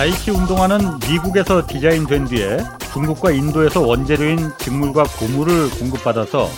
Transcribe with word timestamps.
나이키 0.00 0.30
운동화는 0.30 0.98
미국에서 1.10 1.66
디자인된 1.66 2.24
뒤에 2.28 2.56
중국과 2.90 3.32
인도에서 3.32 3.82
원재료인 3.82 4.50
직물과 4.56 5.02
고무를 5.02 5.68
공급받아서 5.72 6.48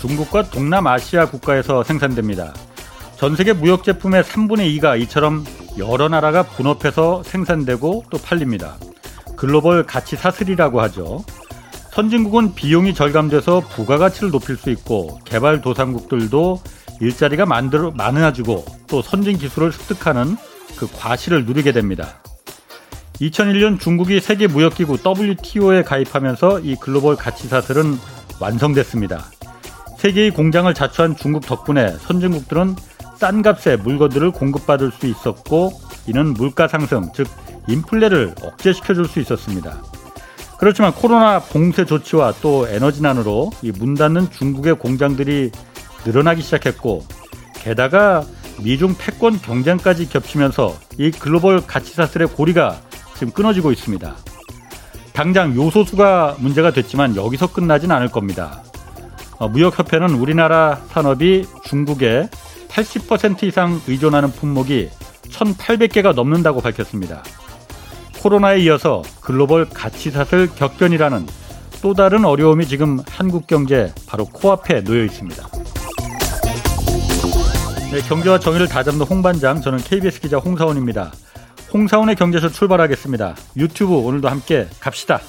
중국과 0.00 0.44
동남아시아 0.44 1.26
국가에서 1.26 1.82
생산됩니다. 1.82 2.54
전 3.18 3.36
세계 3.36 3.52
무역 3.52 3.84
제품의 3.84 4.22
3분의 4.22 4.78
2가 4.80 4.98
이처럼 5.02 5.44
여러 5.76 6.08
나라가 6.08 6.42
분업해서 6.42 7.22
생산되고 7.22 8.04
또 8.08 8.16
팔립니다. 8.16 8.76
글로벌 9.36 9.82
가치 9.84 10.16
사슬이라고 10.16 10.80
하죠. 10.80 11.22
선진국은 11.90 12.54
비용이 12.54 12.94
절감돼서 12.94 13.60
부가가치를 13.60 14.30
높일 14.30 14.56
수 14.56 14.70
있고 14.70 15.18
개발도상국들도 15.26 16.58
일자리가 17.02 17.44
만들어, 17.44 17.90
많아지고 17.90 18.64
또 18.86 19.02
선진 19.02 19.36
기술을 19.36 19.70
습득하는 19.70 20.34
그 20.78 20.88
과실을 20.98 21.44
누리게 21.44 21.72
됩니다. 21.72 22.14
2001년 23.20 23.78
중국이 23.78 24.18
세계 24.20 24.46
무역기구 24.46 24.98
WTO에 25.04 25.82
가입하면서 25.82 26.60
이 26.60 26.74
글로벌 26.80 27.16
가치사슬은 27.16 27.98
완성됐습니다. 28.40 29.26
세계의 29.98 30.30
공장을 30.30 30.72
자처한 30.72 31.16
중국 31.16 31.44
덕분에 31.44 31.90
선진국들은 32.00 32.76
싼 33.16 33.42
값에 33.42 33.76
물건들을 33.76 34.30
공급받을 34.30 34.90
수 34.92 35.06
있었고 35.06 35.72
이는 36.06 36.32
물가 36.32 36.66
상승 36.68 37.10
즉 37.14 37.26
인플레를 37.68 38.34
억제시켜 38.42 38.94
줄 38.94 39.04
수 39.06 39.20
있었습니다. 39.20 39.82
그렇지만 40.58 40.92
코로나 40.92 41.40
봉쇄 41.40 41.84
조치와 41.84 42.32
또 42.40 42.66
에너지난으로 42.68 43.50
이문 43.60 43.94
닫는 43.94 44.30
중국의 44.30 44.76
공장들이 44.76 45.50
늘어나기 46.06 46.40
시작했고 46.40 47.04
게다가 47.54 48.24
미중 48.62 48.94
패권 48.98 49.38
경쟁까지 49.40 50.08
겹치면서 50.08 50.74
이 50.98 51.10
글로벌 51.10 51.66
가치사슬의 51.66 52.28
고리가 52.28 52.80
지금 53.20 53.34
끊어지고 53.34 53.70
있습니다. 53.70 54.16
당장 55.12 55.54
요소수가 55.54 56.36
문제가 56.38 56.72
됐지만 56.72 57.16
여기서 57.16 57.52
끝나진 57.52 57.90
않을 57.90 58.08
겁니다. 58.08 58.62
어, 59.36 59.46
무역협회는 59.46 60.14
우리나라 60.14 60.80
산업이 60.88 61.44
중국에 61.64 62.30
80% 62.70 63.42
이상 63.42 63.78
의존하는 63.86 64.32
품목이 64.32 64.88
1,800개가 65.32 66.14
넘는다고 66.14 66.62
밝혔습니다. 66.62 67.22
코로나에 68.22 68.60
이어서 68.60 69.02
글로벌 69.20 69.68
가치사슬 69.68 70.48
격변이라는 70.56 71.26
또 71.82 71.92
다른 71.92 72.24
어려움이 72.24 72.66
지금 72.66 73.00
한국 73.06 73.46
경제 73.46 73.92
바로 74.06 74.24
코앞에 74.24 74.84
놓여 74.84 75.04
있습니다. 75.04 75.46
네, 77.92 78.00
경제와 78.00 78.38
정의를 78.38 78.66
다잡는 78.66 79.02
홍반장, 79.02 79.60
저는 79.60 79.78
KBS 79.80 80.22
기자 80.22 80.38
홍사원입니다. 80.38 81.12
홍사원의 81.72 82.16
경제쇼 82.16 82.48
출발하겠습니다. 82.50 83.36
유튜브 83.56 83.96
오늘도 83.96 84.28
함께 84.28 84.66
갑시다. 84.80 85.20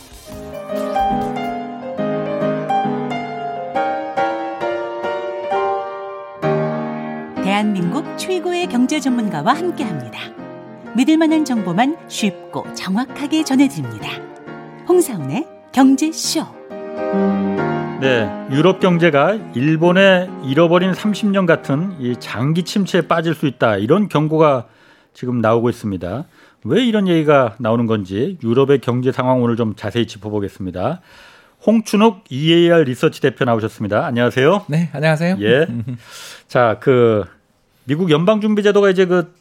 대한민국 7.43 8.17
최고의 8.17 8.65
경제 8.67 8.99
전문가와 8.99 9.53
함께 9.55 9.83
합니다. 9.83 10.17
믿을 10.95 11.17
만한 11.17 11.45
정보만 11.45 11.95
쉽고 12.07 12.73
정확하게 12.73 13.43
전해드립니다. 13.43 14.07
홍사원의 14.89 15.45
경제쇼. 15.71 16.43
네, 18.01 18.27
유럽 18.51 18.79
경제가 18.79 19.37
일본의 19.53 20.27
잃어버린 20.43 20.91
30년 20.93 21.45
같은 21.45 21.95
이 21.99 22.15
장기 22.19 22.63
침체에 22.63 23.01
빠질 23.01 23.35
수 23.35 23.45
있다. 23.45 23.77
이런 23.77 24.09
경고가 24.09 24.65
지금 25.13 25.41
나오고 25.41 25.69
있습니다. 25.69 26.25
왜 26.63 26.83
이런 26.85 27.07
얘기가 27.07 27.55
나오는 27.59 27.85
건지 27.87 28.37
유럽의 28.43 28.79
경제 28.79 29.11
상황 29.11 29.41
오늘 29.41 29.55
좀 29.55 29.73
자세히 29.75 30.05
짚어보겠습니다. 30.07 31.01
홍춘욱 31.65 32.23
EAR 32.29 32.83
리서치 32.83 33.21
대표 33.21 33.45
나오셨습니다. 33.45 34.05
안녕하세요. 34.05 34.65
네, 34.69 34.89
안녕하세요. 34.93 35.37
예. 35.41 35.67
자, 36.47 36.77
그 36.79 37.23
미국 37.85 38.09
연방준비제도가 38.09 38.89
이제 38.89 39.05
그 39.05 39.31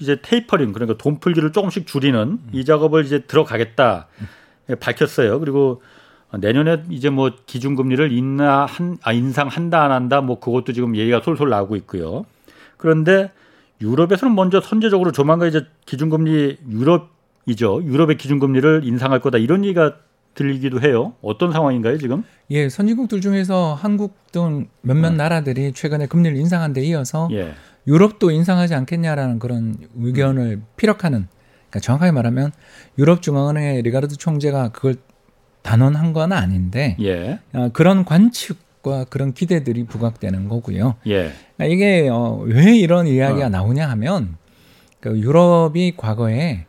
이제 0.00 0.16
테이퍼링 0.22 0.72
그러니까 0.72 0.96
돈 0.98 1.20
풀기를 1.20 1.52
조금씩 1.52 1.86
줄이는 1.86 2.20
음. 2.20 2.48
이 2.52 2.64
작업을 2.64 3.04
이제 3.04 3.20
들어가겠다 3.20 4.06
음. 4.68 4.76
밝혔어요. 4.80 5.38
그리고 5.40 5.82
내년에 6.36 6.84
이제 6.90 7.10
뭐 7.10 7.30
기준금리를 7.46 8.12
인하 8.12 8.64
한, 8.64 8.98
아, 9.02 9.12
인상한다 9.12 9.82
안 9.82 9.90
한다 9.90 10.20
뭐 10.20 10.38
그것도 10.40 10.72
지금 10.72 10.96
얘기가 10.96 11.20
솔솔 11.20 11.50
나오고 11.50 11.76
있고요. 11.76 12.24
그런데 12.76 13.30
유럽에서는 13.80 14.34
먼저 14.34 14.60
선제적으로 14.60 15.12
조만간 15.12 15.48
이제 15.48 15.66
기준금리 15.86 16.58
유럽이죠. 16.70 17.82
유럽의 17.84 18.18
기준금리를 18.18 18.82
인상할 18.84 19.20
거다 19.20 19.38
이런 19.38 19.64
얘기가 19.64 19.96
들리기도 20.34 20.80
해요. 20.80 21.14
어떤 21.22 21.52
상황인가요, 21.52 21.98
지금? 21.98 22.22
예, 22.50 22.68
선진국들 22.68 23.20
중에서 23.20 23.74
한국 23.74 24.16
등 24.30 24.68
몇몇 24.80 25.08
음. 25.10 25.16
나라들이 25.16 25.72
최근에 25.72 26.06
금리를 26.06 26.36
인상한 26.36 26.72
데 26.72 26.82
이어서 26.84 27.28
예. 27.32 27.52
유럽도 27.86 28.30
인상하지 28.30 28.74
않겠냐라는 28.74 29.38
그런 29.38 29.74
의견을 29.98 30.52
음. 30.58 30.66
피력하는 30.76 31.26
그러니까 31.70 31.80
정확하게 31.80 32.12
말하면 32.12 32.52
유럽 32.98 33.22
중앙은행의 33.22 33.82
리가르드 33.82 34.16
총재가 34.18 34.68
그걸 34.68 34.96
단언한 35.62 36.12
건 36.12 36.32
아닌데 36.32 36.96
예. 37.00 37.40
어, 37.52 37.70
그런 37.72 38.04
관측 38.04 38.58
생과 38.82 39.04
그런 39.08 39.32
기대들이 39.32 39.84
부각되는 39.84 40.48
거고요. 40.48 40.94
예. 41.06 41.30
그러니까 41.56 41.64
이게 41.74 42.08
어, 42.10 42.38
왜 42.44 42.76
이런 42.76 43.06
이야기가 43.06 43.46
어. 43.46 43.48
나오냐 43.48 43.88
하면 43.90 44.36
그 45.00 45.16
유럽이 45.18 45.94
과거에 45.96 46.64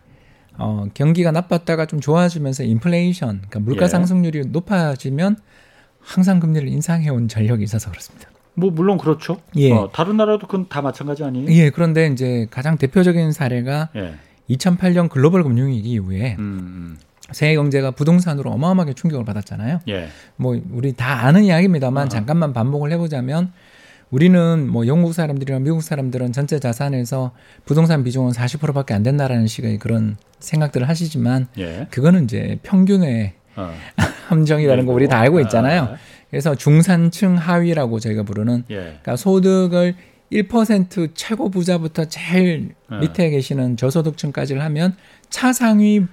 어, 0.58 0.86
경기가 0.94 1.32
나빴다가 1.32 1.86
좀 1.88 2.00
좋아지면서 2.02 2.64
인플레이션, 2.64 3.38
그러니까 3.50 3.60
물가 3.62 3.86
예. 3.86 3.90
상승률이 3.90 4.40
예. 4.40 4.44
높아지면 4.50 5.38
항상 6.00 6.40
금리를 6.40 6.68
인상해온 6.68 7.28
전력이 7.28 7.64
있어서 7.64 7.90
그렇습니다. 7.90 8.30
뭐 8.54 8.70
물론 8.70 8.98
그렇죠. 8.98 9.38
예. 9.56 9.72
어, 9.72 9.90
다른 9.94 10.18
나라도 10.18 10.46
그건 10.48 10.68
다 10.68 10.82
마찬가지 10.82 11.24
아니에요? 11.24 11.52
예. 11.52 11.70
그런데 11.70 12.08
이제 12.08 12.48
가장 12.52 12.78
대표적인 12.78 13.32
사례가 13.32 13.90
예. 13.96 14.16
2008년 14.50 15.10
글로벌 15.10 15.44
금융위기 15.44 15.90
이후에 15.92 16.36
음, 16.38 16.40
음. 16.40 16.98
세계 17.32 17.56
경제가 17.56 17.92
부동산으로 17.92 18.52
어마어마하게 18.52 18.94
충격을 18.94 19.26
받았잖아요. 19.26 19.82
예. 19.90 20.08
뭐 20.36 20.60
우리 20.72 20.94
다 20.94 21.26
아는 21.26 21.44
이야기입니다만 21.46 22.06
어. 22.08 22.10
잠깐만 22.10 22.54
반복을 22.54 22.92
해보자면 22.92 23.52
우리는 24.10 24.68
뭐 24.70 24.86
영국 24.88 25.14
사람들이랑 25.14 25.64
미국 25.64 25.82
사람들은 25.82 26.34
전체 26.34 26.60
자산에서 26.60 27.32
부동산 27.66 28.04
비중은 28.04 28.32
40%밖에 28.34 28.94
안 28.94 29.04
된다라는 29.04 29.48
식의 29.48 29.80
그런 29.80 30.18
생각들을 30.40 30.88
하시지만 30.90 31.48
예. 31.58 31.88
그거는 31.90 32.26
이제 32.26 32.60
평균의 32.64 33.34
어. 33.56 33.74
함정이라는 34.28 34.86
거 34.86 34.92
우리 34.94 35.08
다 35.08 35.18
알고 35.20 35.38
아. 35.38 35.42
있잖아요. 35.44 35.82
아. 35.84 35.96
그래서 36.30 36.56
중산층 36.56 37.36
하위라고 37.36 38.00
저희가 38.00 38.24
부르는 38.24 38.64
예. 38.70 38.76
그러니까 38.76 39.16
소득을 39.16 39.96
1% 40.32 41.10
최고 41.14 41.50
부자부터 41.50 42.06
제일 42.06 42.74
어. 42.90 42.98
밑에 42.98 43.30
계시는 43.30 43.76
저소득층까지를 43.78 44.62
하면 44.64 44.96
차상위 45.30 46.06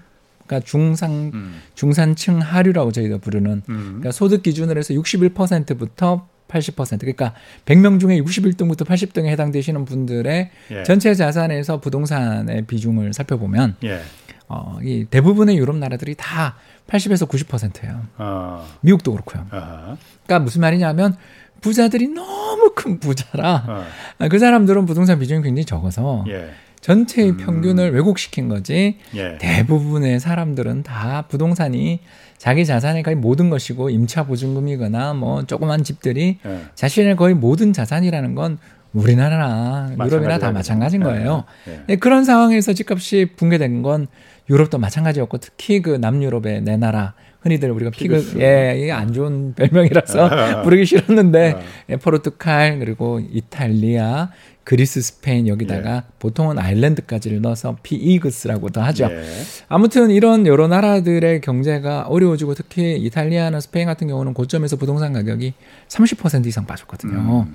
그러니까 0.48 0.60
중상 0.66 1.30
음. 1.34 1.60
중산층 1.74 2.38
하류라고 2.40 2.90
저희가 2.90 3.18
부르는 3.18 3.62
음. 3.68 3.82
그러니까 3.86 4.10
소득 4.10 4.42
기준으로 4.42 4.78
해서 4.78 4.94
61%부터 4.94 6.26
80% 6.48 7.00
그러니까 7.00 7.34
100명 7.66 8.00
중에 8.00 8.20
61등부터 8.22 8.86
80등에 8.86 9.26
해당되시는 9.26 9.84
분들의 9.84 10.50
예. 10.70 10.82
전체 10.84 11.14
자산에서 11.14 11.80
부동산의 11.80 12.62
비중을 12.62 13.12
살펴보면 13.12 13.76
예. 13.84 14.00
어, 14.48 14.78
이 14.82 15.04
대부분의 15.10 15.58
유럽 15.58 15.76
나라들이 15.76 16.14
다 16.16 16.56
80에서 16.86 17.28
90%예요. 17.28 18.00
어. 18.16 18.64
미국도 18.80 19.12
그렇고요. 19.12 19.46
어허. 19.52 19.98
그러니까 20.24 20.38
무슨 20.42 20.62
말이냐면 20.62 21.16
부자들이 21.60 22.08
너무 22.08 22.72
큰 22.74 22.98
부자라 22.98 23.84
어. 24.18 24.28
그 24.30 24.38
사람들은 24.38 24.86
부동산 24.86 25.18
비중이 25.18 25.42
굉장히 25.42 25.66
적어서 25.66 26.24
예. 26.28 26.48
전체의 26.80 27.30
음. 27.30 27.36
평균을 27.36 27.92
왜곡시킨 27.94 28.48
거지 28.48 28.98
예. 29.14 29.38
대부분의 29.38 30.20
사람들은 30.20 30.82
다 30.84 31.24
부동산이 31.28 32.00
자기 32.38 32.64
자산의 32.64 33.02
거의 33.02 33.16
모든 33.16 33.50
것이고 33.50 33.90
임차 33.90 34.24
보증금이거나 34.24 35.14
뭐 35.14 35.44
조그만 35.46 35.82
집들이 35.84 36.38
예. 36.46 36.60
자신의 36.74 37.16
거의 37.16 37.34
모든 37.34 37.72
자산이라는 37.72 38.34
건 38.34 38.58
우리나라나 38.94 39.90
유럽이나 40.04 40.38
다 40.38 40.50
마찬가지인 40.52 41.02
예. 41.02 41.06
거예요. 41.06 41.44
예. 41.68 41.80
예. 41.90 41.96
그런 41.96 42.24
상황에서 42.24 42.72
집값이 42.72 43.30
붕괴된 43.36 43.82
건 43.82 44.06
유럽도 44.48 44.78
마찬가지였고 44.78 45.38
특히 45.38 45.82
그 45.82 45.90
남유럽의 45.90 46.62
내 46.62 46.76
나라 46.76 47.14
흔히들 47.40 47.70
우리가 47.70 47.90
피그스. 47.90 48.30
피그 48.32 48.40
예, 48.42 48.74
예, 48.76 48.90
안 48.90 49.12
좋은 49.12 49.54
별명이라서 49.54 50.20
아. 50.26 50.62
부르기 50.62 50.84
싫었는데 50.86 51.52
아. 51.52 51.60
예, 51.90 51.96
포르투갈 51.96 52.80
그리고 52.80 53.20
이탈리아 53.30 54.30
그리스, 54.64 55.00
스페인 55.00 55.48
여기다가 55.48 55.96
예. 55.96 56.02
보통은 56.18 56.58
아일랜드까지를 56.58 57.40
넣어서 57.42 57.76
피이그스라고도 57.82 58.82
하죠. 58.82 59.04
예. 59.10 59.24
아무튼 59.68 60.10
이런 60.10 60.46
여러 60.46 60.68
나라들의 60.68 61.40
경제가 61.40 62.02
어려워지고 62.02 62.54
특히 62.54 62.98
이탈리아나 62.98 63.60
스페인 63.60 63.86
같은 63.86 64.08
경우는 64.08 64.34
고점에서 64.34 64.76
부동산 64.76 65.12
가격이 65.12 65.54
30% 65.88 66.44
이상 66.46 66.66
빠졌거든요. 66.66 67.46
음. 67.48 67.54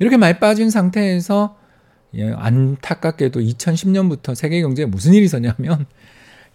이렇게 0.00 0.16
많이 0.16 0.38
빠진 0.38 0.70
상태에서 0.70 1.56
예, 2.16 2.32
안타깝게도 2.32 3.38
2010년부터 3.40 4.34
세계 4.34 4.60
경제에 4.60 4.84
무슨 4.84 5.14
일이 5.14 5.24
있었냐면 5.26 5.86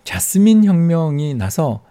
자스민 0.04 0.66
혁명이 0.66 1.34
나서 1.36 1.85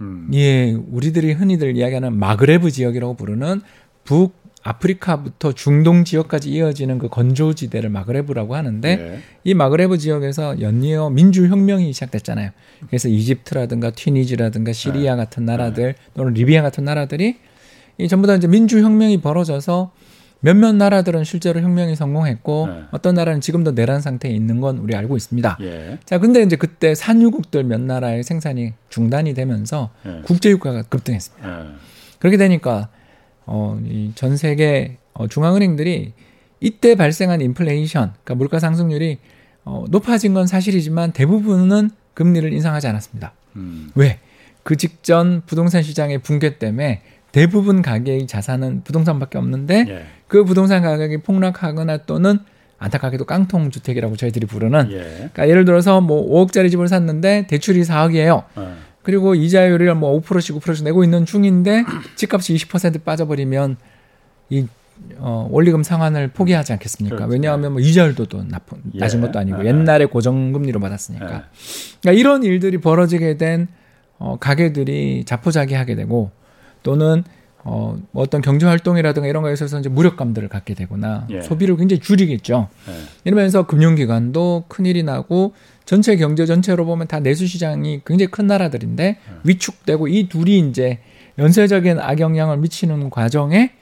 음. 0.00 0.30
예, 0.34 0.72
우리들이 0.72 1.32
흔히들 1.32 1.76
이야기하는 1.76 2.14
마그레브 2.16 2.70
지역이라고 2.70 3.14
부르는 3.14 3.62
북 4.04 4.34
아프리카부터 4.62 5.52
중동 5.52 6.04
지역까지 6.04 6.50
이어지는 6.50 6.98
그 6.98 7.08
건조지대를 7.08 7.88
마그레브라고 7.88 8.56
하는데 8.56 8.96
네. 8.96 9.18
이 9.44 9.54
마그레브 9.54 9.96
지역에서 9.96 10.60
연이어 10.60 11.08
민주혁명이 11.10 11.92
시작됐잖아요. 11.92 12.50
그래서 12.88 13.08
이집트라든가 13.08 13.90
튀니지라든가 13.90 14.72
시리아 14.72 15.14
네. 15.14 15.22
같은 15.22 15.44
나라들 15.44 15.92
네. 15.94 15.94
또는 16.14 16.34
리비아 16.34 16.62
같은 16.62 16.84
나라들이 16.84 17.36
이 17.98 18.08
전부 18.08 18.26
다 18.26 18.34
이제 18.34 18.48
민주혁명이 18.48 19.20
벌어져서 19.20 19.92
몇몇 20.40 20.74
나라들은 20.74 21.24
실제로 21.24 21.60
혁명이 21.60 21.96
성공했고 21.96 22.68
네. 22.70 22.82
어떤 22.90 23.14
나라는 23.14 23.40
지금도 23.40 23.72
내란 23.72 24.00
상태에 24.00 24.30
있는 24.30 24.60
건 24.60 24.78
우리 24.78 24.94
알고 24.94 25.16
있습니다. 25.16 25.58
예. 25.62 25.98
자, 26.04 26.18
근데 26.18 26.42
이제 26.42 26.56
그때 26.56 26.94
산유국들 26.94 27.64
몇 27.64 27.80
나라의 27.80 28.22
생산이 28.22 28.74
중단이 28.90 29.32
되면서 29.34 29.90
예. 30.06 30.20
국제유가가 30.24 30.82
급등했습니다. 30.82 31.64
예. 31.64 31.66
그렇게 32.18 32.36
되니까 32.36 32.88
어, 33.46 33.80
이전 33.86 34.36
세계 34.36 34.98
어, 35.14 35.26
중앙은행들이 35.26 36.12
이때 36.60 36.94
발생한 36.96 37.40
인플레이션, 37.40 38.02
그러니까 38.10 38.34
물가 38.34 38.58
상승률이 38.58 39.18
어, 39.64 39.84
높아진 39.88 40.34
건 40.34 40.46
사실이지만 40.46 41.12
대부분은 41.12 41.90
금리를 42.14 42.52
인상하지 42.52 42.86
않았습니다. 42.88 43.32
음. 43.56 43.90
왜? 43.94 44.18
그 44.62 44.76
직전 44.76 45.42
부동산 45.46 45.82
시장의 45.82 46.18
붕괴 46.18 46.58
때문에 46.58 47.02
대부분 47.32 47.82
가계의 47.82 48.26
자산은 48.26 48.84
부동산밖에 48.84 49.38
없는데 49.38 49.84
예. 49.88 50.04
그 50.28 50.44
부동산 50.44 50.82
가격이 50.82 51.18
폭락하거나 51.18 51.98
또는 51.98 52.38
안타깝게도 52.78 53.24
깡통 53.24 53.70
주택이라고 53.70 54.16
저희들이 54.16 54.46
부르는 54.46 54.90
예. 54.92 55.02
그러니까 55.16 55.48
예를 55.48 55.64
들어서 55.64 56.00
뭐 56.00 56.28
5억짜리 56.46 56.70
집을 56.70 56.88
샀는데 56.88 57.46
대출이 57.48 57.82
4억이에요. 57.82 58.44
예. 58.58 58.68
그리고 59.02 59.34
이자율을 59.34 59.94
뭐 59.94 60.20
5%씩 60.20 60.56
9%씩 60.56 60.84
내고 60.84 61.04
있는 61.04 61.24
중인데 61.24 61.84
집값이 62.16 62.54
20% 62.54 63.04
빠져버리면 63.04 63.76
이 64.50 64.66
어, 65.18 65.46
원리금 65.50 65.82
상환을 65.82 66.28
포기하지 66.28 66.72
않겠습니까? 66.72 67.16
그렇지. 67.16 67.32
왜냐하면 67.32 67.72
뭐 67.72 67.80
이자율도 67.80 68.26
또 68.26 68.42
나쁜 68.48 68.78
예. 68.94 68.98
낮은 68.98 69.20
것도 69.20 69.38
아니고 69.38 69.62
예. 69.62 69.68
옛날에 69.68 70.06
고정금리로 70.06 70.80
받았으니까. 70.80 71.24
예. 71.26 71.42
그러니까 72.02 72.20
이런 72.20 72.42
일들이 72.42 72.78
벌어지게 72.78 73.36
된 73.36 73.68
어, 74.18 74.36
가게들이 74.40 75.24
자포자기하게 75.24 75.94
되고 75.94 76.30
또는 76.82 77.22
어, 77.68 77.96
뭐 78.12 78.22
어떤 78.22 78.40
경제 78.42 78.64
활동이라든가 78.64 79.26
이런 79.26 79.42
거에 79.42 79.52
있어서 79.54 79.80
이제 79.80 79.88
무력감들을 79.88 80.48
갖게 80.48 80.74
되거나 80.74 81.26
예. 81.30 81.40
소비를 81.40 81.76
굉장히 81.76 81.98
줄이겠죠. 82.00 82.68
예. 82.88 82.92
이러면서 83.24 83.66
금융기관도 83.66 84.64
큰일이 84.68 85.02
나고 85.02 85.52
전체 85.84 86.16
경제 86.16 86.46
전체로 86.46 86.86
보면 86.86 87.08
다 87.08 87.18
내수 87.18 87.48
시장이 87.48 88.02
굉장히 88.06 88.30
큰 88.30 88.46
나라들인데 88.46 89.04
예. 89.04 89.18
위축되고 89.42 90.06
이 90.06 90.28
둘이 90.28 90.60
이제 90.60 91.00
연쇄적인 91.38 91.98
악영향을 91.98 92.56
미치는 92.58 93.10
과정에 93.10 93.72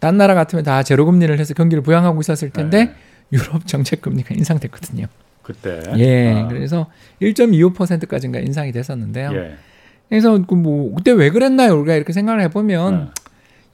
딴 0.00 0.16
나라 0.16 0.34
같으면 0.34 0.64
다 0.64 0.82
제로 0.82 1.04
금리를 1.04 1.38
해서 1.38 1.52
경기를 1.52 1.82
부양하고 1.82 2.20
있었을 2.22 2.48
텐데 2.48 2.94
예. 3.32 3.36
유럽 3.36 3.66
정책 3.66 4.00
금리가 4.00 4.34
인상됐거든요. 4.34 5.04
그때. 5.42 5.82
예. 5.98 6.32
아. 6.32 6.48
그래서 6.48 6.86
1.25%까지인가 7.20 8.38
인상이 8.40 8.72
됐었는데요. 8.72 9.32
예. 9.34 9.54
그래서 10.08 10.38
그 10.46 10.54
뭐 10.54 10.94
그때 10.94 11.10
왜 11.12 11.30
그랬나요? 11.30 11.74
우리가 11.80 11.94
이렇게 11.96 12.12
생각을 12.12 12.40
해보면 12.42 12.98
네. 12.98 13.06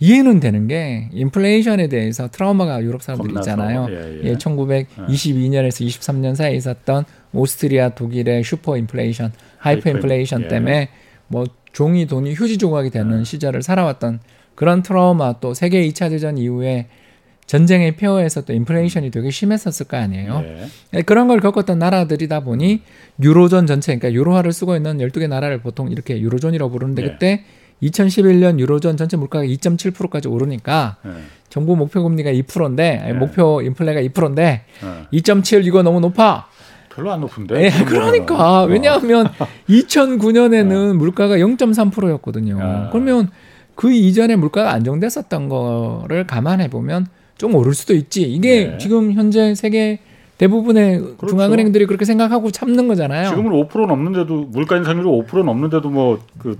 이해는 0.00 0.40
되는 0.40 0.66
게 0.66 1.08
인플레이션에 1.12 1.86
대해서 1.88 2.28
트라우마가 2.28 2.82
유럽 2.82 3.02
사람들 3.02 3.30
있잖아요. 3.36 3.86
예, 3.90 3.94
예. 3.94 4.20
예 4.30 4.34
1922년에서 4.34 5.86
23년 5.86 6.34
사이에 6.34 6.56
있었던 6.56 7.04
오스트리아, 7.32 7.90
독일의 7.90 8.42
슈퍼 8.42 8.76
인플레이션, 8.76 9.32
하이퍼 9.58 9.90
인플레이션 9.90 10.42
예. 10.44 10.48
때문에 10.48 10.88
뭐 11.28 11.44
종이 11.72 12.06
돈이 12.06 12.34
휴지 12.34 12.58
조각이 12.58 12.90
되는 12.90 13.22
시절을 13.24 13.62
살아왔던 13.62 14.20
그런 14.56 14.82
트라우마 14.82 15.34
또 15.40 15.54
세계 15.54 15.86
2차 15.88 16.10
대전 16.10 16.36
이후에 16.36 16.88
전쟁의 17.46 17.96
폐허에서 17.96 18.42
또 18.42 18.52
인플레이션이 18.52 19.10
되게 19.10 19.30
심했었을 19.30 19.86
거 19.86 19.96
아니에요. 19.96 20.40
네. 20.40 20.66
예, 20.94 21.02
그런 21.02 21.28
걸 21.28 21.40
겪었던 21.40 21.78
나라들이다 21.78 22.40
보니 22.40 22.82
유로존 23.20 23.66
전체, 23.66 23.96
그러니까 23.96 24.18
유로화를 24.18 24.52
쓰고 24.52 24.76
있는 24.76 24.98
12개 24.98 25.28
나라를 25.28 25.58
보통 25.60 25.90
이렇게 25.90 26.20
유로존이라고 26.20 26.70
부르는데 26.70 27.02
네. 27.02 27.08
그때 27.10 27.44
2011년 27.82 28.60
유로존 28.60 28.96
전체 28.96 29.16
물가가 29.16 29.44
2.7%까지 29.44 30.28
오르니까 30.28 30.96
네. 31.04 31.10
정부 31.48 31.76
목표 31.76 32.02
금리가 32.02 32.30
2%인데 32.30 33.02
아 33.04 33.12
목표 33.14 33.60
인플레가 33.60 34.00
2%인데 34.02 34.62
2.7 35.12 35.66
이거 35.66 35.82
너무 35.82 35.98
높아. 36.00 36.46
별로 36.94 37.10
안 37.12 37.20
높은데. 37.22 37.64
예, 37.64 37.70
그러니까 37.84 38.62
왜냐하면 38.64 39.28
2009년에는 39.68 40.90
어. 40.90 40.94
물가가 40.94 41.36
0.3%였거든요. 41.38 42.88
그러면 42.92 43.30
그 43.74 43.92
이전에 43.92 44.36
물가가 44.36 44.72
안정됐었던 44.72 45.48
거를 45.48 46.26
감안해 46.26 46.68
보면 46.68 47.06
좀 47.42 47.56
오를 47.56 47.74
수도 47.74 47.92
있지. 47.92 48.22
이게 48.22 48.66
네. 48.68 48.78
지금 48.78 49.14
현재 49.14 49.56
세계 49.56 49.98
대부분의 50.38 51.00
그렇죠. 51.00 51.26
중앙은행들이 51.26 51.86
그렇게 51.86 52.04
생각하고 52.04 52.52
참는 52.52 52.86
거잖아요. 52.86 53.30
지금은 53.30 53.50
5% 53.68 53.86
넘는데도 53.88 54.44
물가 54.46 54.76
인상률이 54.76 55.08
5% 55.26 55.42
넘는데도 55.44 55.90
뭐 55.90 56.20
그 56.38 56.56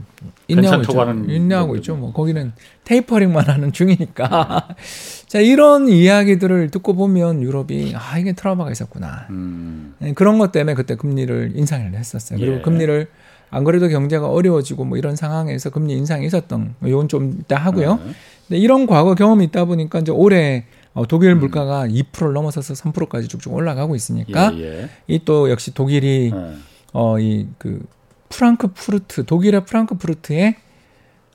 괜찮다고 0.48 1.00
하는 1.00 1.30
인내하고 1.30 1.76
있죠. 1.76 1.94
뭐 1.94 2.12
거기는 2.12 2.52
테이퍼링만 2.82 3.46
하는 3.48 3.70
중이니까. 3.70 4.24
음. 4.68 4.74
자 5.28 5.38
이런 5.38 5.86
이야기들을 5.88 6.70
듣고 6.72 6.94
보면 6.94 7.42
유럽이 7.42 7.92
아 7.96 8.18
이게 8.18 8.32
트라우마가 8.32 8.72
있었구나. 8.72 9.28
음. 9.30 9.94
네, 10.00 10.12
그런 10.14 10.38
것 10.40 10.50
때문에 10.50 10.74
그때 10.74 10.96
금리를 10.96 11.52
인상을 11.54 11.94
했었어요. 11.94 12.40
그리고 12.40 12.56
예. 12.56 12.60
금리를 12.60 13.06
안 13.50 13.64
그래도 13.64 13.86
경제가 13.88 14.28
어려워지고 14.30 14.84
뭐 14.86 14.98
이런 14.98 15.14
상황에서 15.14 15.70
금리 15.70 15.92
인상이 15.94 16.26
있었던 16.26 16.74
뭐 16.80 16.90
요건 16.90 17.06
좀 17.06 17.36
이따 17.40 17.56
하고요. 17.56 18.00
음. 18.04 18.14
근데 18.52 18.58
네, 18.58 18.64
이런 18.64 18.86
과거 18.86 19.14
경험이 19.14 19.44
있다 19.46 19.64
보니까 19.64 20.00
이제 20.00 20.12
올해 20.12 20.66
어, 20.92 21.06
독일 21.06 21.30
음. 21.30 21.40
물가가 21.40 21.84
음. 21.84 21.88
2%를 21.88 22.34
넘어서서 22.34 22.74
3%까지 22.74 23.26
쭉쭉 23.28 23.54
올라가고 23.54 23.94
있으니까 23.96 24.52
예, 24.58 24.82
예. 24.82 24.88
이또 25.06 25.50
역시 25.50 25.72
독일이 25.72 26.30
예. 26.34 26.38
네. 26.38 26.56
어이 26.92 27.46
그 27.56 27.82
프랑크푸르트 28.28 29.24
독일의 29.24 29.64
프랑크푸르트에 29.64 30.56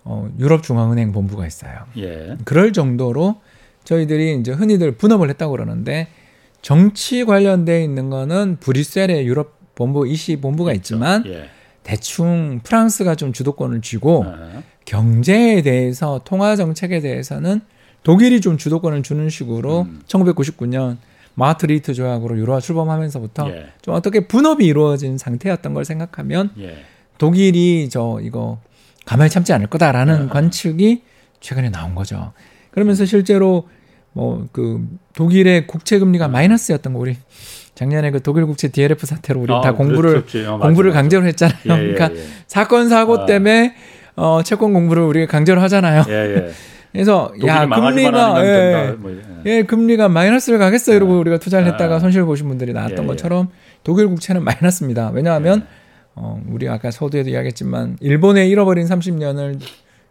어, 0.04 0.30
유럽 0.38 0.62
중앙은행 0.62 1.12
본부가 1.12 1.48
있어요. 1.48 1.74
예. 1.98 2.38
그럴 2.46 2.72
정도로 2.72 3.42
저희들이 3.84 4.40
이제 4.40 4.52
흔히들 4.52 4.92
분업을 4.92 5.28
했다고 5.32 5.54
그러는데 5.54 6.08
정치 6.62 7.26
관련돼 7.26 7.84
있는 7.84 8.12
거는 8.12 8.58
브뤼셀의 8.60 9.26
유럽 9.26 9.58
본부 9.74 10.08
이시 10.08 10.36
본부가 10.36 10.72
있지만 10.74 11.24
예. 11.26 11.46
대충 11.82 12.60
프랑스가 12.64 13.16
좀 13.16 13.34
주도권을 13.34 13.82
쥐고 13.82 14.24
아. 14.28 14.62
경제에 14.88 15.62
대해서 15.62 16.22
통화 16.24 16.56
정책에 16.56 17.02
대해서는 17.02 17.60
독일이 18.04 18.40
좀 18.42 18.58
주도권을 18.58 19.04
주는 19.04 19.30
식으로 19.30 19.82
음. 19.82 20.02
1999년 20.08 20.98
마트리트 21.36 21.94
조약으로 21.94 22.40
유로화 22.40 22.60
출범하면서부터 22.62 23.50
예. 23.50 23.68
좀 23.84 23.94
어떻게 23.94 24.28
분업이 24.28 24.66
이루어진 24.66 25.18
상태였던 25.18 25.74
걸 25.74 25.84
생각하면 25.86 26.50
예. 26.58 26.78
독일이 27.18 27.90
저 27.92 28.20
이거 28.24 28.60
가만히 29.06 29.30
참지 29.30 29.52
않을 29.54 29.68
거다라는 29.68 30.26
예. 30.26 30.30
관측이 30.30 31.04
최근에 31.42 31.70
나온 31.70 31.94
거죠. 31.96 32.32
그러면서 32.72 33.04
음. 33.04 33.06
실제로 33.06 33.70
뭐 34.14 34.48
그 34.54 34.88
독일의 35.14 35.68
국채 35.68 36.00
금리가 36.00 36.26
음. 36.28 36.32
마이너스였던 36.32 36.94
거 36.94 37.00
우리 37.00 37.18
작년에 37.76 38.10
그 38.10 38.24
독일 38.24 38.46
국채 38.48 38.70
DLF 38.70 39.06
사태로 39.06 39.42
우리 39.42 39.54
아, 39.54 39.62
다 39.62 39.74
공부를 39.74 40.12
그렇지. 40.22 40.32
그렇죠. 40.40 40.54
예, 40.56 40.58
공부를 40.60 40.90
맞아, 40.92 40.98
맞아. 40.98 41.02
강제로 41.04 41.26
했잖아요. 41.28 41.58
예, 41.68 41.90
예, 41.90 41.94
그러니까 41.94 42.22
사건 42.48 42.90
사고 42.90 43.20
아. 43.20 43.26
때문에 43.28 43.76
어, 44.18 44.42
채권 44.44 44.74
공부를 44.74 45.04
우리가 45.04 45.32
강제로 45.32 45.62
하잖아요. 45.62 46.04
예, 46.10 46.36
예. 46.36 46.50
그래서 46.92 47.32
야 47.46 47.68
금리가 47.68 48.44
예, 48.46 48.92
뭐, 48.98 49.12
예. 49.12 49.22
예, 49.46 49.62
금리가 49.62 50.10
마이너스를 50.10 50.58
가겠어 50.58 50.94
이러고 50.96 51.14
예. 51.14 51.20
우리가 51.20 51.38
투자를 51.38 51.68
아. 51.68 51.72
했다가 51.72 52.00
손실 52.00 52.22
을 52.22 52.26
보신 52.26 52.48
분들이 52.48 52.74
나왔던 52.74 53.04
예, 53.04 53.08
것처럼 53.08 53.50
독일 53.84 54.08
국채는 54.10 54.44
마이너스입니다. 54.44 55.12
왜냐하면 55.14 55.68
어, 56.16 56.42
우리 56.50 56.68
아까 56.68 56.90
서두에도 56.90 57.30
이야기했지만 57.30 57.98
일본에 58.02 58.48
잃어버린 58.48 58.88
30년을 58.88 59.60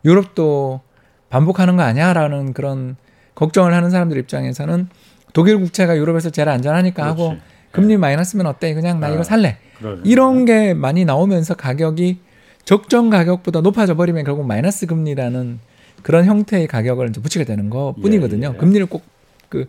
유럽도 0.05 0.83
반복하는 1.31 1.77
거 1.77 1.83
아니야라는 1.83 2.53
그런 2.53 2.95
걱정을 3.35 3.75
하는 3.75 3.91
사람들 3.91 4.17
입장에서는 4.19 4.89
독일 5.33 5.59
국채가 5.59 5.97
유럽에서 5.97 6.31
제일 6.31 6.49
안전하니까 6.51 7.03
그렇지. 7.03 7.21
하고 7.23 7.37
금리 7.73 7.97
마이너스면 7.97 8.47
어때? 8.47 8.73
그냥 8.75 9.01
나 9.01 9.09
아, 9.09 9.11
이거 9.11 9.25
살래. 9.25 9.57
그러네. 9.79 10.03
이런 10.05 10.45
게 10.45 10.73
많이 10.73 11.05
나오면서 11.05 11.55
가격이 11.55 12.21
적정 12.67 13.11
가격보다 13.11 13.61
높아져 13.63 13.95
버리면 13.95 14.25
결국 14.25 14.45
마이너스 14.45 14.87
금리라는 14.87 15.61
그런 16.03 16.25
형태의 16.27 16.67
가격을 16.67 17.09
이제 17.09 17.21
붙이게 17.23 17.45
되는 17.45 17.71
거 17.71 17.95
예, 17.97 18.03
뿐이거든요. 18.03 18.49
예, 18.49 18.53
예. 18.55 18.57
금리를 18.59 18.87
꼭그 18.87 19.69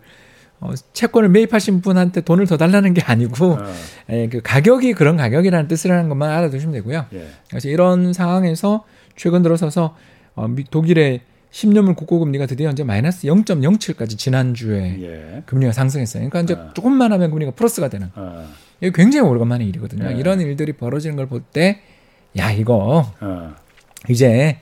어, 0.60 0.72
채권을 0.92 1.28
매입하신 1.28 1.80
분한테 1.80 2.22
돈을 2.22 2.46
더 2.48 2.56
달라는 2.56 2.94
게 2.94 3.00
아니고 3.00 3.54
아. 3.60 3.66
예, 4.10 4.28
그 4.28 4.40
가격이 4.42 4.94
그런 4.94 5.16
가격이라는 5.16 5.68
뜻이라는 5.68 6.08
것만 6.08 6.28
알아두시면 6.28 6.74
되고요. 6.74 7.06
예. 7.14 7.28
그래서 7.48 7.68
이런 7.68 8.12
상황에서 8.12 8.84
최근 9.14 9.42
들어서서 9.42 9.96
어, 10.34 10.48
미, 10.48 10.64
독일의 10.64 11.20
10년물 11.52 11.94
국고금리가 11.94 12.46
드디어 12.46 12.70
이제 12.70 12.82
마이너스 12.82 13.28
0.07까지 13.28 14.18
지난주에 14.18 14.78
예. 15.00 15.42
금리가 15.46 15.70
상승했어요. 15.70 16.28
그러니까 16.28 16.40
이제 16.40 16.60
아. 16.60 16.72
조금만 16.74 17.12
하면 17.12 17.30
금리가 17.30 17.52
플러스가 17.52 17.88
되는. 17.88 18.08
아. 18.16 18.44
이게 18.80 18.90
굉장히 18.92 19.28
오래간만의 19.28 19.68
일이거든요. 19.68 20.10
예. 20.10 20.14
이런 20.16 20.40
일들이 20.40 20.72
벌어지는 20.72 21.14
걸볼때 21.14 21.80
야 22.36 22.50
이거 22.50 23.10
어. 23.20 23.54
이제 24.08 24.58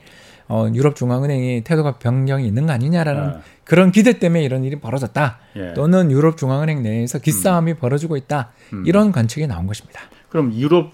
어, 0.47 0.65
유럽 0.73 0.95
중앙은행이 0.95 1.63
태도가 1.65 1.93
변경이 1.97 2.47
있는 2.47 2.65
거 2.67 2.71
아니냐라는 2.71 3.29
어. 3.35 3.39
그런 3.65 3.91
기대 3.91 4.17
때문에 4.17 4.43
이런 4.43 4.63
일이 4.63 4.79
벌어졌다. 4.79 5.37
예. 5.57 5.73
또는 5.73 6.09
유럽 6.09 6.37
중앙은행 6.37 6.81
내에서 6.83 7.19
기싸움이 7.19 7.71
음. 7.73 7.77
벌어지고 7.77 8.15
있다. 8.15 8.51
음. 8.71 8.83
이런 8.85 9.11
관측이 9.11 9.45
나온 9.47 9.67
것입니다. 9.67 9.99
그럼 10.29 10.53
유럽 10.53 10.91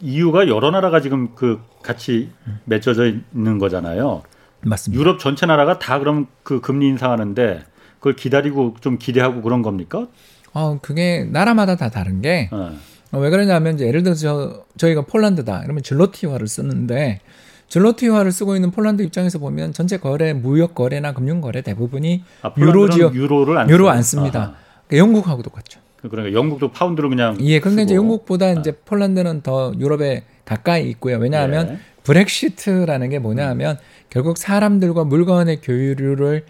이유가 0.00 0.48
여러 0.48 0.70
나라가 0.70 1.00
지금 1.02 1.34
그 1.34 1.60
같이 1.82 2.30
맺혀져 2.64 3.12
있는 3.34 3.58
거잖아요. 3.58 4.22
맞습니다. 4.62 4.98
유럽 4.98 5.18
전체 5.18 5.44
나라가 5.44 5.78
다 5.78 5.98
그럼 5.98 6.26
그 6.42 6.60
금리 6.62 6.86
인상하는데 6.88 7.60
그걸 7.98 8.16
기다리고 8.16 8.74
좀 8.80 8.98
기대하고 8.98 9.42
그런 9.42 9.60
겁니까? 9.62 10.06
어, 10.54 10.78
그게 10.80 11.24
나라마다 11.30 11.76
다 11.76 11.90
다른 11.90 12.22
게 12.22 12.48
어. 12.50 12.72
어, 13.16 13.18
왜 13.18 13.30
그러냐면 13.30 13.74
이제 13.76 13.86
예를 13.86 14.02
들어서 14.02 14.66
저희가 14.76 15.02
폴란드다 15.02 15.62
이러면 15.64 15.82
질로티화를 15.82 16.46
쓰는데 16.48 17.20
질로티화를 17.68 18.30
쓰고 18.30 18.54
있는 18.56 18.70
폴란드 18.70 19.02
입장에서 19.02 19.38
보면 19.38 19.72
전체 19.72 19.96
거래 19.96 20.34
무역 20.34 20.74
거래나 20.74 21.12
금융 21.14 21.40
거래 21.40 21.62
대부분이 21.62 22.22
아, 22.42 22.52
유로 22.58 22.90
지역 22.90 23.14
유로를 23.14 23.56
안 23.58 23.70
유로 23.70 23.88
안 23.88 24.02
씁니다. 24.02 24.54
그러니까 24.86 24.96
영국하고 25.08 25.42
똑같죠. 25.42 25.80
그러니까 26.08 26.38
영국도 26.38 26.70
파운드로 26.72 27.08
그냥 27.08 27.36
예, 27.40 27.58
근데 27.58 27.58
그러니까 27.60 27.82
이제 27.84 27.94
영국보다 27.94 28.46
아. 28.46 28.50
이제 28.52 28.72
폴란드는 28.84 29.40
더 29.40 29.72
유럽에 29.78 30.24
가까이 30.44 30.88
있고요. 30.90 31.16
왜냐하면 31.16 31.68
예. 31.70 31.78
브렉시트라는 32.04 33.08
게 33.08 33.18
뭐냐하면 33.18 33.76
음. 33.76 34.04
결국 34.10 34.36
사람들과 34.38 35.04
물건의 35.04 35.60
교류를 35.62 36.44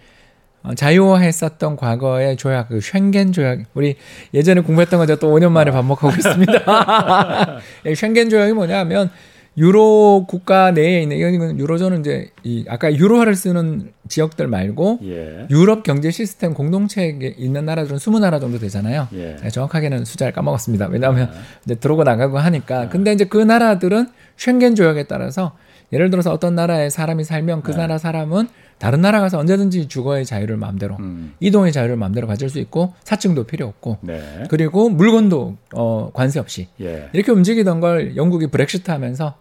어, 0.67 0.75
자유화했었던 0.75 1.77
과거의 1.77 2.35
조약, 2.35 2.67
그 2.67 2.81
쉔겐 2.81 3.31
조약, 3.31 3.59
우리 3.73 3.95
예전에 4.33 4.61
공부했던 4.61 4.99
거죠. 4.99 5.15
또 5.15 5.33
5년 5.33 5.51
만에 5.51 5.71
반복하고 5.71 6.13
있습니다. 6.13 7.57
예, 7.87 7.95
쉔겐 7.95 8.29
조약이 8.29 8.51
뭐냐면 8.51 9.09
유로 9.57 10.25
국가 10.27 10.69
내에 10.71 11.01
있는 11.01 11.17
이건 11.35 11.59
유로존은 11.59 12.01
이제 12.01 12.29
이 12.43 12.65
아까 12.67 12.93
유로화를 12.93 13.33
쓰는 13.35 13.91
지역들 14.07 14.47
말고 14.47 14.99
예. 15.03 15.47
유럽 15.49 15.81
경제 15.83 16.11
시스템 16.11 16.53
공동체에 16.53 17.17
있는 17.37 17.65
나라들은 17.65 17.97
20나라 17.97 18.39
정도 18.39 18.59
되잖아요. 18.59 19.07
예. 19.13 19.37
예. 19.43 19.49
정확하게는 19.49 20.05
숫자를 20.05 20.33
까먹었습니다. 20.33 20.87
왜냐하면 20.89 21.29
아. 21.33 21.39
이제 21.65 21.75
들어오고 21.75 22.03
나가고 22.03 22.37
하니까. 22.37 22.81
아. 22.81 22.89
근데 22.89 23.13
이제 23.13 23.23
그 23.23 23.37
나라들은 23.41 24.09
쉔겐 24.35 24.75
조약에 24.75 25.03
따라서 25.05 25.53
예를 25.91 26.11
들어서 26.11 26.31
어떤 26.31 26.53
나라에 26.53 26.89
사람이 26.91 27.23
살면 27.23 27.63
그 27.63 27.71
네. 27.71 27.77
나라 27.77 27.97
사람은 27.97 28.49
다른 28.79 29.01
나라 29.01 29.19
가서 29.21 29.39
언제든지 29.39 29.87
주거의 29.87 30.23
자유를 30.25 30.57
마음대로 30.57 30.97
음. 30.99 31.33
이동의 31.39 31.71
자유를 31.71 31.95
마음대로 31.95 32.27
가질 32.27 32.49
수 32.49 32.59
있고 32.59 32.93
사증도 33.03 33.45
필요 33.45 33.65
없고 33.65 33.97
네. 34.01 34.43
그리고 34.49 34.89
물건도 34.89 35.57
어 35.75 36.11
관세 36.13 36.39
없이 36.39 36.67
예. 36.81 37.09
이렇게 37.13 37.31
움직이던 37.31 37.79
걸 37.79 38.15
영국이 38.15 38.47
브렉시트 38.47 38.91
하면서 38.91 39.35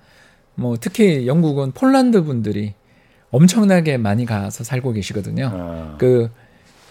뭐 0.54 0.76
특히 0.80 1.26
영국은 1.26 1.72
폴란드 1.72 2.22
분들이 2.22 2.72
엄청나게 3.30 3.98
많이 3.98 4.24
가서 4.24 4.64
살고 4.64 4.92
계시거든요. 4.92 5.50
아. 5.52 5.96
그 5.98 6.30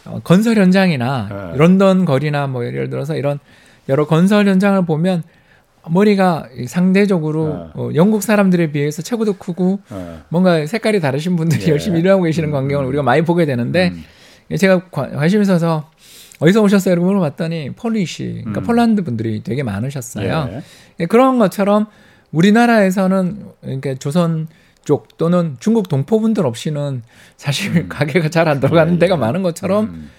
어, 0.05 0.19
건설 0.23 0.59
현장이나 0.59 1.27
아. 1.31 1.53
런던 1.55 2.05
거리나 2.05 2.45
뭐 2.45 2.63
예를 2.63 2.91
들어서 2.91 3.15
이런 3.15 3.39
여러 3.89 4.05
건설 4.05 4.47
현장을 4.47 4.85
보면 4.85 5.23
머리가 5.89 6.49
상대적으로 6.67 7.47
네. 7.49 7.69
어, 7.75 7.89
영국 7.95 8.23
사람들에 8.23 8.71
비해서 8.71 9.01
체구도 9.01 9.33
크고 9.33 9.79
네. 9.89 10.17
뭔가 10.29 10.65
색깔이 10.65 10.99
다르신 10.99 11.35
분들이 11.35 11.65
네. 11.65 11.71
열심히 11.71 11.99
일하고 11.99 12.23
계시는 12.23 12.49
음. 12.49 12.53
광경을 12.53 12.85
우리가 12.85 13.03
많이 13.03 13.21
보게 13.23 13.45
되는데 13.45 13.91
음. 14.49 14.57
제가 14.57 14.89
관심 14.89 15.41
있어서 15.41 15.89
어디서 16.39 16.61
오셨어요? 16.61 16.93
이러고 16.93 17.07
물어봤더니 17.07 17.71
폴리시, 17.71 18.41
그러니까 18.43 18.61
음. 18.61 18.63
폴란드 18.65 19.03
분들이 19.03 19.41
되게 19.41 19.63
많으셨어요. 19.63 20.61
예. 20.99 21.05
그런 21.05 21.39
것처럼 21.39 21.87
우리나라에서는 22.33 23.45
이렇게 23.63 23.95
조선 23.95 24.47
쪽 24.83 25.17
또는 25.17 25.55
중국 25.61 25.87
동포분들 25.87 26.45
없이는 26.45 27.03
사실 27.37 27.77
음. 27.77 27.89
가게가 27.89 28.29
잘 28.29 28.49
안 28.49 28.59
들어가는 28.59 28.95
예. 28.95 28.99
데가 28.99 29.15
많은 29.15 29.43
것처럼 29.43 29.85
음. 29.85 30.09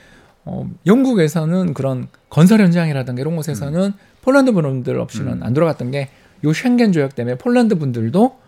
어, 0.46 0.66
영국에서는 0.86 1.74
그런 1.74 2.06
건설 2.30 2.60
현장이라든가 2.62 3.20
이런 3.20 3.36
곳에서는 3.36 3.78
음. 3.80 3.92
폴란드 4.26 4.50
분들 4.52 4.98
없이는 4.98 5.34
음. 5.34 5.42
안 5.44 5.54
돌아갔던 5.54 5.92
게요 5.92 6.52
쉔겐 6.52 6.90
조약 6.92 7.14
때문에 7.14 7.38
폴란드 7.38 7.76
분들도 7.78 8.38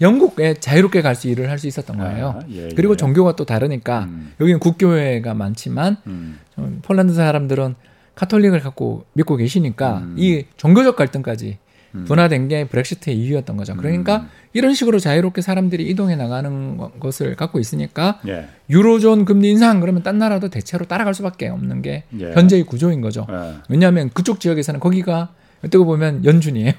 영국에 0.00 0.54
자유롭게 0.58 1.00
갈 1.02 1.14
수 1.14 1.28
일을 1.28 1.48
할 1.50 1.58
수 1.58 1.66
있었던 1.68 2.00
아, 2.00 2.04
거예요. 2.10 2.26
아, 2.40 2.42
예, 2.50 2.68
그리고 2.74 2.92
예. 2.94 2.96
종교가 2.96 3.34
또 3.36 3.44
다르니까 3.44 4.04
음. 4.04 4.32
여기는 4.40 4.58
국교회가 4.60 5.34
많지만 5.34 5.96
음. 6.08 6.38
폴란드 6.82 7.14
사람들은 7.14 7.74
카톨릭을 8.16 8.60
갖고 8.60 9.04
믿고 9.12 9.36
계시니까 9.36 9.98
음. 9.98 10.14
이 10.18 10.44
종교적 10.56 10.96
갈등까지 10.96 11.58
음. 11.94 12.04
분화된 12.04 12.48
게 12.48 12.66
브렉시트의 12.66 13.16
이유였던 13.18 13.56
거죠. 13.56 13.74
그러니까 13.76 14.16
음. 14.18 14.28
이런 14.52 14.74
식으로 14.74 14.98
자유롭게 14.98 15.40
사람들이 15.40 15.88
이동해 15.88 16.16
나가는 16.16 16.76
것을 17.00 17.34
갖고 17.36 17.58
있으니까 17.58 18.20
예. 18.26 18.46
유로존 18.68 19.24
금리 19.24 19.50
인상 19.50 19.80
그러면 19.80 20.02
딴 20.02 20.18
나라도 20.18 20.48
대체로 20.48 20.84
따라갈 20.86 21.14
수밖에 21.14 21.48
없는 21.48 21.82
게 21.82 22.04
예. 22.18 22.32
현재의 22.32 22.64
구조인 22.64 23.00
거죠. 23.00 23.26
예. 23.30 23.54
왜냐하면 23.68 24.10
그쪽 24.12 24.40
지역에서는 24.40 24.80
거기가 24.80 25.30
어떻게 25.64 25.78
보면 25.78 26.24
연준이에요. 26.24 26.72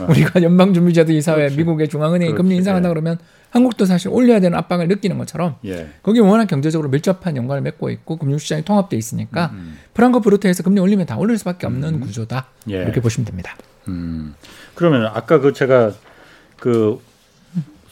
예. 0.00 0.02
우리가 0.08 0.42
연방준비제도 0.42 1.12
이사회 1.12 1.36
그렇지. 1.36 1.56
미국의 1.56 1.88
중앙은행이 1.88 2.32
그렇지. 2.32 2.42
금리 2.42 2.56
인상한다 2.56 2.88
예. 2.88 2.92
그러면 2.92 3.18
한국도 3.50 3.84
사실 3.84 4.08
올려야 4.10 4.40
되는 4.40 4.56
압박을 4.58 4.88
느끼는 4.88 5.16
것처럼 5.18 5.56
예. 5.64 5.88
거기 6.02 6.20
워낙 6.20 6.46
경제적으로 6.46 6.88
밀접한 6.88 7.36
연관을 7.36 7.62
맺고 7.62 7.90
있고 7.90 8.16
금융시장이 8.16 8.64
통합돼 8.64 8.96
있으니까 8.96 9.50
음. 9.52 9.58
음. 9.58 9.78
프랑크 9.94 10.20
푸르트에서 10.20 10.62
금리 10.62 10.80
올리면 10.80 11.06
다 11.06 11.16
올릴 11.18 11.36
수밖에 11.38 11.66
없는 11.66 11.94
음. 11.96 12.00
구조다 12.00 12.46
이렇게 12.66 13.00
보시면 13.00 13.24
됩니다. 13.26 13.56
음. 13.88 14.34
그러면 14.74 15.06
아까 15.06 15.40
그 15.40 15.52
제가 15.52 15.92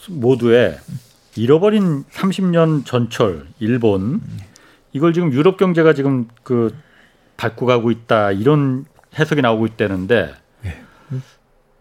그모두에 0.06 0.78
잃어버린 1.34 2.04
30년 2.04 2.84
전철 2.84 3.46
일본 3.58 4.20
이걸 4.92 5.12
지금 5.12 5.32
유럽 5.32 5.56
경제가 5.56 5.94
지금 5.94 6.28
그 6.42 6.74
밟고 7.36 7.66
가고 7.66 7.90
있다 7.90 8.30
이런 8.32 8.84
해석이 9.18 9.40
나오고 9.42 9.66
있다는데 9.66 10.34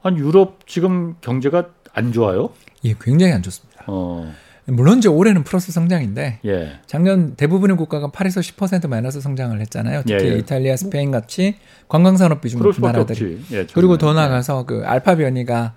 아니 0.03 0.17
예. 0.17 0.21
유럽 0.23 0.65
지금 0.67 1.15
경제가 1.21 1.69
안 1.93 2.13
좋아요? 2.13 2.49
예, 2.85 2.95
굉장히 2.99 3.33
안 3.33 3.41
좋습니다. 3.43 3.83
어. 3.87 4.33
물론 4.71 4.99
이제 4.99 5.09
올해는 5.09 5.43
플러스 5.43 5.71
성장인데 5.71 6.39
예. 6.45 6.71
작년 6.85 7.35
대부분의 7.35 7.75
국가가 7.75 8.07
8에서 8.07 8.41
10% 8.55 8.87
마이너스 8.87 9.19
성장을 9.19 9.59
했잖아요. 9.59 9.99
예, 9.99 10.03
특히 10.17 10.25
예, 10.25 10.31
예. 10.31 10.37
이탈리아, 10.37 10.77
스페인 10.77 11.11
같이 11.11 11.55
관광 11.89 12.15
산업 12.17 12.41
비중 12.41 12.61
높은 12.61 12.81
나라들이 12.81 13.41
그리고 13.73 13.97
더 13.97 14.11
예. 14.11 14.13
나가서 14.13 14.59
아그 14.61 14.83
알파 14.85 15.15
변이가 15.15 15.75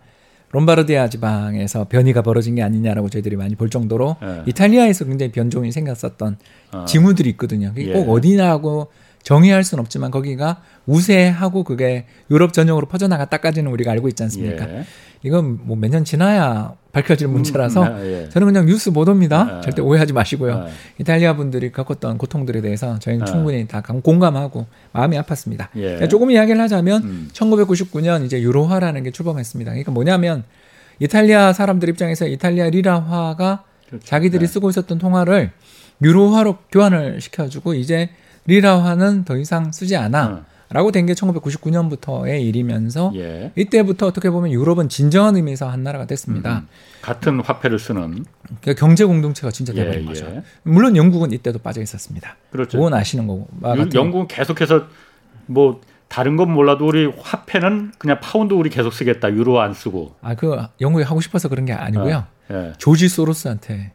롬바르디아 0.53 1.09
지방에서 1.09 1.89
변이가 1.89 2.23
벌어진 2.23 2.55
게 2.55 2.63
아니냐라고 2.63 3.11
저희들이 3.11 3.35
많이 3.35 3.57
볼 3.57 3.69
정도로 3.69 4.17
예. 4.23 4.43
이탈리아에서 4.47 5.05
굉장히 5.07 5.33
변종이 5.33 5.73
생겼었던 5.73 6.37
아. 6.71 6.85
징후들이 6.85 7.29
있거든요. 7.31 7.73
그게 7.75 7.93
꼭어디냐고 7.93 8.93
정의할 9.25 9.65
수는 9.65 9.83
없지만 9.83 10.11
거기가 10.11 10.63
우세하고 10.87 11.65
그게 11.65 12.07
유럽 12.31 12.53
전역으로 12.53 12.87
퍼져나갔다까지는 12.87 13.71
우리가 13.71 13.91
알고 13.91 14.09
있지 14.09 14.23
않습니까? 14.23 14.69
예. 14.71 14.85
이건 15.23 15.59
뭐 15.63 15.75
몇 15.77 15.89
년 15.89 16.05
지나야 16.05 16.75
밝혀질 16.93 17.27
음, 17.27 17.33
문제라서 17.33 17.83
음, 17.83 17.93
아, 17.93 18.05
예. 18.07 18.29
저는 18.29 18.47
그냥 18.47 18.67
뉴스 18.67 18.93
보도입니다. 18.93 19.41
아, 19.41 19.61
절대 19.63 19.81
오해하지 19.81 20.13
마시고요. 20.13 20.55
아, 20.55 20.67
이탈리아 20.99 21.35
분들이 21.35 21.73
겪었던 21.73 22.19
고통들에 22.19 22.61
대해서 22.61 22.99
저희는 22.99 23.23
아. 23.23 23.25
충분히 23.25 23.67
다 23.67 23.81
공감하고 23.83 24.67
마음이 24.93 25.17
아팠습니다. 25.17 25.69
예. 25.77 25.81
그러니까 25.81 26.09
조금 26.09 26.31
이야기를 26.31 26.61
하자면 26.61 27.03
음. 27.05 27.31
1999년 27.33 28.27
이제 28.27 28.41
유로화라는 28.43 29.03
게 29.05 29.11
출범했습니다. 29.11 29.71
그러니까 29.71 29.91
뭐냐면 29.93 30.45
이탈리아 31.01 31.55
사람들 31.55 31.89
입장에서 31.89 32.27
이탈리아 32.27 32.69
리라화가 32.69 33.65
그렇죠. 33.89 34.05
자기들이 34.07 34.47
네. 34.47 34.53
쓰고 34.53 34.69
있었던 34.71 34.99
통화를 34.99 35.51
유로화로 36.03 36.59
교환을 36.71 37.21
시켜주고 37.23 37.75
이제 37.75 38.11
리라화는 38.47 39.25
더 39.25 39.37
이상 39.37 39.73
쓰지 39.73 39.97
않아. 39.97 40.29
음. 40.29 40.45
라고 40.71 40.91
된 40.91 41.07
게 41.07 41.13
1999년부터의 41.13 42.41
일이면서 42.43 43.13
예. 43.15 43.53
이때부터 43.55 44.07
어떻게 44.07 44.29
보면 44.29 44.51
유럽은 44.51 44.89
진정한 44.89 45.37
의미에서 45.37 45.69
한 45.69 45.85
나라가 45.85 46.07
됐습니다. 46.07 46.61
음. 46.61 46.69
같은 47.01 47.39
화폐를 47.41 47.79
쓰는 47.79 48.25
그러니까 48.45 48.73
경제 48.75 49.05
공동체가 49.05 49.53
진짜 49.53 49.73
되버린 49.73 50.01
예, 50.01 50.03
예, 50.03 50.07
거죠. 50.07 50.43
물론 50.65 50.97
영국은 50.97 51.31
이때도 51.33 51.61
빠져 51.61 51.81
있었습니다. 51.81 52.37
그렇죠. 52.51 52.79
그건 52.79 52.95
아시는 52.95 53.27
거고. 53.29 53.47
유, 53.77 53.89
영국은 53.95 54.27
계속해서 54.27 54.87
뭐 55.47 55.81
다른 56.09 56.37
건 56.37 56.51
몰라도 56.51 56.89
우리 56.89 57.07
화폐는 57.07 57.93
그냥 57.99 58.19
파운드 58.21 58.55
우리 58.55 58.69
계속 58.69 58.93
쓰겠다. 58.93 59.31
유로 59.33 59.61
안 59.61 59.75
쓰고. 59.75 60.17
아그 60.23 60.57
영국이 60.81 61.05
하고 61.05 61.21
싶어서 61.21 61.49
그런 61.49 61.67
게 61.67 61.73
아니고요. 61.73 62.25
어, 62.49 62.73
조지 62.79 63.09
소로스한테 63.11 63.93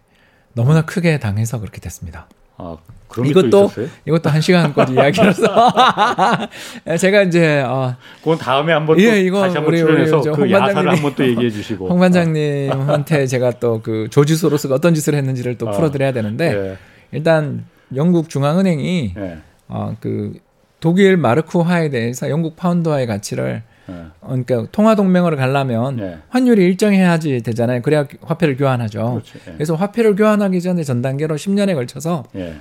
너무나 0.54 0.84
크게 0.84 1.20
당해서 1.20 1.60
그렇게 1.60 1.82
됐습니다. 1.82 2.28
아, 2.58 2.78
이것도 3.26 3.72
이것도 4.06 4.30
한 4.30 4.40
시간까지 4.42 4.94
이야기라서 4.94 5.42
예, 6.88 6.98
제가 6.98 7.24
이제 7.24 7.60
어, 7.62 7.96
그건 8.20 8.38
다음에 8.38 8.72
한번 8.74 9.00
예, 9.00 9.20
이거 9.22 9.42
다시 9.42 9.56
한번 9.56 9.76
출연해서 9.76 10.20
우리, 10.32 10.36
그 10.36 10.52
야사를 10.52 10.92
한번 10.92 11.16
또 11.16 11.26
얘기해 11.26 11.50
주시고 11.50 11.88
홍 11.90 12.00
반장님한테 12.00 13.26
제가 13.28 13.52
또 13.60 13.80
그 13.82 14.08
조지 14.10 14.36
소로스가 14.36 14.76
어떤 14.76 14.94
짓을 14.94 15.14
했는지를 15.16 15.58
또 15.58 15.68
어. 15.68 15.72
풀어드려야 15.72 16.12
되는데 16.12 16.48
예. 16.54 16.78
일단 17.12 17.66
영국 17.96 18.28
중앙은행이 18.28 19.14
예. 19.16 19.38
어, 19.70 19.96
그 20.02 20.34
독일 20.80 21.16
마르크화에 21.18 21.90
대해서 21.90 22.30
영국 22.30 22.58
파운드화의 22.58 23.08
가치를 23.08 23.64
예. 23.90 23.94
어, 24.22 24.36
그러니까 24.46 24.68
통화 24.74 24.96
동맹으로 24.96 25.38
가려면 25.38 25.96
네. 25.96 26.18
환율이 26.28 26.62
일정해야지 26.66 27.40
되잖아요. 27.42 27.82
그래야 27.82 28.06
화폐를 28.22 28.58
교환하죠. 28.58 29.12
그렇죠. 29.24 29.40
네. 29.46 29.54
그래서 29.54 29.76
화폐를 29.76 30.16
교환하기 30.18 30.62
전에 30.62 30.84
전 30.84 31.02
단계로 31.02 31.36
10년에 31.36 31.74
걸쳐서 31.74 32.24
네. 32.34 32.56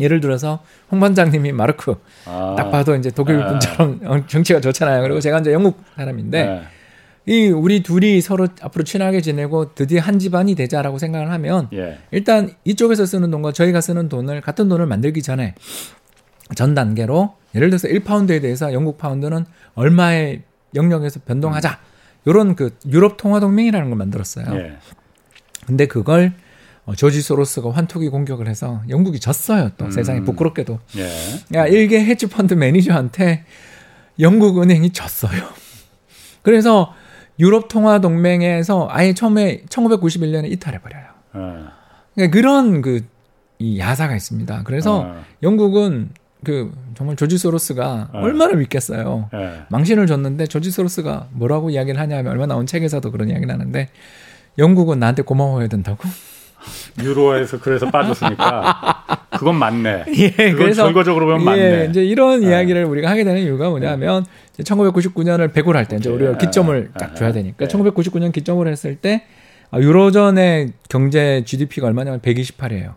예를 0.00 0.20
들어서 0.20 0.60
홍 0.90 0.98
반장님이 0.98 1.52
마르크 1.52 1.94
아. 2.24 2.54
딱 2.56 2.70
봐도 2.70 2.96
이제 2.96 3.10
독일 3.10 3.38
네. 3.38 3.46
분처럼 3.46 4.00
어, 4.04 4.26
정치가 4.26 4.60
좋잖아요. 4.60 5.02
그리고 5.02 5.20
제가 5.20 5.38
이제 5.40 5.52
영국 5.52 5.82
사람인데 5.96 6.44
네. 6.44 6.60
이 7.26 7.48
우리 7.48 7.82
둘이 7.82 8.20
서로 8.22 8.48
앞으로 8.60 8.82
친하게 8.82 9.20
지내고 9.20 9.74
드디어 9.74 10.00
한 10.00 10.18
집안이 10.18 10.54
되자라고 10.54 10.98
생각을 10.98 11.30
하면 11.30 11.68
예. 11.72 11.98
일단 12.10 12.52
이쪽에서 12.64 13.04
쓰는 13.04 13.30
돈과 13.30 13.52
저희가 13.52 13.82
쓰는 13.82 14.08
돈을 14.08 14.40
같은 14.40 14.70
돈을 14.70 14.86
만들기 14.86 15.22
전에 15.22 15.54
전 16.56 16.74
단계로 16.74 17.34
예를 17.54 17.68
들어서 17.68 17.88
1파운드에 17.88 18.40
대해서 18.40 18.72
영국 18.72 18.96
파운드는 18.98 19.44
얼마의 19.74 20.42
영역에서 20.74 21.20
변동하자. 21.26 21.70
음. 21.70 21.76
요런 22.26 22.54
그 22.56 22.70
유럽 22.86 23.16
통화 23.16 23.38
동맹이라는 23.38 23.88
걸 23.88 23.96
만들었어요. 23.96 24.46
예. 24.56 24.76
근데 25.66 25.86
그걸 25.86 26.32
어, 26.90 26.94
조지 26.96 27.22
소로스가 27.22 27.70
환투기 27.70 28.08
공격을 28.08 28.48
해서 28.48 28.82
영국이 28.88 29.20
졌어요. 29.20 29.70
또 29.78 29.84
음. 29.84 29.90
세상에 29.92 30.22
부끄럽게도. 30.22 30.80
예. 30.96 31.02
야, 31.04 31.08
그러니까 31.48 31.66
일개 31.68 32.04
헤지펀드 32.04 32.54
매니저한테 32.54 33.44
영국 34.18 34.60
은행이 34.60 34.90
졌어요. 34.90 35.40
그래서 36.42 36.92
유럽 37.38 37.68
통화 37.68 38.00
동맹에서 38.00 38.88
아예 38.90 39.14
처음에 39.14 39.62
1991년에 39.68 40.50
이탈해 40.50 40.80
버려요. 40.80 41.04
예. 41.36 41.64
그러니까 42.14 42.30
그런 42.36 42.82
그 42.82 43.08
이 43.62 43.78
야사가 43.78 44.16
있습니다. 44.16 44.62
그래서 44.64 45.04
예. 45.14 45.20
영국은 45.42 46.12
그 46.44 46.72
정말 46.94 47.14
조지 47.16 47.36
소로스가 47.36 48.08
네. 48.10 48.18
얼마나 48.18 48.54
믿겠어요. 48.54 49.28
네. 49.30 49.60
망신을 49.68 50.06
줬는데 50.06 50.46
조지 50.46 50.70
소로스가 50.70 51.28
뭐라고 51.32 51.68
이야기를 51.68 52.00
하냐면 52.00 52.32
얼마 52.32 52.46
나온 52.46 52.64
책에서도 52.64 53.10
그런 53.10 53.28
이야기를 53.28 53.52
하는데 53.52 53.90
영국은 54.56 54.98
나한테 54.98 55.20
고마워야 55.24 55.68
된다고. 55.68 56.08
유로에서 57.02 57.58
그래서 57.60 57.88
빠졌으니까 57.88 59.04
그건 59.32 59.56
맞네. 59.56 60.04
예, 60.14 60.30
그래서 60.52 60.84
결과적으로 60.84 61.26
보면 61.26 61.44
맞네. 61.44 61.60
예, 61.62 61.86
이제 61.90 62.04
이런 62.04 62.40
네. 62.40 62.48
이야기를 62.50 62.84
우리가 62.84 63.08
하게 63.10 63.24
되는 63.24 63.40
이유가 63.42 63.70
뭐냐면 63.70 64.24
예. 64.58 64.62
1999년을 64.62 65.52
백로할때 65.52 65.96
이제 65.96 66.08
우리가 66.10 66.32
예. 66.32 66.36
기점을 66.36 66.90
딱 66.98 67.12
예. 67.12 67.14
줘야 67.14 67.32
되니까 67.32 67.66
1999년 67.66 68.28
예. 68.28 68.30
기점을 68.30 68.66
했을 68.68 68.96
때 68.96 69.24
아, 69.70 69.78
유로존의 69.78 70.72
경제 70.88 71.42
GDP가 71.46 71.86
얼마냐면 71.86 72.20
128이에요. 72.20 72.94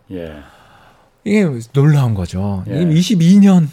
이게 1.26 1.42
놀라운 1.72 2.14
거죠. 2.14 2.64
이게 2.66 2.84
22년 2.84 3.68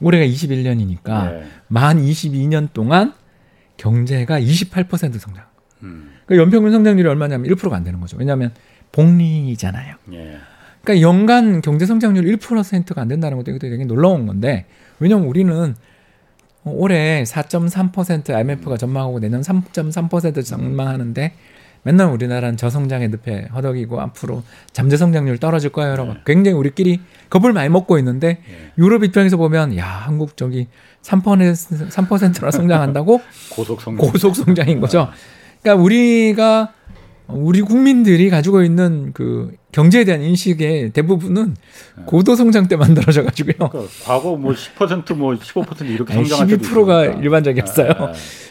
올해가 0.00 0.24
21년이니까 0.24 1.42
만 1.66 2.00
22년 2.00 2.68
동안 2.72 3.12
경제가 3.76 4.40
28% 4.40 5.18
성장. 5.18 5.44
음. 5.82 6.12
그러니까 6.26 6.42
연평균 6.44 6.72
성장률이 6.72 7.08
얼마냐면 7.08 7.48
1%가 7.52 7.76
안 7.76 7.84
되는 7.84 8.00
거죠. 8.00 8.16
왜냐하면 8.18 8.50
복리잖아요. 8.92 9.96
예. 10.12 10.36
그러니까 10.82 11.06
연간 11.06 11.60
경제 11.60 11.86
성장률 11.86 12.24
1%가 12.38 13.00
안 13.00 13.08
된다는 13.08 13.36
것도 13.38 13.58
되게 13.58 13.76
놀라운 13.84 14.26
건데 14.26 14.66
왜냐면 15.00 15.24
우리는 15.26 15.74
올해 16.64 17.22
4.3% 17.24 18.30
IMF가 18.32 18.72
음. 18.72 18.76
전망하고 18.78 19.20
내년 19.20 19.40
3.3% 19.42 20.44
전망하는데 20.44 21.32
맨날 21.84 22.10
우리나라는 22.10 22.56
저성장의 22.56 23.08
늪에 23.08 23.46
허덕이고 23.54 24.00
앞으로 24.00 24.42
잠재 24.72 24.96
성장률 24.96 25.38
떨어질 25.38 25.70
거예요. 25.70 25.92
여러 25.92 26.04
네. 26.06 26.14
굉장히 26.26 26.58
우리끼리 26.58 27.00
겁을 27.30 27.52
많이 27.52 27.68
먹고 27.68 27.98
있는데 27.98 28.38
예. 28.50 28.72
유럽 28.78 29.04
입장에서 29.04 29.36
보면 29.36 29.76
야 29.78 29.86
한국 29.86 30.36
저기 30.36 30.66
3%나 31.02 32.50
성장한다고 32.50 33.20
고속 33.54 33.80
성장 33.80 34.06
고속 34.10 34.34
성장인 34.34 34.80
거죠. 34.80 35.02
아. 35.02 35.12
그러니까 35.62 35.82
우리가 35.82 36.72
우리 37.28 37.60
국민들이 37.60 38.30
가지고 38.30 38.62
있는 38.62 39.10
그 39.12 39.52
경제에 39.72 40.04
대한 40.04 40.22
인식의 40.22 40.90
대부분은 40.90 41.54
네. 41.98 42.04
고도 42.06 42.34
성장 42.34 42.68
때 42.68 42.76
만들어져 42.76 43.22
가지고요. 43.22 43.68
그러니까 43.68 43.92
과거 44.02 44.34
뭐 44.34 44.54
10%뭐 44.54 45.34
15% 45.34 45.86
이렇게 45.90 46.14
성장한 46.14 46.48
12%가 46.48 47.04
일반적이었어요. 47.20 47.86
네. 47.88 47.94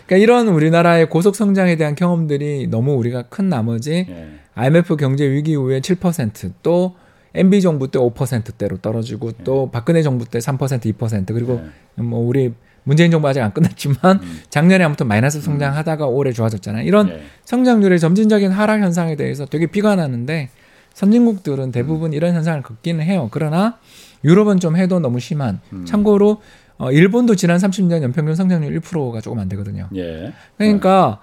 그러니까 0.05 0.17
이런 0.17 0.47
우리나라의 0.49 1.09
고속 1.09 1.35
성장에 1.35 1.75
대한 1.75 1.95
경험들이 1.95 2.67
너무 2.67 2.93
우리가 2.93 3.23
큰 3.23 3.49
나머지 3.49 3.93
예. 4.09 4.13
네. 4.13 4.27
IMF 4.53 4.95
경제 4.95 5.29
위기 5.29 5.51
이후에 5.51 5.81
7%또 5.81 6.95
MB 7.33 7.61
정부 7.61 7.89
때 7.91 7.97
5%대로 7.99 8.77
떨어지고 8.77 9.31
또 9.43 9.69
박근혜 9.71 10.01
정부 10.03 10.25
때 10.25 10.37
3% 10.39 10.93
2% 10.95 11.33
그리고 11.33 11.61
뭐 11.95 12.19
우리 12.19 12.53
문재인 12.87 13.11
정부 13.11 13.27
아직 13.27 13.41
안 13.41 13.53
끝났지만 13.53 13.97
음. 14.23 14.39
작년에 14.49 14.81
아무튼 14.85 15.07
마이너스 15.07 15.41
성장하다가 15.41 16.07
음. 16.07 16.13
올해 16.13 16.31
좋아졌잖아요. 16.31 16.87
이런 16.87 17.07
네. 17.07 17.23
성장률의 17.43 17.99
점진적인 17.99 18.49
하락 18.49 18.79
현상에 18.81 19.17
대해서 19.17 19.45
되게 19.45 19.67
비관하는데 19.67 20.49
선진국들은 20.93 21.73
대부분 21.73 22.11
음. 22.11 22.13
이런 22.15 22.33
현상을 22.33 22.63
겪기는 22.63 23.03
해요. 23.03 23.27
그러나 23.31 23.77
유럽은 24.23 24.59
좀 24.61 24.77
해도 24.77 24.99
너무 25.01 25.19
심한. 25.19 25.59
음. 25.73 25.85
참고로 25.85 26.41
어, 26.77 26.89
일본도 26.91 27.35
지난 27.35 27.57
30년 27.57 28.01
연평균 28.03 28.35
성장률 28.35 28.79
1%가 28.79 29.19
조금 29.19 29.39
안 29.39 29.49
되거든요. 29.49 29.89
예. 29.95 30.31
그러니까 30.57 31.19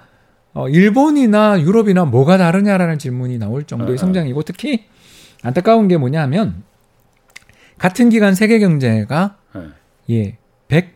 어, 0.53 0.69
일본이나 0.69 1.61
유럽이나 1.63 2.05
뭐가 2.05 2.37
다르냐라는 2.37 2.99
질문이 2.99 3.39
나올 3.39 3.65
정도의 3.65 3.95
아, 3.95 3.97
성장이고 3.97 4.43
특히 4.43 4.85
안타까운 5.43 5.89
게 5.89 5.97
뭐냐면 5.97 6.63
같은 7.79 8.11
기간 8.11 8.35
세계 8.35 8.59
경제가 8.59 9.37
예, 10.11 10.15
예 10.15 10.37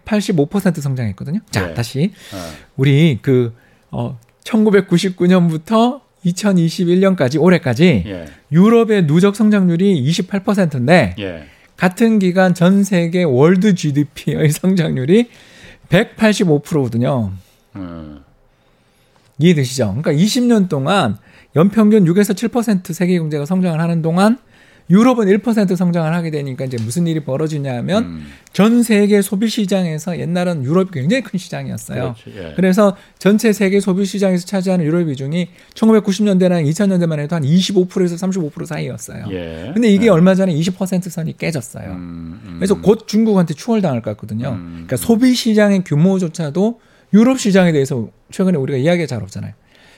185% 0.05 0.81
성장했거든요. 0.81 1.41
자, 1.51 1.69
네. 1.69 1.75
다시. 1.75 1.99
네. 1.99 2.13
우리 2.77 3.19
그, 3.23 3.55
어, 3.91 4.19
1999년부터 4.45 6.01
2021년까지 6.25 7.41
올해까지 7.41 8.03
예. 8.07 8.25
유럽의 8.51 9.07
누적 9.07 9.37
성장률이 9.37 10.03
28%인데 10.11 11.15
예. 11.19 11.45
같은 11.77 12.19
기간 12.19 12.55
전 12.55 12.83
세계 12.83 13.23
월드 13.23 13.75
GDP의 13.75 14.51
성장률이 14.51 15.31
185%거든요. 15.91 17.33
음. 17.77 18.21
이해되시죠? 19.39 19.95
그러니까 20.01 20.13
20년 20.13 20.69
동안 20.69 21.17
연평균 21.55 22.05
6에서 22.05 22.35
7% 22.35 22.93
세계 22.93 23.17
경제가 23.19 23.47
성장을 23.47 23.79
하는 23.79 24.03
동안 24.03 24.39
유럽은 24.91 25.27
1% 25.27 25.77
성장을 25.77 26.13
하게 26.15 26.31
되니까 26.31 26.65
이제 26.65 26.77
무슨 26.83 27.07
일이 27.07 27.21
벌어지냐면 27.21 28.05
음. 28.05 28.27
전 28.53 28.83
세계 28.83 29.21
소비 29.21 29.49
시장에서 29.49 30.19
옛날은 30.19 30.65
유럽이 30.65 30.91
굉장히 30.93 31.23
큰 31.23 31.39
시장이었어요. 31.39 32.15
예. 32.29 32.53
그래서 32.57 32.97
전체 33.19 33.53
세계 33.53 33.81
소비 33.81 34.05
시장에서 34.07 34.47
차지하는 34.47 34.85
유럽 34.85 35.05
비중이 35.07 35.49
1990년대나 35.75 36.65
2000년대만 36.69 37.19
해도 37.19 37.37
한 37.37 37.43
25%에서 37.43 38.17
35% 38.27 38.65
사이였어요. 38.67 39.27
예. 39.31 39.71
근데 39.75 39.91
이게 39.91 40.07
예. 40.07 40.09
얼마 40.09 40.35
전에 40.35 40.55
20% 40.55 41.11
선이 41.11 41.37
깨졌어요. 41.37 41.91
음, 41.91 42.41
음. 42.45 42.55
그래서 42.59 42.81
곧 42.81 43.07
중국한테 43.07 43.55
추월당할 43.55 44.01
것 44.01 44.11
같거든요. 44.13 44.51
음, 44.51 44.71
그러니까 44.87 44.97
음. 44.97 44.97
소비 44.97 45.35
시장의 45.35 45.85
규모조차도 45.85 46.81
유럽 47.13 47.39
시장에 47.39 47.73
대해서 47.73 48.09
최근에 48.31 48.57
우리가 48.57 48.79
이야기가 48.79 49.07
잘 49.07 49.23
없잖아요. 49.23 49.53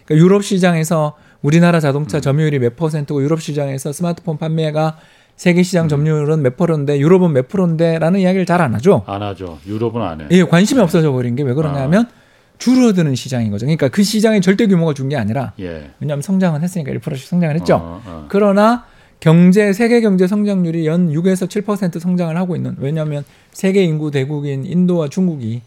그러니까 0.04 0.24
유럽 0.24 0.44
시장에서 0.44 1.14
우리나라 1.42 1.80
자동차 1.80 2.18
음. 2.18 2.20
점유율이 2.22 2.58
몇 2.58 2.76
퍼센트고 2.76 3.22
유럽 3.22 3.40
시장에서 3.40 3.92
스마트폰 3.92 4.38
판매가 4.38 4.98
세계 5.36 5.62
시장 5.62 5.86
음. 5.86 5.88
점유율은 5.88 6.42
몇 6.42 6.56
프로인데 6.56 6.98
유럽은 6.98 7.32
몇 7.32 7.48
프로인데라는 7.48 8.20
이야기를 8.20 8.44
잘 8.46 8.60
안 8.60 8.74
하죠. 8.74 9.02
안 9.06 9.22
하죠. 9.22 9.58
유럽은 9.66 10.02
안 10.02 10.20
해. 10.20 10.26
예, 10.32 10.44
관심이 10.44 10.78
네. 10.78 10.82
없어져 10.84 11.12
버린 11.12 11.34
게 11.34 11.42
왜 11.42 11.54
그러냐면 11.54 12.06
아. 12.06 12.20
줄어드는 12.58 13.14
시장인 13.14 13.50
거죠. 13.50 13.64
그러니까 13.64 13.88
그 13.90 14.02
시장의 14.02 14.42
절대 14.42 14.66
규모가 14.66 14.92
준 14.92 15.08
게 15.08 15.16
아니라 15.16 15.52
예. 15.58 15.90
왜냐하면 15.98 16.20
성장은 16.22 16.60
했으니까 16.62 16.92
1%씩 16.92 17.26
성장을 17.26 17.54
했죠. 17.56 17.76
어, 17.76 17.78
어, 17.78 18.02
어. 18.06 18.24
그러나 18.28 18.84
경제 19.18 19.72
세계 19.72 20.02
경제 20.02 20.26
성장률이 20.26 20.86
연 20.86 21.08
6에서 21.10 21.48
7% 21.48 21.98
성장을 21.98 22.36
하고 22.36 22.56
있는 22.56 22.74
왜냐하면 22.78 23.24
세계 23.52 23.82
인구 23.84 24.10
대국인 24.10 24.64
인도와 24.66 25.08
중국이 25.08 25.62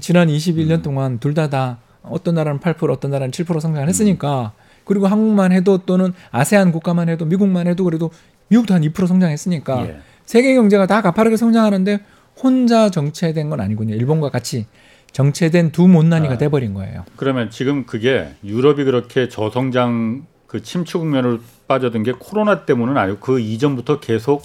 지난 0.00 0.28
21년 0.28 0.78
음. 0.78 0.82
동안 0.82 1.18
둘 1.18 1.34
다다 1.34 1.50
다 1.50 1.78
어떤 2.02 2.34
나라는 2.36 2.58
8% 2.60 2.90
어떤 2.90 3.10
나라는 3.10 3.30
7% 3.30 3.60
성장을 3.60 3.86
했으니까 3.86 4.52
음. 4.58 4.63
그리고 4.84 5.06
한국만 5.06 5.52
해도 5.52 5.78
또는 5.78 6.12
아세안 6.30 6.72
국가만 6.72 7.08
해도 7.08 7.24
미국만 7.24 7.66
해도 7.66 7.84
그래도 7.84 8.10
미국도 8.48 8.74
한 8.74 8.82
2% 8.82 9.06
성장했으니까 9.06 9.86
예. 9.88 10.00
세계 10.26 10.54
경제가 10.54 10.86
다 10.86 11.02
가파르게 11.02 11.36
성장하는데 11.36 12.00
혼자 12.36 12.90
정체된 12.90 13.50
건 13.50 13.60
아니군요. 13.60 13.94
일본과 13.94 14.30
같이 14.30 14.66
정체된 15.12 15.72
두 15.72 15.86
못난이가 15.88 16.34
아, 16.34 16.38
돼버린 16.38 16.74
거예요. 16.74 17.04
그러면 17.16 17.50
지금 17.50 17.86
그게 17.86 18.28
유럽이 18.44 18.84
그렇게 18.84 19.28
저성장 19.28 20.26
그 20.46 20.62
침체 20.62 20.98
국면을 20.98 21.40
빠져든 21.68 22.02
게 22.02 22.12
코로나 22.18 22.64
때문은 22.64 22.96
아니고 22.96 23.18
그 23.20 23.40
이전부터 23.40 24.00
계속 24.00 24.42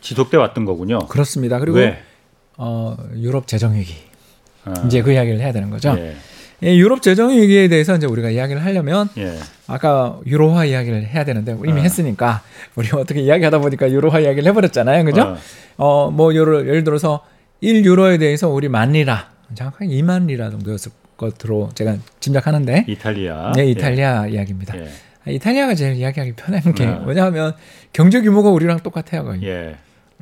지속돼 0.00 0.38
왔던 0.38 0.64
거군요. 0.64 0.98
그렇습니다. 1.00 1.58
그리고 1.58 1.76
왜? 1.78 2.00
어, 2.56 2.96
유럽 3.16 3.46
재정 3.46 3.74
위기 3.74 3.94
아, 4.64 4.72
이제 4.86 5.02
그 5.02 5.12
이야기를 5.12 5.38
해야 5.40 5.52
되는 5.52 5.70
거죠. 5.70 5.94
예. 5.98 6.16
예, 6.62 6.76
유럽 6.76 7.00
재정 7.00 7.30
위기에 7.30 7.68
대해서 7.68 7.96
이제 7.96 8.06
우리가 8.06 8.30
이야기를 8.30 8.62
하려면 8.62 9.08
예. 9.16 9.38
아까 9.66 10.18
유로화 10.26 10.66
이야기를 10.66 11.06
해야 11.06 11.24
되는데 11.24 11.52
이미 11.64 11.72
어. 11.80 11.82
했으니까 11.82 12.42
우리 12.74 12.88
어떻게 12.92 13.20
이야기하다 13.20 13.58
보니까 13.60 13.90
유로화 13.90 14.20
이야기를 14.20 14.46
해버렸잖아요, 14.50 15.04
그죠? 15.04 15.36
어뭐 15.78 16.06
아. 16.06 16.06
어, 16.08 16.32
를 16.32 16.44
뭐 16.44 16.66
예를 16.66 16.84
들어서 16.84 17.24
1 17.62 17.84
유로에 17.84 18.18
대해서 18.18 18.48
우리 18.48 18.68
만리라 18.68 19.30
정확하게 19.54 19.86
2만 19.86 20.26
리라 20.26 20.50
정도였을 20.50 20.92
것으로 21.16 21.70
제가 21.74 21.96
짐작하는데 22.20 22.84
이탈리아 22.88 23.52
네 23.54 23.64
예. 23.66 23.70
이탈리아 23.70 24.26
예. 24.28 24.32
이야기입니다. 24.32 24.78
예. 24.78 24.88
아, 25.26 25.30
이탈리아가 25.30 25.74
제일 25.74 25.96
이야기하기 25.96 26.32
편한 26.32 26.74
게 26.74 26.86
어. 26.86 27.02
왜냐하면 27.06 27.54
경제 27.92 28.20
규모가 28.20 28.50
우리랑 28.50 28.80
똑같아요 28.80 29.24
거의. 29.24 29.42
예. 29.44 29.76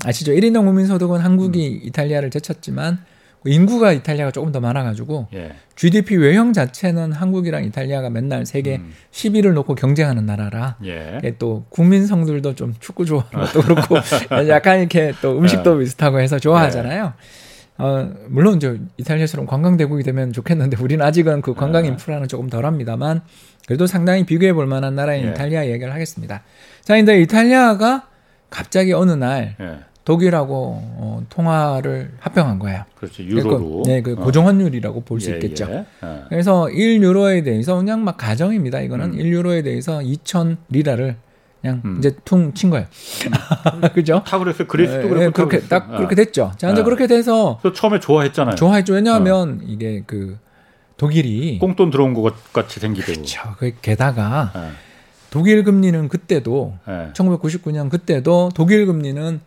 아시죠? 0.04 0.32
1인당 0.32 0.64
국민 0.64 0.86
소득은 0.86 1.18
한국이 1.18 1.80
음. 1.80 1.80
이탈리아를 1.88 2.30
제쳤지만 2.30 2.98
인구가 3.46 3.92
이탈리아가 3.92 4.30
조금 4.30 4.50
더 4.52 4.60
많아가지고 4.60 5.28
예. 5.34 5.52
GDP 5.76 6.16
외형 6.16 6.52
자체는 6.52 7.12
한국이랑 7.12 7.64
이탈리아가 7.64 8.10
맨날 8.10 8.44
세계 8.44 8.76
음. 8.76 8.92
10위를 9.12 9.52
놓고 9.52 9.74
경쟁하는 9.76 10.26
나라라 10.26 10.76
예. 10.84 11.20
예 11.22 11.34
또 11.38 11.64
국민성들도 11.68 12.56
좀 12.56 12.74
축구 12.80 13.04
좋아하는 13.04 13.46
것도 13.46 13.60
그렇고 13.62 13.96
약간 14.48 14.80
이렇게 14.80 15.12
또 15.22 15.38
음식도 15.38 15.76
예. 15.78 15.84
비슷하고 15.84 16.18
해서 16.20 16.38
좋아하잖아요. 16.38 17.12
예. 17.16 17.48
어, 17.80 18.10
물론 18.28 18.58
저 18.58 18.74
이탈리아처럼 18.96 19.46
관광대국이 19.46 20.02
되면 20.02 20.32
좋겠는데 20.32 20.78
우리는 20.82 21.04
아직은 21.04 21.42
그 21.42 21.54
관광 21.54 21.84
예. 21.84 21.88
인프라는 21.90 22.26
조금 22.26 22.50
덜합니다만 22.50 23.20
그래도 23.68 23.86
상당히 23.86 24.24
비교해 24.26 24.52
볼 24.52 24.66
만한 24.66 24.96
나라인 24.96 25.28
이탈리아 25.30 25.68
얘기를 25.68 25.92
하겠습니다. 25.94 26.42
자, 26.82 26.94
근데 26.96 27.20
이탈리아가 27.20 28.08
갑자기 28.50 28.92
어느 28.94 29.12
날 29.12 29.54
독일하고 30.08 30.80
어, 30.82 31.22
통화를 31.28 32.12
합병한 32.20 32.58
거예요. 32.60 32.84
그렇죠. 32.94 33.22
유로로. 33.22 33.82
그, 33.82 33.88
네, 33.90 34.00
그 34.00 34.14
고정환율이라고 34.16 35.02
볼수 35.02 35.30
예, 35.30 35.34
있겠죠. 35.34 35.68
예. 35.70 35.84
예. 36.06 36.20
그래서 36.30 36.64
1유로에 36.72 37.44
대해서 37.44 37.76
그냥 37.76 38.04
막 38.04 38.16
가정입니다. 38.16 38.80
이거는 38.80 39.12
음. 39.12 39.18
1유로에 39.18 39.62
대해서 39.64 39.98
2천 39.98 40.56
리라를 40.70 41.16
그냥 41.60 41.82
음. 41.84 41.96
이제 41.98 42.16
퉁 42.24 42.54
친 42.54 42.70
거예요. 42.70 42.86
음. 42.86 43.82
그죠? 43.92 44.22
타그레스 44.26 44.66
그리스도 44.66 45.10
그 45.10 45.30
그렇게 45.30 45.58
그랬어. 45.58 45.68
딱 45.68 45.90
예. 45.92 45.96
그렇게 45.98 46.14
됐죠. 46.14 46.52
자, 46.56 46.70
이제 46.70 46.80
예. 46.80 46.84
그렇게 46.84 47.06
돼서 47.06 47.60
처음에 47.74 48.00
좋아했잖아요. 48.00 48.54
좋아했죠. 48.54 48.94
왜냐하면 48.94 49.60
이게 49.66 50.04
그 50.06 50.38
독일이 50.96 51.58
꽁돈 51.58 51.90
들어온 51.90 52.14
것 52.14 52.34
같이 52.54 52.80
생기고 52.80 53.04
그렇죠. 53.12 53.42
그 53.58 53.72
게다가 53.82 54.52
독일 55.28 55.64
금리는 55.64 56.08
그때도 56.08 56.78
1999년 57.12 57.90
그때도 57.90 58.48
독일 58.54 58.86
금리는 58.86 59.40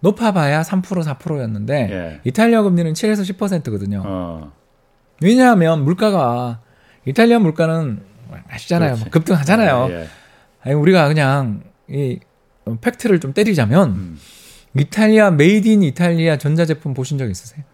높아봐야 0.00 0.62
3% 0.62 0.82
4%였는데 1.04 1.80
예. 1.90 2.20
이탈리아 2.24 2.62
금리는 2.62 2.92
7에서 2.92 3.34
10%거든요. 3.36 4.02
어. 4.04 4.52
왜냐하면 5.20 5.84
물가가 5.84 6.60
이탈리아 7.04 7.38
물가는 7.38 8.00
아시잖아요. 8.48 8.96
그 9.04 9.10
급등하잖아요. 9.10 9.88
예, 9.90 9.94
예. 10.02 10.06
아니, 10.62 10.74
우리가 10.74 11.08
그냥 11.08 11.62
이 11.90 12.18
팩트를 12.80 13.18
좀 13.18 13.32
때리자면 13.32 13.88
음. 13.90 14.18
이탈리아 14.78 15.30
메이드 15.30 15.66
인 15.66 15.82
이탈리아 15.82 16.36
전자제품 16.36 16.94
보신 16.94 17.18
적 17.18 17.28
있으세요? 17.28 17.64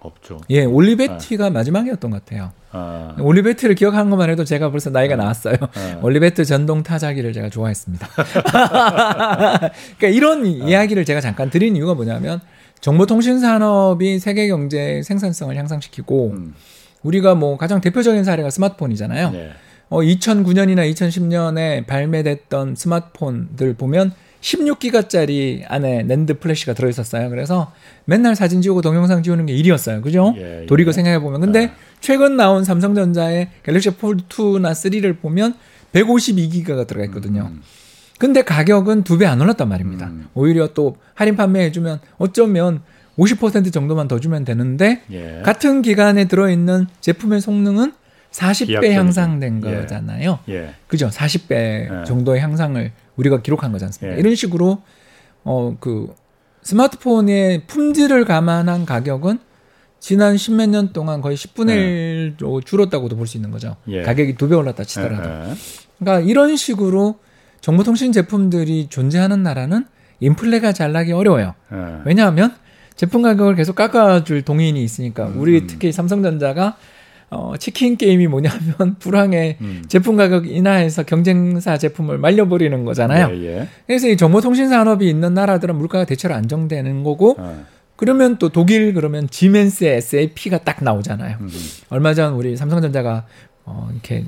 없죠. 0.00 0.40
예, 0.50 0.64
올리베티가 0.64 1.46
아. 1.46 1.50
마지막이었던 1.50 2.10
것 2.10 2.24
같아요. 2.24 2.52
아. 2.72 3.14
올리베트를 3.20 3.74
기억하는 3.74 4.10
것만 4.10 4.30
해도 4.30 4.44
제가 4.44 4.70
벌써 4.70 4.90
나이가 4.90 5.14
아. 5.14 5.18
나왔어요. 5.18 5.56
아. 5.60 5.98
올리베트 6.02 6.44
전동 6.44 6.82
타자기를 6.82 7.32
제가 7.32 7.50
좋아했습니다. 7.50 8.08
그러니까 8.08 9.72
이런 10.10 10.42
아. 10.44 10.48
이야기를 10.48 11.04
제가 11.04 11.20
잠깐 11.20 11.50
드린 11.50 11.76
이유가 11.76 11.94
뭐냐면 11.94 12.40
정보통신 12.80 13.40
산업이 13.40 14.18
세계 14.18 14.48
경제 14.48 15.02
생산성을 15.02 15.54
향상시키고 15.54 16.30
음. 16.30 16.54
우리가 17.02 17.34
뭐 17.34 17.56
가장 17.58 17.80
대표적인 17.80 18.24
사례가 18.24 18.48
스마트폰이잖아요. 18.50 19.30
네. 19.30 19.50
어, 19.90 19.98
2009년이나 19.98 20.90
2010년에 20.92 21.86
발매됐던 21.86 22.76
스마트폰들 22.76 23.74
보면 23.74 24.12
16기가짜리 24.40 25.62
안에 25.68 26.04
랜드 26.06 26.38
플래시가 26.38 26.72
들어있었어요. 26.74 27.30
그래서 27.30 27.72
맨날 28.06 28.34
사진 28.34 28.62
지우고 28.62 28.80
동영상 28.80 29.22
지우는 29.22 29.46
게 29.46 29.52
일이었어요. 29.54 30.00
그죠? 30.02 30.34
예, 30.38 30.62
예. 30.62 30.66
돌이고 30.66 30.92
생각해보면. 30.92 31.40
근데 31.40 31.60
예. 31.64 31.70
최근 32.00 32.36
나온 32.36 32.64
삼성전자의 32.64 33.50
갤럭시 33.62 33.90
폴드2나 33.90 34.72
3를 34.72 35.18
보면 35.20 35.54
152기가가 35.92 36.86
들어가 36.86 37.04
있거든요. 37.06 37.50
음. 37.52 37.62
근데 38.18 38.42
가격은 38.42 39.04
두 39.04 39.16
배 39.18 39.26
안 39.26 39.40
올랐단 39.40 39.68
말입니다. 39.68 40.06
음. 40.06 40.28
오히려 40.34 40.68
또 40.74 40.96
할인 41.14 41.36
판매해주면 41.36 42.00
어쩌면 42.18 42.80
50% 43.18 43.72
정도만 43.72 44.08
더 44.08 44.18
주면 44.20 44.44
되는데 44.44 45.02
예. 45.10 45.42
같은 45.44 45.82
기간에 45.82 46.26
들어있는 46.26 46.86
제품의 47.00 47.40
성능은 47.40 47.92
40배 48.30 48.92
향상된 48.92 49.60
예. 49.66 49.74
거잖아요. 49.80 50.38
예. 50.48 50.74
그죠? 50.86 51.08
40배 51.08 52.04
정도의 52.04 52.40
향상을 52.40 52.90
우리가 53.20 53.42
기록한 53.42 53.72
거지 53.72 53.84
않습니까? 53.86 54.16
예. 54.16 54.20
이런 54.20 54.34
식으로 54.34 54.82
어 55.44 55.76
그 55.80 56.14
스마트폰의 56.62 57.62
품질을 57.68 58.26
감안한 58.26 58.84
가격은 58.84 59.38
지난 59.98 60.36
십몇 60.36 60.68
년 60.68 60.92
동안 60.92 61.22
거의 61.22 61.34
10분의 61.36 61.68
1 61.70 62.36
예. 62.42 62.46
줄었다고도 62.66 63.16
볼 63.16 63.26
수 63.26 63.36
있는 63.36 63.50
거죠. 63.50 63.76
예. 63.88 64.02
가격이 64.02 64.34
두 64.34 64.48
배 64.48 64.54
올랐다 64.54 64.84
치더라도. 64.84 65.28
예, 65.50 65.54
그러니까 65.98 66.28
이런 66.28 66.56
식으로 66.56 67.18
정보통신 67.60 68.12
제품들이 68.12 68.88
존재하는 68.90 69.42
나라는 69.42 69.86
인플레가 70.20 70.72
잘 70.72 70.92
나기 70.92 71.12
어려워요. 71.12 71.54
왜냐하면 72.04 72.54
제품 72.94 73.22
가격을 73.22 73.54
계속 73.54 73.74
깎아줄 73.74 74.42
동인이 74.42 74.82
있으니까 74.82 75.24
우리 75.34 75.60
음. 75.60 75.66
특히 75.66 75.92
삼성전자가 75.92 76.76
어, 77.30 77.56
치킨 77.58 77.96
게임이 77.96 78.26
뭐냐면 78.26 78.96
불황에 78.98 79.58
음. 79.60 79.84
제품 79.86 80.16
가격 80.16 80.48
인하에서 80.48 81.04
경쟁사 81.04 81.78
제품을 81.78 82.18
말려버리는 82.18 82.84
거잖아요. 82.84 83.28
예, 83.32 83.46
예. 83.60 83.68
그래서 83.86 84.08
이 84.08 84.16
정보통신 84.16 84.68
산업이 84.68 85.08
있는 85.08 85.32
나라들은 85.34 85.76
물가가 85.76 86.04
대체로 86.04 86.34
안정되는 86.34 87.04
거고 87.04 87.36
어. 87.38 87.64
그러면 87.94 88.38
또 88.38 88.48
독일 88.48 88.94
그러면 88.94 89.28
지멘스의 89.30 89.98
SAP가 89.98 90.58
딱 90.58 90.82
나오잖아요. 90.82 91.36
음. 91.40 91.48
얼마 91.88 92.14
전 92.14 92.32
우리 92.34 92.56
삼성전자가 92.56 93.26
어, 93.64 93.88
이렇게 93.92 94.24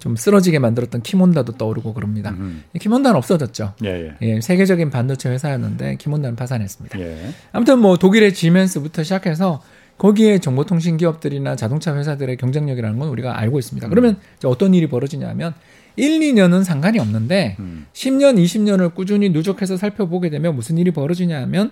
좀 0.00 0.16
쓰러지게 0.16 0.58
만들었던 0.58 1.02
키몬다도 1.02 1.52
떠오르고 1.52 1.94
그럽니다. 1.94 2.30
음. 2.30 2.64
키몬다는 2.78 3.16
없어졌죠. 3.16 3.74
예, 3.84 4.06
예. 4.08 4.12
예, 4.22 4.40
세계적인 4.40 4.90
반도체 4.90 5.28
회사였는데 5.30 5.96
키몬다는 5.98 6.34
파산했습니다. 6.34 6.98
예. 6.98 7.28
아무튼 7.52 7.78
뭐 7.78 7.96
독일의 7.96 8.34
지멘스부터 8.34 9.04
시작해서 9.04 9.62
거기에 9.98 10.38
정보통신 10.38 10.96
기업들이나 10.98 11.56
자동차 11.56 11.96
회사들의 11.96 12.36
경쟁력이라는 12.36 12.98
건 12.98 13.08
우리가 13.08 13.38
알고 13.38 13.58
있습니다. 13.58 13.88
그러면 13.88 14.12
음. 14.44 14.48
어떤 14.48 14.74
일이 14.74 14.88
벌어지냐면 14.88 15.54
1, 15.96 16.20
2년은 16.20 16.64
상관이 16.64 16.98
없는데 16.98 17.56
음. 17.60 17.86
10년, 17.94 18.36
20년을 18.42 18.94
꾸준히 18.94 19.30
누적해서 19.30 19.76
살펴보게 19.76 20.28
되면 20.28 20.54
무슨 20.54 20.76
일이 20.76 20.90
벌어지냐면 20.90 21.70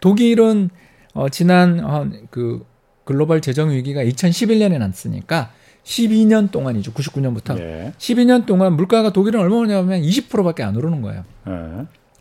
독일은 0.00 0.70
어, 1.14 1.28
지난 1.28 1.84
어, 1.84 2.08
그 2.30 2.64
글로벌 3.04 3.40
재정 3.40 3.70
위기가 3.70 4.04
2011년에 4.04 4.78
났으니까 4.78 5.50
12년 5.82 6.50
동안이죠. 6.50 6.92
99년부터 6.92 7.58
예. 7.58 7.92
12년 7.98 8.46
동안 8.46 8.74
물가가 8.74 9.12
독일은 9.12 9.40
얼마냐면 9.40 10.00
20%밖에 10.00 10.62
안 10.62 10.76
오르는 10.76 11.02
거예요. 11.02 11.24
예. 11.48 11.52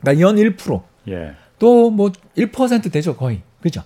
그러니까 0.02 0.20
연 0.20 0.36
1%. 0.36 0.82
예. 1.10 1.32
또뭐1% 1.60 2.92
되죠 2.92 3.16
거의. 3.16 3.42
그죠? 3.62 3.84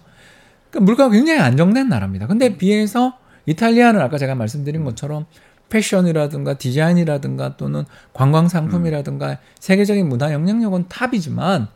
그러니까 0.78 0.82
물가가 0.82 1.10
굉장히 1.10 1.40
안정된 1.40 1.90
나라입니다. 1.90 2.28
근데 2.28 2.48
음. 2.50 2.58
비해서 2.58 3.18
이탈리아는 3.46 4.00
아까 4.02 4.18
제가 4.18 4.36
말씀드린 4.36 4.84
것처럼 4.84 5.26
패션이라든가 5.70 6.58
디자인이라든가 6.58 7.58
또는 7.58 7.84
관광 8.14 8.48
상품이라든가 8.48 9.32
음. 9.32 9.36
세계적인 9.60 10.08
문화 10.08 10.32
영향력은 10.34 10.86
탑이지만 10.90 11.68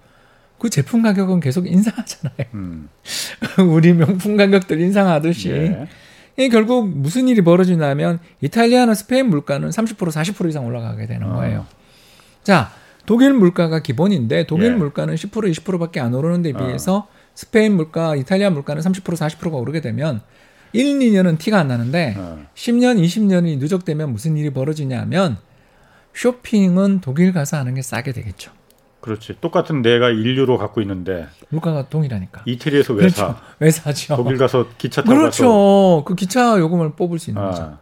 그 0.60 0.70
제품 0.70 1.02
가격은 1.02 1.40
계속 1.40 1.68
인상하잖아요. 1.68 2.38
음. 2.54 2.90
우리 3.72 3.94
명품 3.94 4.38
가격들 4.38 4.80
인상하듯이. 4.80 5.50
예. 5.50 5.88
결국 6.50 6.88
무슨 6.88 7.28
일이 7.28 7.42
벌어지냐면 7.44 8.20
이탈리아나 8.40 8.94
스페인 8.94 9.30
물가는 9.30 9.70
30% 9.70 9.98
40% 9.98 10.50
이상 10.50 10.66
올라가게 10.66 11.06
되는 11.06 11.28
아. 11.28 11.34
거예요. 11.36 11.60
어. 11.62 11.68
자, 12.44 12.72
독일 13.06 13.34
물가가 13.34 13.80
기본인데 13.82 14.46
독일 14.46 14.72
예. 14.72 14.72
물가는 14.76 15.14
10% 15.14 15.32
20%밖에 15.52 16.00
안 16.00 16.14
오르는 16.14 16.42
데 16.44 16.54
아. 16.56 16.58
비해서 16.58 17.08
어. 17.10 17.21
스페인 17.36 17.76
물가, 17.76 18.15
이탈리아 18.15 18.50
물가는 18.50 18.82
30% 18.82 19.04
40%가 19.04 19.58
오르게 19.58 19.82
되면 19.82 20.22
1, 20.74 21.00
2년은 21.00 21.38
티가 21.38 21.60
안 21.60 21.67
나는데 21.67 22.15
어. 22.17 22.44
10년, 22.56 23.02
20년이 23.04 23.58
누적되면 23.58 24.12
무슨 24.12 24.38
일이 24.38 24.52
벌어지냐면 24.52 25.34
하 25.34 25.38
쇼핑은 26.13 27.02
독일 27.02 27.34
가서 27.34 27.58
하는 27.58 27.74
게 27.76 27.82
싸게 27.82 28.12
되겠죠. 28.12 28.52
그렇지. 29.02 29.36
똑같은 29.41 29.82
내가 29.82 30.10
인류로 30.10 30.58
갖고 30.58 30.80
있는데 30.82 31.26
물가가 31.50 31.89
동일하니까. 31.89 32.44
이태리에서 32.46 32.94
왜 32.94 33.00
그렇죠. 33.00 33.15
사? 33.15 33.36
왜 33.60 33.72
사죠? 33.72 34.15
독일 34.15 34.38
가서 34.38 34.67
기차 34.78 35.02
타고 35.02 35.15
그렇죠. 35.17 35.44
가서. 35.44 36.04
그 36.06 36.15
기차 36.15 36.60
요금을 36.60 36.91
뽑을 36.91 37.17
수 37.17 37.32
있는 37.32 37.41
아. 37.41 37.50
거죠. 37.50 37.78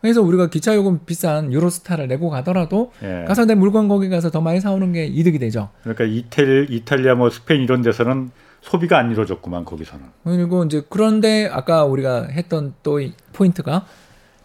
그래서 0.00 0.20
우리가 0.20 0.50
기차 0.50 0.74
요금 0.74 1.00
비싼 1.06 1.50
유로스타를 1.50 2.08
내고 2.08 2.28
가더라도 2.28 2.92
예. 3.02 3.24
가서 3.26 3.46
내 3.46 3.54
물건 3.54 3.88
거기 3.88 4.10
가서 4.10 4.30
더 4.30 4.42
많이 4.42 4.60
사오는 4.60 4.92
게 4.92 5.06
이득이 5.06 5.38
되죠. 5.38 5.70
그러니까 5.82 6.04
이태리, 6.04 6.66
이탈리아, 6.76 7.14
뭐 7.14 7.30
스페인 7.30 7.62
이런 7.62 7.80
데서는 7.80 8.30
소비가 8.64 8.98
안 8.98 9.10
이루어졌구만 9.10 9.64
거기서는. 9.66 10.06
그리고 10.24 10.64
이제 10.64 10.82
그런데 10.88 11.48
아까 11.52 11.84
우리가 11.84 12.24
했던 12.28 12.72
또 12.82 12.98
포인트가 13.34 13.84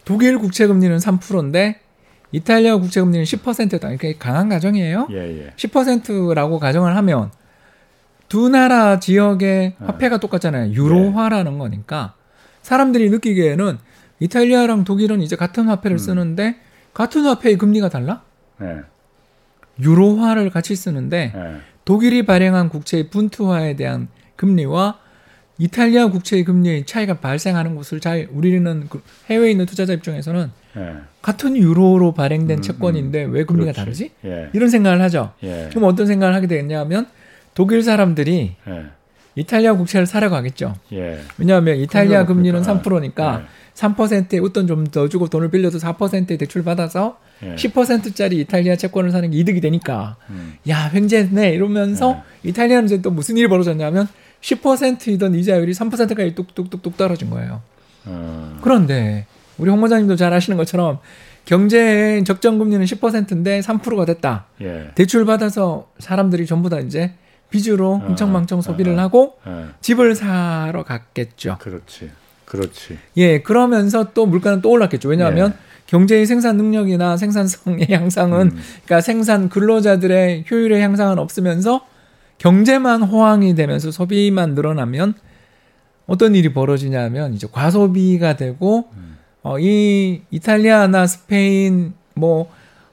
독일 0.04 0.38
국채 0.40 0.68
금리는 0.68 0.98
3%인데 0.98 1.80
이탈리아 2.34 2.78
국채 2.78 3.00
금리는 3.00 3.24
10%다. 3.24 3.90
이렇게 3.90 4.18
강한 4.18 4.50
가정이에요. 4.50 5.08
예, 5.12 5.46
예. 5.48 5.54
10%라고 5.56 6.60
가정을 6.60 6.96
하면 6.98 7.32
두 8.28 8.50
나라 8.50 9.00
지역의 9.00 9.76
예. 9.82 9.86
화폐가 9.86 10.16
예. 10.16 10.20
똑같잖아요. 10.20 10.74
유로화라는 10.74 11.54
예. 11.54 11.58
거니까 11.58 12.14
사람들이 12.62 13.10
느끼기에는 13.12 13.78
이탈리아랑 14.20 14.84
독일은 14.84 15.22
이제 15.22 15.38
같은 15.38 15.70
화폐를 15.70 15.96
음. 15.96 15.98
쓰는데 15.98 16.58
같은 16.94 17.22
화폐의 17.24 17.58
금리가 17.58 17.88
달라? 17.88 18.22
예. 18.62 18.80
유로화를 19.82 20.50
같이 20.50 20.76
쓰는데 20.76 21.32
독일이 21.90 22.22
발행한 22.24 22.70
국채의 22.70 23.10
분투화에 23.10 23.76
대한 23.76 24.10
금리와 24.36 25.00
이탈리아 25.58 26.08
국채의 26.12 26.44
금리의 26.44 26.86
차이가 26.86 27.16
발생하는 27.16 27.74
것을 27.74 28.00
잘 28.00 28.28
우리는 28.32 28.86
그 28.92 29.02
해외에 29.26 29.50
있는 29.50 29.66
투자자 29.66 29.94
입장에서는 29.94 30.52
예. 30.78 30.94
같은 31.24 31.58
유로로 31.58 32.12
발행된 32.14 32.60
음, 32.60 32.62
채권인데 32.62 33.26
음, 33.26 33.32
왜 33.32 33.44
금리가 33.44 33.72
그렇지. 33.72 33.80
다르지? 33.80 34.12
예. 34.24 34.50
이런 34.54 34.70
생각을 34.70 35.02
하죠. 35.02 35.34
예. 35.42 35.66
그럼 35.72 35.86
어떤 35.86 36.06
생각을 36.06 36.36
하게 36.36 36.46
되냐면 36.46 37.08
독일 37.56 37.82
사람들이 37.82 38.56
예. 38.68 38.84
이탈리아 39.40 39.76
국채를 39.76 40.06
사려고 40.06 40.36
하겠죠. 40.36 40.76
예. 40.94 41.20
왜냐하면 41.38 41.78
이탈리아 41.78 42.26
금리는 42.26 42.62
3%니까 42.62 43.44
예. 43.44 43.46
3%에 43.76 44.40
웃돈 44.40 44.68
좀 44.68 44.80
더 44.90 45.08
주고 45.08 45.28
돈을 45.28 45.50
빌려서 45.52 45.78
4%에 45.78 46.38
대출 46.38 46.64
받아서 46.64 47.20
예. 47.44 47.56
10%짜리 47.56 48.40
이탈리아 48.42 48.76
채권을 48.76 49.12
사는 49.12 49.30
게 49.32 49.38
이득이 49.38 49.62
되니까 49.62 50.16
음. 50.30 50.56
야 50.68 50.90
횡재네 50.94 51.50
이러면서 51.52 52.22
예. 52.46 52.50
이탈리아는 52.50 52.86
이제 52.86 53.02
또 53.02 53.12
무슨 53.12 53.38
일이 53.38 53.48
벌어졌냐면 53.48 54.08
10%이던 54.42 55.36
이자율이 55.36 55.72
3%까지 55.74 56.34
뚝뚝뚝뚝 56.36 56.98
떨어진 56.98 57.30
거예요. 57.30 57.62
음. 58.08 58.58
그런데 58.62 59.26
우리 59.58 59.70
홍 59.70 59.80
원장님도 59.82 60.16
잘 60.18 60.34
아시는 60.34 60.58
것처럼 60.58 61.00
경제 61.46 62.22
적정금리는 62.26 62.86
10%인데 62.86 63.60
3%가 63.62 64.06
됐다. 64.06 64.46
예. 64.62 64.88
대출 64.96 65.26
받아서 65.26 65.92
사람들이 66.00 66.46
전부 66.46 66.70
다 66.70 66.80
이제 66.80 67.12
빚으로 67.50 67.98
흥청망청 68.00 68.58
어, 68.58 68.60
어, 68.60 68.62
소비를 68.62 68.96
어, 68.96 69.00
하고 69.02 69.38
집을 69.82 70.16
사러 70.16 70.84
갔겠죠. 70.84 71.58
그렇지. 71.60 72.10
그렇지. 72.46 72.98
예, 73.18 73.42
그러면서 73.42 74.12
또 74.14 74.26
물가는 74.26 74.62
또 74.62 74.70
올랐겠죠. 74.72 75.08
왜냐하면 75.10 75.54
예. 75.56 75.70
경제의 75.88 76.26
생산 76.26 76.58
능력이나 76.58 77.18
생산성의 77.18 77.88
향상은 77.92 78.52
음. 78.54 78.62
그러니까 78.86 79.02
생산 79.02 79.50
근로자들의 79.50 80.46
효율의 80.50 80.82
향상은 80.82 81.20
없으면서 81.20 81.86
경제만 82.38 83.02
호황이 83.04 83.54
되면서 83.56 83.92
소비만 83.92 84.54
늘어나면 84.56 85.14
어떤 86.08 86.34
일이 86.34 86.54
벌어지냐면 86.54 87.34
이제 87.34 87.48
과소비가 87.52 88.36
되고 88.36 88.90
음. 88.96 89.18
어, 89.44 89.60
이 89.60 90.22
이탈리아나 90.32 91.06
스페인 91.08 91.94
뭐 92.16 92.52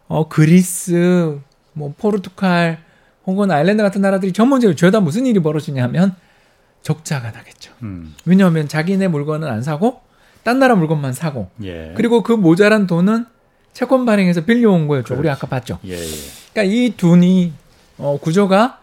어, 0.09 0.29
그리스 0.29 1.39
뭐 1.73 1.95
포르투갈 1.97 2.86
혹은 3.27 3.51
아일랜드 3.51 3.83
같은 3.83 4.01
나라들이 4.01 4.33
전문적으로 4.33 4.77
죄다 4.77 5.01
무슨 5.01 5.27
일이 5.27 5.41
벌어지냐면 5.41 6.11
하 6.11 6.15
적자가 6.83 7.33
나겠죠. 7.33 7.73
음. 7.83 8.15
왜냐하면 8.25 8.69
자기네 8.69 9.09
물건은 9.09 9.49
안 9.49 9.63
사고 9.63 10.01
딴 10.45 10.61
나라 10.61 10.77
물건만 10.77 11.13
사고 11.13 11.51
예. 11.63 11.93
그리고 11.97 12.23
그 12.23 12.33
모자란 12.33 12.87
돈은 12.87 13.27
채권 13.73 14.07
발행해서 14.07 14.45
빌려온 14.45 14.87
거였죠. 14.87 15.09
그렇지. 15.09 15.19
우리 15.19 15.23
그렇죠. 15.25 15.37
아까 15.39 15.47
봤죠. 15.49 15.79
예, 15.85 15.93
예. 15.93 16.07
그러니까 16.53 16.73
이 16.75 16.95
돈이 16.97 17.53
어, 17.99 18.17
구조가 18.21 18.79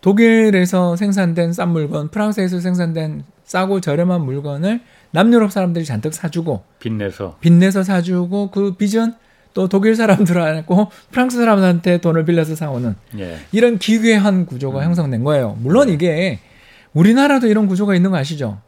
독일에서 0.00 0.96
생산된 0.96 1.52
싼 1.52 1.70
물건, 1.70 2.10
프랑스에서 2.10 2.60
생산된 2.60 3.24
싸고 3.44 3.80
저렴한 3.80 4.22
물건을 4.22 4.80
남유럽 5.12 5.52
사람들이 5.52 5.84
잔뜩 5.84 6.12
사주고 6.12 6.64
빚내서 6.80 7.36
빚내서 7.40 7.84
사주고 7.84 8.50
그 8.50 8.72
빚은 8.74 9.14
또 9.54 9.68
독일 9.68 9.94
사람들하고 9.94 10.88
프랑스 11.12 11.38
사람한테 11.38 11.92
들 11.92 11.98
돈을 12.00 12.24
빌려서 12.24 12.56
사오는 12.56 12.96
예. 13.18 13.36
이런 13.52 13.78
기괴한 13.78 14.46
구조가 14.46 14.80
음. 14.80 14.84
형성된 14.84 15.24
거예요. 15.24 15.56
물론 15.60 15.86
네. 15.86 15.94
이게 15.94 16.40
우리나라도 16.92 17.46
이런 17.46 17.68
구조가 17.68 17.94
있는 17.94 18.10
거 18.10 18.16
아시죠? 18.18 18.58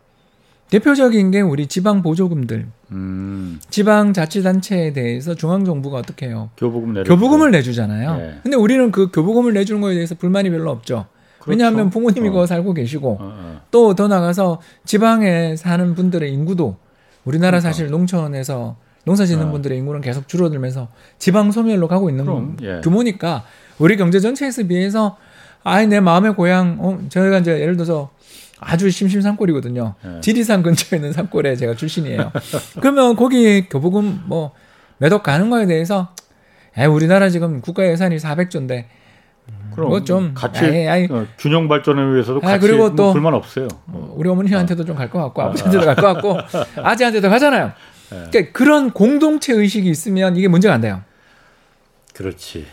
대표적인 0.71 1.31
게 1.33 1.41
우리 1.41 1.67
지방 1.67 2.03
보조금들. 2.03 2.67
음. 2.93 3.61
지방 3.69 4.13
자치단체에 4.13 4.93
대해서 4.93 5.35
중앙정부가 5.35 5.99
어떻게 5.99 6.27
해요? 6.27 6.51
교부금 6.57 6.95
내 6.95 7.03
교부금을 7.03 7.51
내주잖아요. 7.51 8.17
네. 8.17 8.35
근데 8.43 8.57
우리는 8.57 8.91
그 8.93 9.09
교부금을 9.13 9.53
내주는 9.53 9.81
거에 9.81 9.95
대해서 9.95 10.15
불만이 10.15 10.51
별로 10.51 10.71
없죠. 10.71 11.07
그렇죠. 11.41 11.51
왜냐하면 11.51 11.91
부모님이 11.91 12.29
어. 12.31 12.33
거 12.33 12.47
살고 12.47 12.75
계시고 12.75 13.11
어, 13.13 13.19
어. 13.21 13.61
또더 13.73 14.07
나가서 14.09 14.61
지방에 14.85 15.57
사는 15.57 15.95
분들의 15.97 16.33
인구도 16.33 16.77
우리나라 17.25 17.59
그러니까. 17.59 17.69
사실 17.73 17.89
농촌에서 17.91 18.77
농사짓는 19.07 19.47
어. 19.47 19.51
분들의 19.53 19.79
인구는 19.79 20.01
계속 20.01 20.27
줄어들면서 20.29 20.89
지방 21.19 21.53
소멸로 21.53 21.87
가고 21.89 22.11
있는 22.11 22.25
그럼, 22.25 22.57
예. 22.63 22.81
규모니까 22.83 23.45
우리 23.79 23.97
경제 23.97 24.19
전체에서 24.19 24.65
비해서 24.65 25.17
아이 25.63 25.87
내 25.87 26.01
마음의 26.01 26.35
고향 26.35 26.77
어, 26.81 26.99
저희가 27.09 27.39
이제 27.39 27.53
예를 27.61 27.77
들어서 27.77 28.11
아주 28.59 28.91
심심 28.91 29.21
산골이거든요. 29.23 29.95
예. 30.17 30.21
지리산 30.21 30.63
근처에 30.65 30.99
있는 30.99 31.13
산골에 31.13 31.55
제가 31.55 31.77
출신이에요. 31.77 32.33
그러면 32.83 33.15
거기 33.15 33.69
교복은 33.69 34.23
뭐 34.27 34.53
매덕 34.99 35.23
가는 35.23 35.51
거에 35.51 35.67
대해서 35.67 36.09
에 36.77 36.85
우리나라 36.85 37.29
지금 37.29 37.61
국가 37.61 37.87
예산이 37.87 38.17
400조인데 38.17 38.87
그럼 39.75 39.91
뭐좀 39.91 40.33
같이 40.35 40.65
아이, 40.65 40.89
아이, 40.89 41.05
어, 41.09 41.27
균형 41.39 41.69
발전에 41.69 42.03
의해서도 42.03 42.39
아, 42.43 42.49
같이 42.55 42.67
그리고 42.67 42.97
또뭐 42.97 43.13
불만 43.13 43.35
없어요. 43.35 43.69
어. 43.87 44.15
우리 44.17 44.29
어머니한테도 44.29 44.85
좀 44.85 44.97
갈 44.97 45.09
것 45.11 45.21
같고 45.23 45.43
아. 45.43 45.47
아버지한테도 45.47 45.87
갈 45.87 45.95
것 45.95 46.15
같고 46.15 46.39
아지한테도 46.83 47.31
가잖아요. 47.31 47.73
예. 48.13 48.29
그러니까 48.31 48.53
그런 48.53 48.91
공동체 48.93 49.53
의식이 49.53 49.89
있으면 49.89 50.37
이게 50.37 50.49
문제가 50.49 50.75
안 50.75 50.81
돼요. 50.81 51.03
그렇지. 52.15 52.67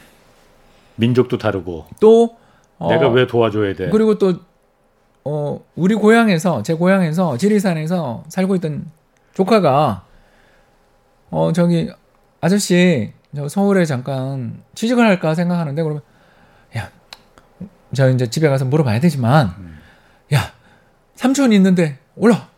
민족도 0.95 1.37
다르고 1.39 1.87
또 1.99 2.37
어, 2.77 2.89
내가 2.89 3.09
왜 3.09 3.25
도와줘야 3.25 3.73
돼? 3.75 3.89
그리고 3.89 4.17
또 4.17 4.39
어, 5.23 5.59
우리 5.75 5.95
고향에서 5.95 6.63
제 6.63 6.73
고향에서 6.73 7.37
지리산에서 7.37 8.25
살고 8.29 8.55
있던 8.57 8.91
조카가 9.33 10.05
어 11.31 11.51
저기 11.53 11.89
아저씨 12.41 13.11
저 13.35 13.47
서울에 13.47 13.85
잠깐 13.85 14.61
취직을 14.75 15.03
할까 15.03 15.33
생각하는데 15.33 15.81
그러면 15.81 16.03
야저 17.91 18.11
이제 18.11 18.29
집에 18.29 18.47
가서 18.49 18.65
물어봐야 18.65 18.99
되지만 18.99 19.55
음. 19.57 19.79
야 20.35 20.51
삼촌 21.15 21.51
이 21.51 21.55
있는데 21.55 21.97
올라 22.15 22.49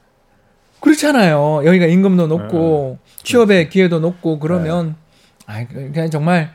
그렇잖아요. 0.80 1.62
여기가 1.66 1.86
임금도 1.88 2.28
네, 2.28 2.38
높고 2.38 2.98
네. 3.04 3.24
취업의 3.24 3.56
그렇죠. 3.66 3.70
기회도 3.74 4.00
높고 4.00 4.40
그러면 4.40 4.96
아 5.48 5.66
그냥 5.68 6.10
정말 6.10 6.52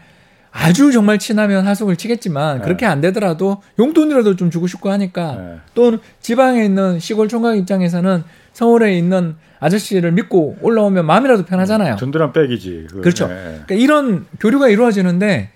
아주 0.52 0.90
정말 0.92 1.18
친하면 1.18 1.66
하숙을 1.66 1.96
치겠지만 1.96 2.58
네. 2.58 2.64
그렇게 2.64 2.86
안 2.86 3.00
되더라도 3.00 3.62
용돈이라도 3.78 4.36
좀 4.36 4.50
주고 4.50 4.66
싶고 4.66 4.90
하니까 4.90 5.60
또 5.74 5.98
지방에 6.20 6.64
있는 6.64 6.98
시골 6.98 7.28
총각 7.28 7.56
입장에서는 7.58 8.24
서울에 8.52 8.96
있는 8.98 9.36
아저씨를 9.60 10.12
믿고 10.12 10.56
올라오면 10.60 11.06
마음이라도 11.06 11.44
편하잖아요. 11.44 11.94
음, 11.94 11.96
든든한 11.96 12.32
백이지. 12.32 12.84
그건. 12.88 13.02
그렇죠. 13.02 13.28
그러니까 13.28 13.74
이런 13.74 14.26
교류가 14.40 14.68
이루어지는데 14.68 15.50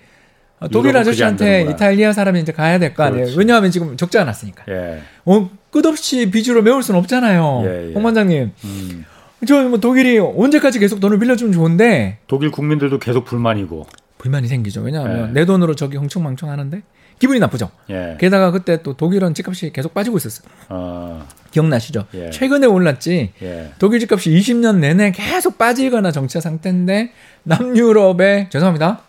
독일 0.70 0.92
뭐 0.92 1.00
아저씨한테 1.00 1.62
이탈리아 1.70 2.12
사람이 2.12 2.40
이제 2.40 2.52
가야 2.52 2.78
될 2.78 2.94
거 2.94 3.02
아니에요. 3.02 3.24
그렇지. 3.24 3.38
왜냐하면 3.38 3.70
지금 3.70 3.96
적지 3.96 4.18
않았으니까. 4.18 4.64
예. 4.68 5.00
어, 5.24 5.50
끝없이 5.74 6.30
빚으로 6.30 6.62
메울 6.62 6.84
수는 6.84 7.00
없잖아요. 7.00 7.62
예, 7.66 7.88
예. 7.90 7.92
홍반장님. 7.94 8.52
음. 8.62 9.04
저뭐 9.44 9.78
독일이 9.78 10.18
언제까지 10.18 10.78
계속 10.78 11.00
돈을 11.00 11.18
빌려주면 11.18 11.52
좋은데 11.52 12.18
독일 12.28 12.50
국민들도 12.52 12.98
계속 13.00 13.24
불만이고 13.24 13.84
불만이 14.18 14.46
생기죠. 14.46 14.82
왜냐하면 14.82 15.30
예. 15.30 15.32
내 15.32 15.44
돈으로 15.44 15.74
저기 15.74 15.96
흥청망청 15.96 16.48
하는데 16.48 16.80
기분이 17.18 17.40
나쁘죠. 17.40 17.72
예. 17.90 18.16
게다가 18.20 18.52
그때 18.52 18.82
또 18.84 18.92
독일은 18.92 19.34
집값이 19.34 19.72
계속 19.72 19.92
빠지고 19.94 20.16
있었어요. 20.16 20.46
아. 20.68 20.68
어. 20.74 21.26
기억나시죠? 21.50 22.06
예. 22.14 22.30
최근에 22.30 22.66
올랐지 22.68 23.32
예. 23.42 23.72
독일 23.80 23.98
집값이 24.00 24.30
20년 24.30 24.76
내내 24.76 25.10
계속 25.12 25.58
빠지거나 25.58 26.10
정체 26.12 26.40
상태인데 26.40 27.12
남유럽에 27.42 28.48
죄송합니다. 28.50 29.00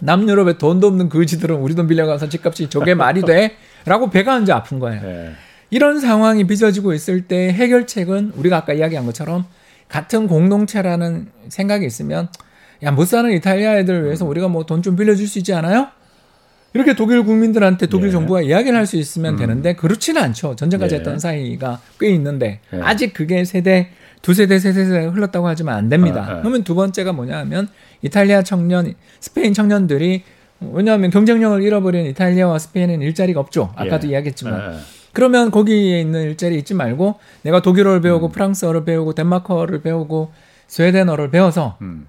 남유럽에 0.00 0.58
돈도 0.58 0.86
없는 0.88 1.08
그지들은 1.08 1.56
우리 1.56 1.74
돈 1.76 1.86
빌려가서 1.88 2.28
집값이 2.28 2.68
저게 2.68 2.94
말이 2.94 3.22
돼? 3.22 3.56
라고 3.86 4.10
배가 4.10 4.38
이제 4.40 4.50
아픈 4.52 4.78
거예요. 4.78 5.02
이런 5.74 5.98
상황이 5.98 6.44
빚어지고 6.44 6.92
있을 6.94 7.22
때 7.22 7.48
해결책은 7.52 8.34
우리가 8.36 8.58
아까 8.58 8.74
이야기한 8.74 9.06
것처럼 9.06 9.44
같은 9.88 10.28
공동체라는 10.28 11.26
생각이 11.48 11.84
있으면 11.84 12.28
야 12.84 12.92
못 12.92 13.06
사는 13.08 13.28
이탈리아 13.32 13.76
애들 13.78 14.04
위해서 14.04 14.24
음. 14.24 14.30
우리가 14.30 14.46
뭐 14.46 14.66
돈 14.66 14.82
좀 14.82 14.94
빌려줄 14.94 15.26
수 15.26 15.40
있지 15.40 15.52
않아요? 15.52 15.88
이렇게 16.74 16.94
독일 16.94 17.24
국민들한테 17.24 17.86
독일 17.90 18.08
예. 18.08 18.12
정부가 18.12 18.42
이야기를 18.42 18.78
할 18.78 18.86
수 18.86 18.96
있으면 18.96 19.34
음. 19.34 19.38
되는데 19.38 19.74
그렇지는 19.74 20.22
않죠. 20.22 20.54
전쟁까지 20.54 20.94
예. 20.94 20.98
했던 20.98 21.18
사이가 21.18 21.80
꽤 21.98 22.10
있는데 22.10 22.60
예. 22.72 22.80
아직 22.80 23.12
그게 23.12 23.44
세대 23.44 23.88
두 24.22 24.32
세대 24.32 24.60
세 24.60 24.72
세대 24.72 25.06
흘렀다고 25.06 25.48
하지만 25.48 25.74
안 25.76 25.88
됩니다. 25.88 26.20
아, 26.28 26.32
아. 26.34 26.36
그러면 26.38 26.62
두 26.62 26.76
번째가 26.76 27.12
뭐냐하면 27.12 27.66
이탈리아 28.02 28.42
청년, 28.42 28.94
스페인 29.18 29.54
청년들이 29.54 30.22
왜냐하면 30.60 31.10
경쟁력을 31.10 31.60
잃어버린 31.64 32.06
이탈리아와 32.06 32.60
스페인은 32.60 33.02
일자리가 33.02 33.40
없죠. 33.40 33.72
아까도 33.76 34.06
예. 34.08 34.12
이야기했지만. 34.12 34.54
아, 34.54 34.78
그러면 35.14 35.50
거기에 35.52 36.00
있는 36.00 36.22
일자리 36.24 36.58
잊지 36.58 36.74
말고 36.74 37.14
내가 37.42 37.62
독일어를 37.62 38.02
배우고 38.02 38.26
음. 38.26 38.32
프랑스어를 38.32 38.84
배우고 38.84 39.14
덴마크어를 39.14 39.80
배우고 39.80 40.32
스웨덴어를 40.66 41.30
배워서 41.30 41.78
음. 41.80 42.08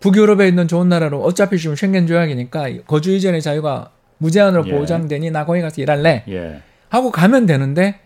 북유럽에 0.00 0.48
있는 0.48 0.66
좋은 0.68 0.88
나라로 0.88 1.22
어차피 1.22 1.58
지금 1.58 1.76
쉥겐 1.76 2.06
조약이니까 2.06 2.66
거주 2.86 3.12
이전의 3.14 3.40
자유가 3.42 3.90
무제한으로 4.18 4.66
예. 4.66 4.72
보장되니 4.72 5.30
나 5.30 5.44
거기 5.46 5.60
가서 5.60 5.80
일할래 5.80 6.24
예. 6.28 6.60
하고 6.88 7.10
가면 7.10 7.44
되는데 7.46 8.00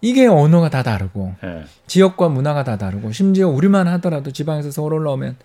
이게 0.00 0.26
언어가 0.26 0.68
다 0.70 0.82
다르고 0.82 1.34
예. 1.44 1.64
지역과 1.86 2.30
문화가 2.30 2.64
다 2.64 2.76
다르고 2.78 3.12
심지어 3.12 3.46
우리만 3.48 3.86
하더라도 3.88 4.32
지방에서 4.32 4.70
서울 4.72 4.94
올라오면 4.94 5.36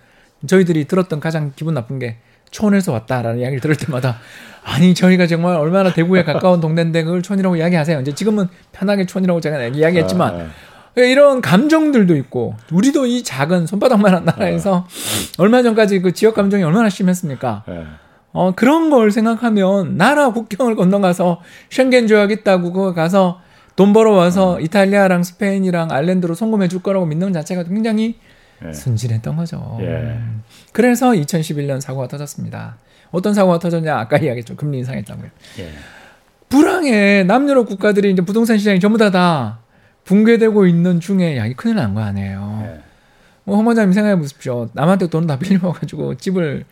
저희들이 0.48 0.86
들었던 0.86 1.20
가장 1.20 1.52
기분 1.56 1.74
나쁜 1.76 2.00
게 2.00 2.16
촌에서 2.52 2.92
왔다라는 2.92 3.40
이야기를 3.40 3.60
들을 3.62 3.76
때마다 3.76 4.20
아니 4.64 4.94
저희가 4.94 5.28
정말 5.28 5.56
얼마나 5.56 5.94
대구에 5.94 6.24
가까운 6.24 6.60
동네인데 6.60 7.04
그걸 7.04 7.22
촌이라고 7.22 7.56
이야기하세요. 7.56 8.02
이제 8.02 8.14
지금은 8.14 8.48
편하게 8.72 9.06
촌이라고 9.06 9.40
제가 9.40 9.64
이야기했지만 9.68 10.36
아, 10.36 10.40
예. 10.40 10.48
예, 11.04 11.12
이런 11.12 11.42
감정들도 11.42 12.16
있고 12.18 12.56
우리도 12.72 13.06
이 13.06 13.24
작은 13.24 13.68
손바닥만한 13.68 14.26
나라에서 14.26 14.80
아. 14.80 14.88
예. 14.88 15.42
얼마 15.42 15.62
전까지 15.62 16.02
그 16.02 16.12
지역 16.14 16.36
감정이 16.36 16.64
얼마나 16.64 16.90
심했습니까? 16.90 17.64
어 18.34 18.52
그런 18.56 18.90
걸 18.90 19.12
생각하면 19.12 19.98
나라 19.98 20.32
국경을 20.32 20.76
건너가서 20.76 21.42
쉔겐 21.70 22.08
조약 22.08 22.32
있다고 22.32 22.74
그거 22.74 22.94
가서 22.94 23.40
돈 23.78 23.94
벌어와서 23.94 24.56
음. 24.56 24.62
이탈리아랑 24.62 25.24
스페인이랑 25.24 25.92
아일랜드로 25.92 26.36
송금해 26.36 26.68
줄 26.68 26.82
거라고 26.82 27.06
믿는 27.06 27.32
자체가 27.32 27.64
굉장히 27.64 28.16
예. 28.66 28.74
순진했던 28.74 29.36
거죠. 29.36 29.78
예. 29.82 30.18
그래서 30.72 31.12
2011년 31.12 31.80
사고가 31.82 32.08
터졌습니다. 32.08 32.78
어떤 33.12 33.34
사고가 33.34 33.60
터졌냐? 33.60 33.96
아까 33.98 34.18
이야기했죠. 34.18 34.56
금리 34.56 34.80
인상했다고요. 34.80 35.30
예. 35.60 35.70
불황에 36.50 37.24
남유럽 37.24 37.68
국가들이 37.68 38.12
이제 38.12 38.22
부동산 38.22 38.58
시장이 38.58 38.80
전부 38.80 38.98
다 38.98 39.10
다 39.10 39.60
붕괴되고 40.06 40.66
있는 40.68 41.00
중에 41.02 41.38
야, 41.38 41.46
이 41.46 41.54
큰일 41.54 41.76
난 41.76 41.94
거 41.94 42.02
아니에요. 42.02 42.64
예. 42.66 42.80
뭐 43.46 43.58
홍원장님 43.58 43.94
생각해 43.94 44.16
보십시오. 44.18 44.70
남한테 44.74 45.08
돈 45.08 45.28
다 45.28 45.38
빌려가지고 45.40 46.16
집을 46.16 46.64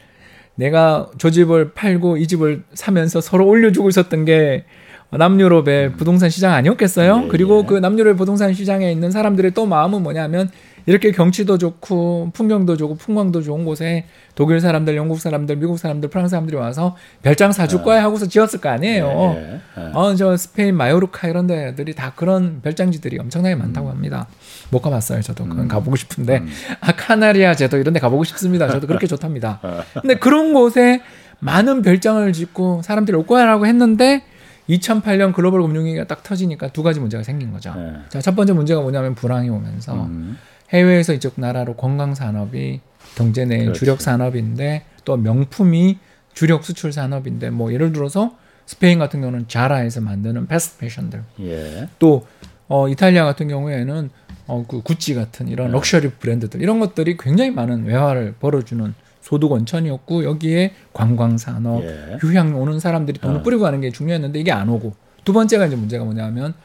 내가 0.56 1.08
저 1.18 1.30
집을 1.30 1.74
팔고 1.74 2.18
이 2.18 2.28
집을 2.28 2.64
사면서 2.74 3.20
서로 3.22 3.46
올려주고 3.48 3.90
있었던 3.90 4.26
게 4.26 4.64
남유럽의 5.10 5.88
음. 5.90 5.96
부동산 5.98 6.30
시장 6.30 6.54
아니었겠어요? 6.54 7.24
예, 7.26 7.28
그리고 7.28 7.62
예. 7.62 7.66
그 7.68 7.78
남유럽의 7.78 8.16
부동산 8.18 8.54
시장에 8.54 8.92
있는 8.92 9.12
사람들의 9.12 9.52
또 9.52 9.66
마음은 9.66 10.02
뭐냐면 10.02 10.50
이렇게 10.88 11.12
경치도 11.12 11.58
좋고 11.58 12.32
풍경도 12.34 12.78
좋고 12.78 12.96
풍광도 12.98 13.42
좋은 13.42 13.66
곳에 13.66 14.06
독일 14.36 14.60
사람들, 14.60 14.96
영국 14.96 15.20
사람들, 15.20 15.56
미국 15.56 15.78
사람들, 15.80 16.10
프랑스 16.10 16.32
사람들이 16.32 16.58
와서 16.58 16.96
별장 17.24 17.52
사줄 17.52 17.82
거야 17.84 17.98
네. 17.98 18.02
하고서 18.04 18.28
지었을 18.28 18.62
거 18.62 18.70
아니에요. 18.70 19.08
네, 19.36 19.62
네. 19.78 19.92
어저 19.94 20.38
스페인 20.38 20.76
마요르카 20.76 21.28
이런 21.28 21.48
데들이 21.48 21.96
다 21.96 22.14
그런 22.16 22.62
별장지들이 22.62 23.18
엄청나게 23.20 23.56
많다고 23.56 23.88
음. 23.88 23.94
합니다. 23.94 24.28
못 24.70 24.82
가봤어요, 24.82 25.22
저도 25.22 25.44
그건 25.46 25.66
음. 25.66 25.68
가보고 25.68 25.96
싶은데 25.96 26.38
음. 26.38 26.48
아 26.82 26.92
카나리아 26.94 27.56
제도 27.56 27.78
이런 27.78 27.94
데 27.94 28.00
가보고 28.00 28.24
싶습니다. 28.24 28.68
저도 28.68 28.86
그렇게 28.88 29.08
좋답니다. 29.08 29.60
근데 30.00 30.16
그런 30.16 30.54
곳에 30.54 31.02
많은 31.40 31.82
별장을 31.82 32.32
짓고 32.32 32.82
사람들이 32.84 33.18
올 33.18 33.26
거야라고 33.26 33.66
했는데 33.66 34.24
2008년 34.70 35.34
글로벌 35.34 35.62
금융위기가 35.62 36.06
딱 36.06 36.24
터지니까 36.24 36.70
두 36.70 36.82
가지 36.84 37.00
문제가 37.00 37.24
생긴 37.24 37.52
거죠. 37.52 37.74
네. 37.76 37.94
자, 38.10 38.20
첫 38.20 38.36
번째 38.36 38.54
문제가 38.54 38.82
뭐냐면 38.82 39.14
불황이 39.14 39.48
오면서 39.50 39.94
음. 40.06 40.38
해외에서 40.74 41.14
이쪽 41.14 41.34
나라로 41.40 41.76
관광 41.76 42.16
산업이 42.16 42.82
경제 43.16 43.46
내 43.46 43.72
주력 43.74 44.02
산업인데 44.02 44.84
또 45.06 45.16
명품이 45.18 46.00
주력 46.34 46.66
수출 46.66 46.92
산업인데 46.92 47.50
뭐 47.50 47.72
예를 47.72 47.94
들어서 47.94 48.36
스페인 48.66 48.98
같은 49.00 49.22
경우는 49.22 49.46
자라에서 49.48 50.02
만드는 50.02 50.48
패스트 50.48 50.80
패션들 50.80 51.24
예. 51.42 51.88
또 52.00 52.26
어, 52.68 52.90
이탈리아 52.90 53.24
같은 53.26 53.48
경우에는 53.48 54.10
어, 54.48 54.66
그 54.68 54.82
구찌 54.82 55.14
같은 55.14 55.48
이런 55.48 55.68
네. 55.68 55.74
럭셔리 55.74 56.10
브랜드들 56.14 56.62
이런 56.64 56.80
것들이 56.80 57.16
굉장히 57.18 57.52
많은 57.52 57.86
외화를 57.86 58.34
벌어주는 58.40 58.94
소득 59.22 59.52
원천이었고 59.52 60.24
여기에 60.24 60.74
관광 60.94 61.38
산업 61.38 61.84
예. 61.84 62.18
휴양 62.20 62.60
오는 62.60 62.80
사람들이 62.80 63.20
돈을 63.20 63.38
어. 63.38 63.44
뿌리고 63.44 63.64
가는 63.64 63.80
게 63.82 63.92
중요했는데 63.92 64.40
이게 64.40 64.52
안 64.52 64.68
오고 64.70 64.94
두 65.24 65.32
번째가 65.32 65.68
이제 65.68 65.76
문제가 65.76 66.04
뭐냐면 66.04 66.56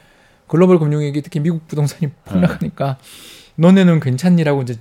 글로벌 0.49 0.79
금융위기 0.79 1.21
특히 1.21 1.39
미국 1.39 1.69
부동산이 1.69 2.07
어. 2.07 2.11
폭락하니까 2.25 2.87
어. 2.89 2.97
너네는 3.61 4.01
괜찮니라고 4.01 4.62
이제 4.62 4.77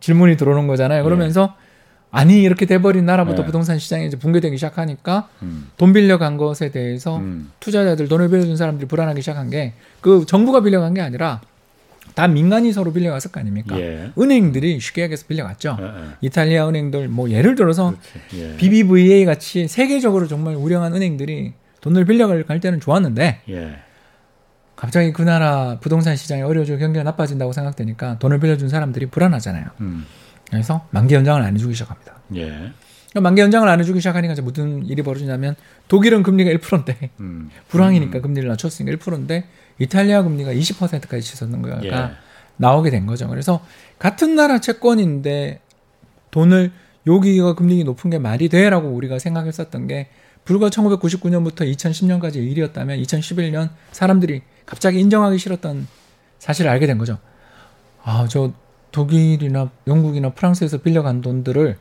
질문이 0.00 0.36
들어오는 0.36 0.66
거잖아요. 0.66 1.00
예. 1.00 1.04
그러면서 1.04 1.54
예. 1.58 1.64
아니 2.10 2.42
이렇게 2.42 2.66
돼버린 2.66 3.06
나라부터 3.06 3.42
예. 3.42 3.46
부동산 3.46 3.78
시장이 3.78 4.06
이제 4.08 4.18
붕괴되기 4.18 4.56
시작하니까 4.56 5.28
음. 5.42 5.70
돈 5.76 5.92
빌려 5.92 6.18
간 6.18 6.36
것에 6.36 6.70
대해서 6.70 7.16
음. 7.18 7.52
투자자들 7.60 8.08
돈을 8.08 8.28
빌려준 8.28 8.56
사람들이 8.56 8.86
불안하기 8.88 9.22
시작한 9.22 9.50
게 9.50 9.72
그 10.00 10.26
정부가 10.28 10.60
빌려간 10.60 10.92
게 10.92 11.00
아니라 11.00 11.40
다 12.14 12.28
민간이 12.28 12.74
서로 12.74 12.92
빌려갔을 12.92 13.32
거 13.32 13.40
아닙니까? 13.40 13.80
예. 13.80 14.10
은행들이 14.18 14.78
쉽게 14.78 15.04
얘기해서 15.04 15.24
빌려갔죠. 15.26 15.78
예, 15.80 15.84
예. 15.84 15.88
이탈리아 16.20 16.68
은행들 16.68 17.08
뭐 17.08 17.30
예를 17.30 17.54
들어서 17.54 17.94
그렇죠. 18.30 18.52
예. 18.52 18.56
BBVA 18.58 19.24
같이 19.24 19.66
세계적으로 19.66 20.26
정말 20.28 20.56
우량한 20.56 20.94
은행들이 20.94 21.54
돈을 21.80 22.04
빌려갈 22.04 22.44
때는 22.60 22.80
좋았는데 22.80 23.40
갑자기 24.76 25.12
그 25.12 25.22
나라 25.22 25.78
부동산 25.80 26.16
시장이 26.16 26.42
어려워지고 26.42 26.78
경기가 26.78 27.02
나빠진다고 27.04 27.52
생각되니까 27.52 28.18
돈을 28.18 28.40
빌려준 28.40 28.68
사람들이 28.68 29.06
불안하잖아요. 29.06 29.66
음. 29.80 30.06
그래서 30.50 30.86
만기 30.90 31.14
연장을 31.14 31.40
안 31.40 31.54
해주기 31.54 31.74
시작합니다. 31.74 32.14
예. 32.36 32.42
그러니까 32.46 33.20
만기 33.22 33.40
연장을 33.42 33.68
안 33.68 33.80
해주기 33.80 34.00
시작하니까 34.00 34.32
이제 34.32 34.42
무슨 34.42 34.84
일이 34.86 35.02
벌어지냐면 35.02 35.54
독일은 35.88 36.22
금리가 36.22 36.50
1%인데 36.52 37.10
음. 37.20 37.50
불황이니까 37.68 38.18
음. 38.18 38.22
금리를 38.22 38.48
낮췄으니까 38.48 38.96
1%인데 38.96 39.44
이탈리아 39.78 40.22
금리가 40.22 40.52
20%까지 40.52 41.22
치솟는 41.22 41.62
거가 41.62 41.80
예. 41.84 42.10
나오게 42.56 42.90
된 42.90 43.06
거죠. 43.06 43.28
그래서 43.28 43.64
같은 43.98 44.34
나라 44.34 44.58
채권인데 44.60 45.60
돈을 46.30 46.72
여기가 47.06 47.54
금리가 47.54 47.84
높은 47.84 48.10
게 48.10 48.18
말이 48.18 48.48
돼라고 48.48 48.88
우리가 48.90 49.18
생각했었던 49.18 49.86
게 49.86 50.08
불과 50.44 50.68
1999년부터 50.68 51.66
2010년까지 51.72 52.36
일이었다면 52.36 53.00
2011년 53.02 53.70
사람들이 53.92 54.42
갑자기 54.66 55.00
인정하기 55.00 55.38
싫었던 55.38 55.86
사실을 56.38 56.70
알게 56.70 56.86
된 56.86 56.98
거죠. 56.98 57.18
아, 58.02 58.26
저 58.28 58.52
독일이나 58.92 59.70
영국이나 59.86 60.30
프랑스에서 60.30 60.78
빌려간 60.78 61.22
돈들을 61.22 61.78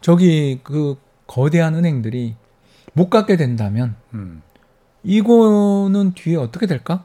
저기 0.00 0.60
그 0.62 0.96
거대한 1.26 1.74
은행들이 1.76 2.34
못 2.92 3.08
갖게 3.10 3.36
된다면 3.36 3.94
음. 4.12 4.42
이거는 5.04 6.12
뒤에 6.14 6.36
어떻게 6.36 6.66
될까? 6.66 7.04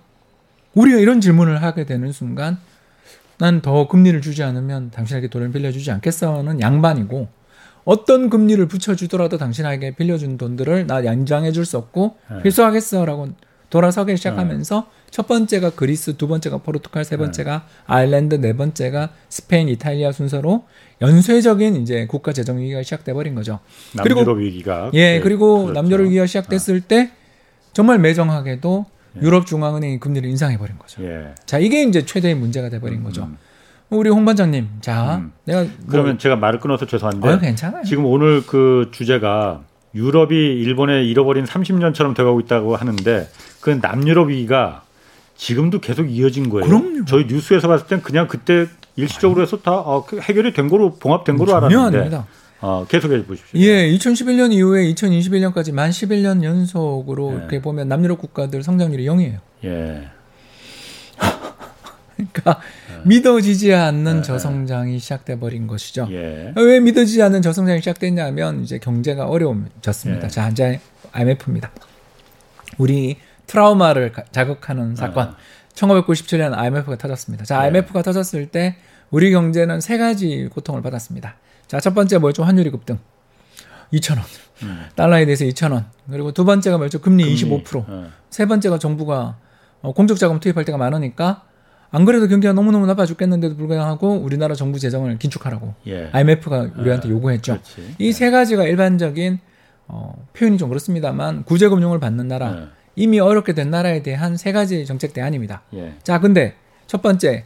우리가 0.74 0.98
이런 1.00 1.20
질문을 1.22 1.62
하게 1.62 1.86
되는 1.86 2.12
순간 2.12 2.58
난 3.38 3.62
더 3.62 3.88
금리를 3.88 4.20
주지 4.22 4.44
않으면 4.44 4.92
당신에게 4.92 5.30
돈을 5.30 5.54
빌려주지 5.54 5.92
않겠어는 5.92 6.60
양반이고 6.60 7.30
어떤 7.90 8.30
금리를 8.30 8.64
붙여주더라도 8.68 9.40
당신에게 9.40 9.96
빌려준 9.96 10.38
돈들을 10.38 10.86
나양장해줄 10.86 11.66
수 11.66 11.80
없고 11.80 12.18
네. 12.30 12.38
회수하겠어라고 12.46 13.30
돌아서기 13.72 14.12
네. 14.12 14.16
시작하면서 14.16 14.88
첫 15.10 15.28
번째가 15.28 15.72
그리스, 15.72 16.16
두 16.16 16.28
번째가 16.28 16.60
포르투갈, 16.60 17.04
세 17.04 17.16
네. 17.18 17.24
번째가 17.24 17.66
아일랜드, 17.88 18.36
네 18.36 18.54
번째가 18.54 19.10
스페인, 19.30 19.68
이탈리아 19.70 20.12
순서로 20.12 20.66
연쇄적인 21.02 21.78
이제 21.78 22.06
국가 22.06 22.32
재정 22.32 22.60
위기가 22.60 22.84
시작돼 22.84 23.12
버린 23.14 23.34
거죠. 23.34 23.58
남유럽 23.96 24.18
그리고, 24.24 24.32
위기가 24.34 24.92
예, 24.94 25.14
네, 25.14 25.20
그리고 25.20 25.64
그렇죠. 25.66 25.82
남유럽 25.82 26.06
위기가 26.06 26.28
시작됐을 26.28 26.82
때 26.82 27.10
정말 27.74 27.98
매정하게도 27.98 28.86
유럽 29.24 29.48
중앙은행이 29.48 30.00
금리를 30.00 30.30
인상해 30.30 30.60
버린 30.60 30.78
거죠. 30.78 31.04
예. 31.04 31.34
자, 31.48 31.58
이게 31.58 31.82
이제 31.84 32.06
최대의 32.06 32.36
문제가 32.36 32.70
돼 32.70 32.80
버린 32.80 33.00
음, 33.00 33.04
거죠. 33.04 33.24
음. 33.24 33.38
우리 33.90 34.10
홍 34.10 34.24
반장님, 34.24 34.68
자, 34.82 35.18
음. 35.18 35.32
내가 35.46 35.62
뭐... 35.64 35.70
그러면 35.90 36.20
제가 36.20 36.36
말을 36.36 36.60
끊어서 36.60 36.86
죄송한데. 36.86 37.28
어, 37.28 37.40
괜찮아요. 37.40 37.84
지금 37.84 38.06
오늘 38.06 38.42
그 38.46 38.90
주제가 38.92 39.62
유럽이 39.96 40.36
일본에 40.36 41.04
잃어버린 41.04 41.46
30년처럼 41.46 42.16
돼가고 42.16 42.40
있다고 42.42 42.76
하는데 42.76 43.28
그 43.62 43.80
남유럽 43.82 44.30
위기가 44.30 44.84
지금도 45.36 45.80
계속 45.80 46.06
이어진 46.06 46.50
거예요. 46.50 46.68
그럼요. 46.68 47.06
저희 47.06 47.26
뉴스에서 47.26 47.68
봤을 47.68 47.88
땐 47.88 48.04
그냥 48.04 48.28
그때 48.28 48.68
일시적으로 48.96 49.42
해서 49.42 49.58
다 49.58 49.72
어, 49.74 50.06
그 50.06 50.20
해결이 50.20 50.54
된 50.54 50.68
거로 50.70 50.96
봉합된 50.98 51.36
음, 51.36 51.40
거로 51.40 51.56
알았는데. 51.56 51.98
아닙니다. 51.98 52.28
어, 52.62 52.86
계속해 52.88 53.24
보십시오. 53.26 53.58
예, 53.58 53.88
2011년 53.96 54.52
이후에 54.52 54.84
2021년까지 54.94 55.74
만 55.74 55.90
11년 55.92 56.44
연속으로 56.44 57.32
예. 57.32 57.36
이렇게 57.38 57.62
보면 57.62 57.88
남유럽 57.88 58.20
국가들 58.20 58.62
성장률이 58.62 59.06
0이에요. 59.06 59.38
예. 59.64 60.10
그러니까 62.20 62.60
네. 62.90 63.02
믿어지지 63.06 63.74
않는 63.74 64.04
네, 64.04 64.14
네. 64.18 64.22
저성장이 64.22 65.00
시작돼 65.00 65.40
버린 65.40 65.68
것이죠. 65.68 66.08
예. 66.12 66.54
왜 66.56 66.80
믿어지지 66.80 67.22
않는 67.22 67.42
저성장이 67.42 67.80
시작됐냐면 67.80 68.64
이제 68.64 68.78
경제가 68.78 69.26
어려워졌습니다. 69.28 70.26
예. 70.26 70.30
자, 70.30 70.50
이제 70.50 70.80
IMF입니다. 71.14 71.72
우리 72.78 73.18
트라우마를 73.48 74.14
자극하는 74.32 74.96
사건. 74.96 75.30
아. 75.30 75.38
1997년 75.74 76.54
IMF가 76.54 76.98
터졌습니다. 76.98 77.46
자, 77.46 77.56
예. 77.56 77.60
IMF가 77.62 78.00
예. 78.00 78.04
터졌을 78.04 78.48
때 78.48 78.76
우리 79.12 79.32
경제는 79.32 79.80
세 79.82 79.98
가지 79.98 80.50
고통을 80.54 80.82
받았습니다. 80.82 81.36
자, 81.68 81.80
첫 81.80 81.94
번째 81.94 82.18
뭐죠? 82.18 82.44
환율이 82.44 82.70
급등. 82.70 83.00
2,000원. 83.94 84.20
음. 84.64 84.86
달러에 84.96 85.26
대해서 85.26 85.46
2,000원. 85.46 85.86
그리고 86.12 86.32
두 86.32 86.46
번째가 86.46 86.78
뭐죠? 86.78 87.00
금리, 87.00 87.24
금리 87.24 87.64
25%. 87.64 87.86
어. 87.88 88.04
예. 88.06 88.10
세 88.30 88.46
번째가 88.46 88.78
정부가 88.78 89.38
어, 89.82 89.94
공적 89.94 90.18
자금 90.20 90.42
투입할 90.42 90.66
때가 90.66 90.78
많으니까 90.78 91.44
안 91.92 92.06
그래도 92.06 92.28
경기가 92.28 92.54
너무너무 92.54 92.86
나빠 92.86 93.06
죽겠는데도 93.06 93.56
불구하고 93.56 94.14
우리나라 94.18 94.54
정부 94.54 94.78
재정을 94.78 95.18
긴축하라고 95.18 95.74
예. 95.88 96.10
IMF가 96.12 96.70
우리한테 96.78 97.08
아, 97.10 97.12
요구했죠. 97.12 97.58
이세 97.98 98.28
예. 98.28 98.32
가지가 98.32 98.66
일반적인 98.66 99.40
어, 99.88 100.14
표현이 100.34 100.60
좀 100.60 100.70
그렇습니다만 100.70 101.44
구제금융을 101.46 102.00
받는 102.00 102.28
나라 102.28 102.52
예. 102.62 102.68
이미 102.96 103.20
어렵게 103.20 103.54
된 103.54 103.72
나라에 103.72 104.04
대한 104.04 104.38
세 104.38 104.52
가지 104.52 104.86
정책 104.86 105.14
대안입니다. 105.14 105.62
예. 105.74 105.94
자, 106.04 106.20
근데 106.20 106.56
첫 106.86 107.02
번째 107.02 107.44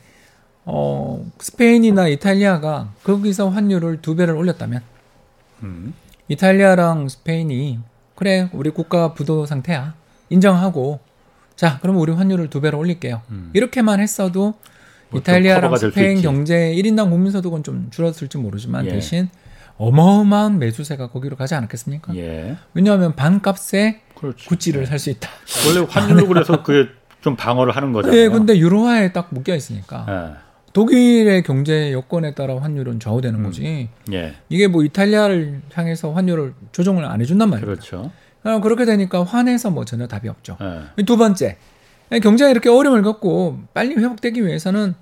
어, 0.66 1.24
스페인이나 1.40 2.10
이탈리아가 2.10 2.92
거기서 3.04 3.50
환율을 3.50 4.02
두 4.02 4.16
배를 4.16 4.34
올렸다면 4.36 4.82
음. 5.64 5.94
이탈리아랑 6.28 7.08
스페인이 7.08 7.80
그래 8.16 8.50
우리 8.52 8.70
국가 8.72 9.14
부도 9.14 9.46
상태야 9.46 9.94
인정하고 10.30 11.00
자, 11.56 11.80
그럼 11.82 11.98
우리 11.98 12.12
환율을 12.12 12.50
두 12.50 12.62
배로 12.62 12.80
올릴게요. 12.80 13.22
음. 13.30 13.50
이렇게만 13.54 14.00
했어도 14.00 14.56
뭐 15.10 15.20
이탈리아랑 15.20 15.76
스페인 15.78 16.22
경제 16.22 16.74
1인당 16.76 17.10
국민소득은 17.10 17.64
좀 17.64 17.88
줄었을지 17.92 18.38
모르지만 18.38 18.86
예. 18.86 18.90
대신 18.90 19.30
어마어마한 19.78 20.60
매수세가 20.60 21.08
거기로 21.08 21.36
가지 21.36 21.56
않았겠습니까? 21.56 22.16
예. 22.16 22.58
왜냐하면 22.74 23.16
반값에 23.16 24.02
그렇지. 24.16 24.48
구찌를 24.48 24.84
예. 24.84 24.86
살수 24.88 25.12
있다. 25.12 25.30
원래 25.68 25.86
환율로 25.88 26.28
그래서 26.28 26.64
그게 26.64 26.90
좀 27.22 27.36
방어를 27.36 27.76
하는 27.76 27.94
거잖아요. 27.94 28.20
예, 28.20 28.30
근데 28.30 28.58
유로화에 28.58 29.12
딱 29.14 29.28
묶여 29.32 29.56
있으니까. 29.56 30.06
예. 30.38 30.44
독일의 30.74 31.44
경제 31.44 31.92
여건에 31.92 32.34
따라 32.34 32.60
환율은 32.60 33.00
좌우되는 33.00 33.40
음. 33.40 33.44
거지. 33.44 33.90
예. 34.12 34.34
이게 34.50 34.68
뭐 34.68 34.84
이탈리아를 34.84 35.62
향해서 35.72 36.12
환율을 36.14 36.54
조정을 36.72 37.06
안 37.06 37.22
해준단 37.22 37.50
말이에요. 37.52 37.66
그렇죠. 37.68 38.12
어, 38.44 38.60
그렇게 38.60 38.86
되니까 38.86 39.24
화내서 39.24 39.72
뭐 39.72 39.86
전혀 39.86 40.08
답이 40.08 40.28
없죠. 40.28 40.58
네. 40.98 41.04
두 41.06 41.18
번째, 41.18 41.58
예, 42.12 42.20
경제가 42.20 42.50
이렇게 42.52 42.70
어려움을 42.70 43.02
겪고 43.04 43.60
빨리 43.74 43.96
회복되기 43.96 44.46
위해서는 44.46 44.96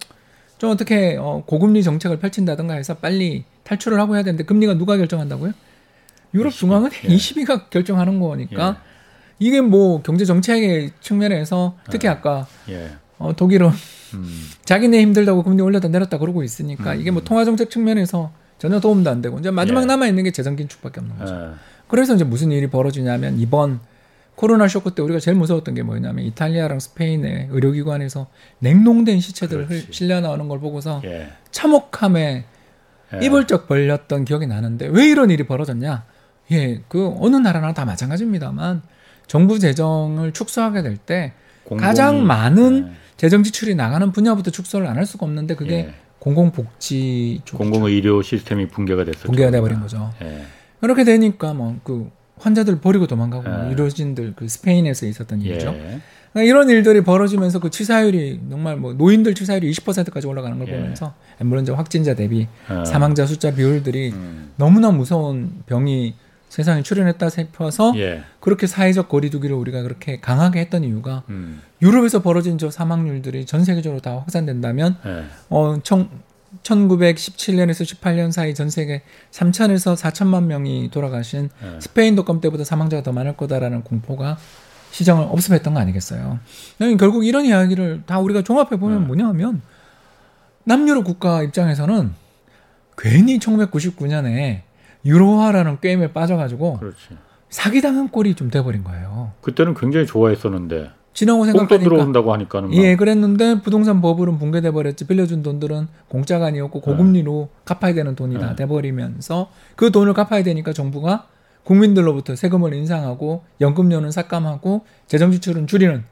좀 0.60 0.70
어떻게 0.70 1.18
어, 1.20 1.44
고금리 1.46 1.84
정책을 1.84 2.20
펼친다든가 2.20 2.76
해서 2.76 2.96
빨리 2.98 3.46
탈출을 3.64 4.00
하고 4.00 4.16
해야 4.16 4.24
되는데 4.24 4.44
금리가 4.44 4.76
누가 4.76 4.96
결정한다고요? 4.98 5.54
유럽 6.36 6.52
중앙은행 6.52 6.92
예. 7.06 7.16
22가 7.16 7.70
결정하는 7.72 8.20
거니까 8.20 8.78
예. 8.78 8.92
이게 9.46 9.60
뭐 9.60 10.04
경제 10.04 10.24
정책의 10.24 10.92
측면에서 11.02 11.76
특히 11.90 12.04
네. 12.04 12.10
아까 12.10 12.48
예. 12.70 12.92
어, 13.18 13.34
독일은 13.36 13.72
음. 14.14 14.50
자기네 14.66 15.02
힘들다고 15.02 15.42
금리 15.44 15.62
올렸다 15.64 15.88
내렸다 15.88 16.20
그러고 16.20 16.44
있으니까 16.44 16.94
음. 16.94 17.02
이게 17.02 17.10
뭐 17.12 17.24
음. 17.24 17.26
통화 17.26 17.44
정책 17.44 17.72
측면에서 17.72 18.32
전혀 18.60 18.80
도움도 18.80 19.10
안 19.10 19.22
되고 19.24 19.40
이제 19.40 19.50
마지막 19.50 19.82
예. 19.82 19.86
남아 19.88 20.08
있는 20.08 20.24
게 20.24 20.32
재정 20.32 20.56
긴축밖에 20.56 21.00
없는 21.00 21.18
거죠. 21.18 21.34
예. 21.36 21.48
그래서 21.92 22.16
이제 22.16 22.24
무슨 22.24 22.52
일이 22.52 22.68
벌어지냐면 22.68 23.38
이번 23.38 23.82
코로나 24.36 24.70
쇼크 24.70 24.96
때 24.96 25.02
우리가 25.04 25.20
제일 25.20 25.36
무서웠던 25.36 25.76
게 25.76 25.84
뭐였냐면 25.84 26.24
이탈리아랑 26.26 26.80
스페인의 26.80 27.50
의료기관에서 27.52 28.28
냉동된 28.60 29.20
시체들을 29.20 29.68
그 29.68 29.84
실려 29.92 30.22
나오는 30.22 30.48
걸 30.48 30.62
보고서 30.62 31.02
예. 31.04 31.28
참혹함에 31.52 32.46
예. 33.14 33.20
이벌쩍 33.26 33.68
벌렸던 33.68 34.24
기억이 34.24 34.48
나는데 34.48 34.88
왜 34.88 35.06
이런 35.06 35.30
일이 35.30 35.46
벌어졌냐? 35.46 36.06
예, 36.54 36.82
그 36.88 37.14
어느 37.20 37.36
나라나 37.36 37.74
다 37.74 37.84
마찬가지입니다만 37.86 38.82
정부 39.28 39.60
재정을 39.60 40.32
축소하게 40.32 40.82
될 40.82 40.96
때 40.98 41.34
가장 41.78 42.26
많은 42.26 42.88
예. 42.90 42.96
재정 43.18 43.44
지출이 43.44 43.76
나가는 43.76 44.12
분야부터 44.14 44.50
축소를 44.50 44.88
안 44.88 44.96
할 44.98 45.06
수가 45.06 45.26
없는데 45.26 45.56
그게 45.56 45.74
예. 45.74 45.94
공공복지 46.20 47.42
쪽 47.46 47.58
공공의료 47.58 48.22
시스템이 48.24 48.70
붕괴가 48.70 49.04
됐어요 49.04 49.24
붕괴가 49.26 49.52
돼버린 49.52 49.82
거죠. 49.82 50.12
예. 50.24 50.44
그렇게 50.82 51.04
되니까 51.06 51.54
뭐 51.54 51.76
그 51.84 52.10
환자들 52.40 52.80
버리고 52.80 53.06
도망가고 53.06 53.44
뭐 53.48 53.70
예. 53.70 53.76
뭐이진들그 53.76 54.50
스페인에서 54.50 55.06
있었던 55.06 55.44
예. 55.46 55.50
일이죠. 55.50 55.76
그 56.34 56.42
이런 56.42 56.70
일들이 56.72 57.02
벌어지면서 57.04 57.60
그 57.60 57.70
치사율이 57.70 58.40
정말 58.50 58.78
뭐 58.78 58.94
노인들 58.94 59.36
치사율이 59.36 59.70
20%까지 59.72 60.26
올라가는 60.26 60.58
걸 60.58 60.68
예. 60.68 60.72
보면서 60.74 61.14
물론제 61.40 61.72
확진자 61.74 62.16
대비 62.16 62.48
어. 62.68 62.84
사망자 62.84 63.28
숫자 63.28 63.54
비율들이 63.54 64.12
음. 64.14 64.52
너무나 64.56 64.90
무서운 64.90 65.62
병이 65.68 66.16
세상에 66.50 66.82
출현했다 66.82 67.30
살펴서 67.30 67.94
예. 67.98 68.24
그렇게 68.40 68.66
사회적 68.66 69.08
거리두기를 69.08 69.56
우리가 69.56 69.84
그렇게 69.84 70.20
강하게 70.20 70.62
했던 70.62 70.84
이유가 70.84 71.22
음. 71.30 71.62
유럽에서 71.84 72.24
벌어진 72.24 72.58
저 72.58 72.72
사망률들이 72.72 73.46
전 73.46 73.64
세계적으로 73.64 74.02
다 74.02 74.16
확산된다면 74.18 74.96
예. 75.06 75.26
어, 75.50 75.78
청, 75.84 76.10
1917년에서 76.64 77.84
18년 78.00 78.32
사이 78.32 78.54
전 78.54 78.70
세계 78.70 79.02
3천에서 79.32 79.96
4천만 79.96 80.44
명이 80.46 80.90
돌아가신 80.92 81.50
네. 81.62 81.80
스페인 81.80 82.16
독감 82.16 82.42
때보다 82.42 82.64
사망자가 82.64 83.04
더 83.04 83.12
많을 83.12 83.36
거다라는 83.38 83.84
공포가 83.84 84.38
시장을 84.92 85.26
없습했던거 85.30 85.80
아니겠어요. 85.80 86.40
그러니까 86.78 86.98
결국 87.00 87.26
이런 87.26 87.46
이야기를 87.46 88.04
다 88.06 88.20
우리가 88.20 88.44
종합해 88.44 88.78
보면 88.78 89.02
네. 89.02 89.06
뭐냐 89.08 89.28
하면 89.28 89.62
남유럽 90.66 91.04
국가 91.06 91.44
입장에서는 91.44 92.12
괜히 92.98 93.40
1999년에 93.40 94.62
유로화라는 95.06 95.80
게임에 95.82 96.14
빠져가지고 96.14 96.78
그렇지. 96.80 96.98
사기당한 97.50 98.10
꼴이 98.10 98.36
좀 98.36 98.52
돼버린 98.52 98.84
거예요. 98.84 99.32
그때는 99.42 99.74
굉장히 99.74 100.06
좋아했었는데 100.06 100.92
지나고 101.14 101.44
생각하니까 101.46 101.78
돈 101.78 101.84
들어온다고 101.84 102.34
하니까는 102.34 102.74
예 102.74 102.96
그랬는데 102.96 103.62
부동산 103.62 104.02
버블은 104.02 104.38
붕괴돼 104.40 104.72
버렸지 104.72 105.06
빌려준 105.08 105.44
돈들은 105.44 105.88
공짜가 106.08 106.46
아니었고 106.48 106.80
고금리로 106.80 107.50
네. 107.52 107.60
갚아야 107.66 107.94
되는 107.94 108.16
돈이 108.16 108.40
다 108.40 108.50
네. 108.52 108.56
돼버리면서 108.58 109.52
그 109.76 109.92
돈을 109.92 110.14
갚아야 110.14 110.44
되니까 110.44 110.72
정부가 110.72 111.28
국민들로부터 111.64 112.36
세금을 112.36 112.74
인상하고 112.74 113.44
연금료는 113.60 114.12
삭감하고 114.12 114.86
재정 115.08 115.32
지출은 115.32 115.68
줄이는 115.68 116.04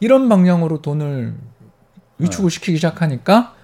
이런 0.00 0.28
방향으로 0.28 0.82
돈을 0.82 1.34
위축을 2.18 2.50
네. 2.50 2.54
시키기 2.54 2.76
시작하니까 2.76 3.54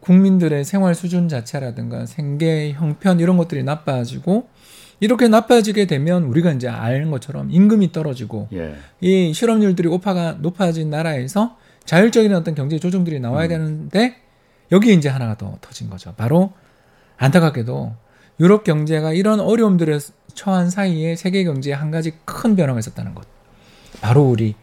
국민들의 0.00 0.64
생활 0.64 0.94
수준 0.94 1.28
자체라든가 1.28 2.06
생계 2.06 2.72
형편 2.72 3.20
이런 3.20 3.36
것들이 3.36 3.62
나빠지고 3.62 4.48
이렇게 5.00 5.28
나빠지게 5.28 5.86
되면 5.86 6.24
우리가 6.24 6.52
이제 6.52 6.68
아는 6.68 7.10
것처럼 7.10 7.50
임금이 7.50 7.90
떨어지고 7.92 8.48
예. 8.52 8.74
이 9.00 9.32
실업률들이 9.32 9.88
오파가 9.88 10.36
높아진 10.40 10.90
나라에서 10.90 11.56
자율적인 11.86 12.32
어떤 12.34 12.54
경제 12.54 12.78
조정들이 12.78 13.18
나와야 13.18 13.46
음. 13.46 13.48
되는데 13.48 14.16
여기 14.72 14.92
이제 14.92 15.08
하나가 15.08 15.36
더 15.38 15.56
터진 15.62 15.88
거죠. 15.88 16.14
바로 16.16 16.52
안타깝게도 17.16 17.94
유럽 18.40 18.62
경제가 18.62 19.14
이런 19.14 19.40
어려움들에 19.40 19.98
처한 20.34 20.68
사이에 20.70 21.16
세계 21.16 21.44
경제에 21.44 21.72
한 21.72 21.90
가지 21.90 22.12
큰 22.26 22.54
변화가 22.54 22.78
있었다는 22.78 23.14
것. 23.14 23.26
바로 24.00 24.22
우리 24.22 24.54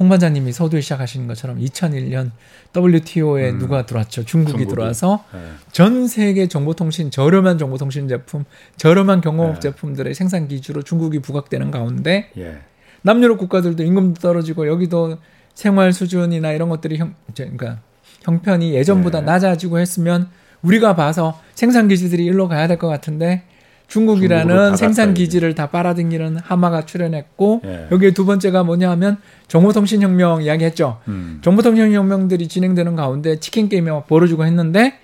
홍 0.00 0.08
반장님이 0.08 0.52
서두에 0.52 0.80
시작하신 0.80 1.26
것처럼 1.26 1.58
2001년 1.58 2.30
WTO에 2.74 3.50
음. 3.50 3.58
누가 3.58 3.84
들어왔죠? 3.84 4.24
중국이, 4.24 4.52
중국이. 4.60 4.70
들어와서 4.74 5.24
네. 5.34 5.40
전 5.72 6.08
세계 6.08 6.48
정보통신 6.48 7.10
저렴한 7.10 7.58
정보통신 7.58 8.08
제품, 8.08 8.46
저렴한 8.78 9.20
경공업 9.20 9.54
네. 9.56 9.60
제품들의 9.60 10.14
생산 10.14 10.48
기주로 10.48 10.80
중국이 10.80 11.18
부각되는 11.18 11.70
가운데 11.70 12.30
예. 12.38 12.60
남유럽 13.02 13.36
국가들도 13.36 13.82
임금도 13.82 14.22
떨어지고 14.22 14.68
여기도 14.68 15.18
생활 15.52 15.92
수준이나 15.92 16.52
이런 16.52 16.70
것들이 16.70 16.96
형 16.96 17.14
그러니까 17.36 17.80
형편이 18.22 18.72
예전보다 18.74 19.20
네. 19.20 19.26
낮아지고 19.26 19.78
했으면 19.78 20.30
우리가 20.62 20.94
봐서 20.96 21.38
생산 21.54 21.88
기지들이 21.88 22.24
일로 22.24 22.48
가야 22.48 22.66
될 22.68 22.78
것 22.78 22.88
같은데 22.88 23.42
중국이라는 23.90 24.76
생산 24.76 25.12
기지를 25.14 25.54
다 25.56 25.66
빨아들이는 25.66 26.38
하마가 26.42 26.86
출현했고 26.86 27.60
예. 27.66 27.86
여기에 27.90 28.12
두 28.12 28.24
번째가 28.24 28.62
뭐냐 28.62 28.88
하면 28.92 29.16
정보통신 29.48 30.00
혁명 30.00 30.42
이야기했죠. 30.42 31.00
음. 31.08 31.40
정보통신 31.42 31.92
혁명들이 31.92 32.46
진행되는 32.48 32.94
가운데 32.96 33.38
치킨 33.40 33.68
게임이 33.68 33.90
벌어지고 34.08 34.46
했는데 34.46 34.94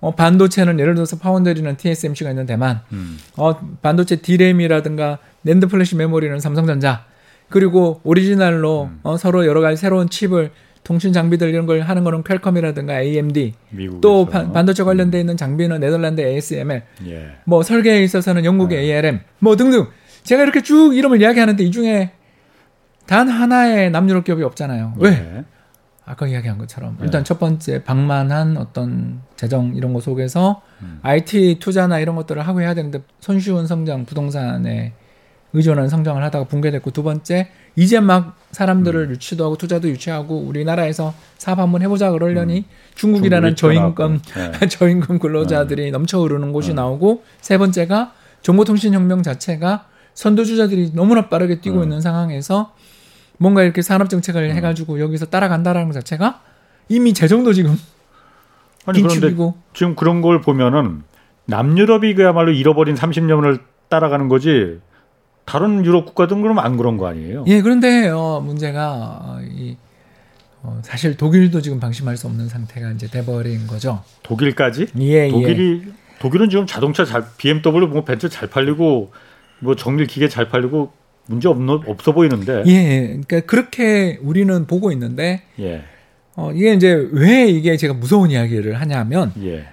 어, 0.00 0.14
반도체는 0.14 0.78
예를 0.78 0.94
들어서 0.94 1.18
파운드리는 1.18 1.76
TSMC가 1.76 2.30
있는 2.30 2.46
대만, 2.46 2.82
음. 2.92 3.18
어, 3.36 3.54
반도체 3.82 4.14
디램이라든가 4.16 5.18
랜드 5.42 5.66
플래시 5.66 5.96
메모리는 5.96 6.38
삼성전자, 6.38 7.04
그리고 7.48 8.00
오리지널로 8.04 8.90
음. 8.92 9.00
어, 9.02 9.16
서로 9.16 9.44
여러 9.44 9.60
가지 9.60 9.76
새로운 9.76 10.08
칩을 10.08 10.52
통신 10.84 11.12
장비들 11.12 11.48
이런 11.48 11.66
걸 11.66 11.80
하는 11.82 12.04
거는 12.04 12.22
퀄컴이라든가 12.22 13.00
AMD 13.00 13.54
미국에서. 13.70 14.00
또 14.00 14.26
바, 14.26 14.50
반도체 14.50 14.84
관련돼 14.84 15.20
있는 15.20 15.36
장비는 15.36 15.80
네덜란드 15.80 16.20
ASML 16.20 16.82
예. 17.06 17.28
뭐 17.44 17.62
설계에 17.62 18.02
있어서는 18.02 18.44
영국의 18.44 18.78
어. 18.78 18.80
네. 18.80 18.88
ARM 18.94 19.20
뭐 19.38 19.56
등등 19.56 19.86
제가 20.24 20.42
이렇게 20.42 20.62
쭉 20.62 20.94
이름을 20.96 21.20
이야기하는데 21.22 21.62
이 21.64 21.70
중에 21.70 22.12
단 23.06 23.28
하나의 23.28 23.90
남유럽 23.90 24.24
기업이 24.24 24.42
없잖아요. 24.42 24.94
네. 24.98 25.08
왜? 25.08 25.10
예. 25.10 25.44
아까 26.04 26.26
이야기한 26.26 26.56
것처럼 26.58 26.96
네. 26.98 27.04
일단 27.04 27.20
예. 27.20 27.24
첫 27.24 27.38
번째 27.38 27.84
방만한 27.84 28.56
어떤 28.56 29.20
재정 29.36 29.72
이런 29.74 29.92
거 29.92 30.00
속에서 30.00 30.62
음. 30.80 31.00
IT 31.02 31.58
투자나 31.60 31.98
이런 32.00 32.16
것들을 32.16 32.40
하고 32.46 32.62
해야 32.62 32.72
되는데 32.72 33.02
손쉬운 33.20 33.66
성장 33.66 34.06
부동산에 34.06 34.94
의존한 35.52 35.88
성장을 35.90 36.22
하다가 36.22 36.44
붕괴됐고 36.46 36.92
두 36.92 37.02
번째 37.02 37.48
이제 37.76 38.00
막 38.00 38.37
사람들을 38.50 39.04
음. 39.08 39.10
유치도 39.10 39.44
하고 39.44 39.56
투자도 39.56 39.88
유치하고 39.88 40.38
우리나라에서 40.38 41.14
사업 41.36 41.58
한번 41.58 41.82
해보자 41.82 42.10
그러려니 42.10 42.58
음. 42.60 42.64
중국이라는 42.94 43.56
저임금 43.56 44.20
네. 44.60 44.68
저임금 44.68 45.18
근로자들이 45.18 45.84
네. 45.84 45.90
넘쳐 45.90 46.20
흐르는 46.20 46.52
곳이 46.52 46.68
네. 46.70 46.74
나오고 46.76 47.24
세 47.40 47.58
번째가 47.58 48.12
정보통신 48.42 48.94
혁명 48.94 49.22
자체가 49.22 49.86
선도주자들이 50.14 50.92
너무나 50.94 51.28
빠르게 51.28 51.60
뛰고 51.60 51.76
네. 51.78 51.82
있는 51.84 52.00
상황에서 52.00 52.74
뭔가 53.36 53.62
이렇게 53.62 53.82
산업 53.82 54.08
정책을 54.10 54.50
음. 54.50 54.56
해가지고 54.56 54.98
여기서 55.00 55.26
따라간다라는 55.26 55.88
것 55.88 55.94
자체가 55.94 56.40
이미 56.88 57.12
제정도 57.12 57.52
지금 57.52 57.78
아니 58.86 59.00
긴축이고 59.00 59.56
지금 59.74 59.94
그런 59.94 60.22
걸 60.22 60.40
보면은 60.40 61.02
남유럽이 61.44 62.14
그야말로 62.14 62.50
잃어버린 62.52 62.94
30년을 62.94 63.60
따라가는 63.88 64.28
거지 64.28 64.80
다른 65.48 65.82
유럽 65.86 66.04
국가들은 66.04 66.42
그럼 66.42 66.58
안 66.58 66.76
그런 66.76 66.98
거 66.98 67.06
아니에요? 67.08 67.44
예, 67.46 67.62
그런데 67.62 68.06
어, 68.10 68.38
문제가 68.44 69.20
어, 69.22 69.38
이 69.56 69.78
어, 70.62 70.78
사실 70.82 71.16
독일도 71.16 71.62
지금 71.62 71.80
방심할 71.80 72.18
수 72.18 72.26
없는 72.26 72.50
상태가 72.50 72.90
이제 72.90 73.06
돼버린 73.06 73.66
거죠. 73.66 74.02
독일까지? 74.22 74.88
예, 75.00 75.24
예. 75.26 75.30
독일이 75.30 75.82
예. 75.86 75.92
독일은 76.20 76.50
지금 76.50 76.66
자동차 76.66 77.06
잘 77.06 77.24
BMW 77.38 77.86
뭐 77.86 78.04
벤츠 78.04 78.28
잘 78.28 78.50
팔리고 78.50 79.10
뭐 79.60 79.74
정밀 79.74 80.06
기계 80.06 80.28
잘 80.28 80.50
팔리고 80.50 80.92
문제 81.26 81.48
없는 81.48 81.80
없어 81.86 82.12
보이는데. 82.12 82.64
예, 82.66 82.70
예, 82.72 83.06
그러니까 83.26 83.40
그렇게 83.40 84.18
우리는 84.20 84.66
보고 84.66 84.92
있는데. 84.92 85.44
예. 85.60 85.82
어, 86.36 86.52
이게 86.52 86.74
이제 86.74 87.08
왜 87.12 87.46
이게 87.46 87.78
제가 87.78 87.94
무서운 87.94 88.30
이야기를 88.30 88.78
하냐면. 88.82 89.32
예. 89.42 89.66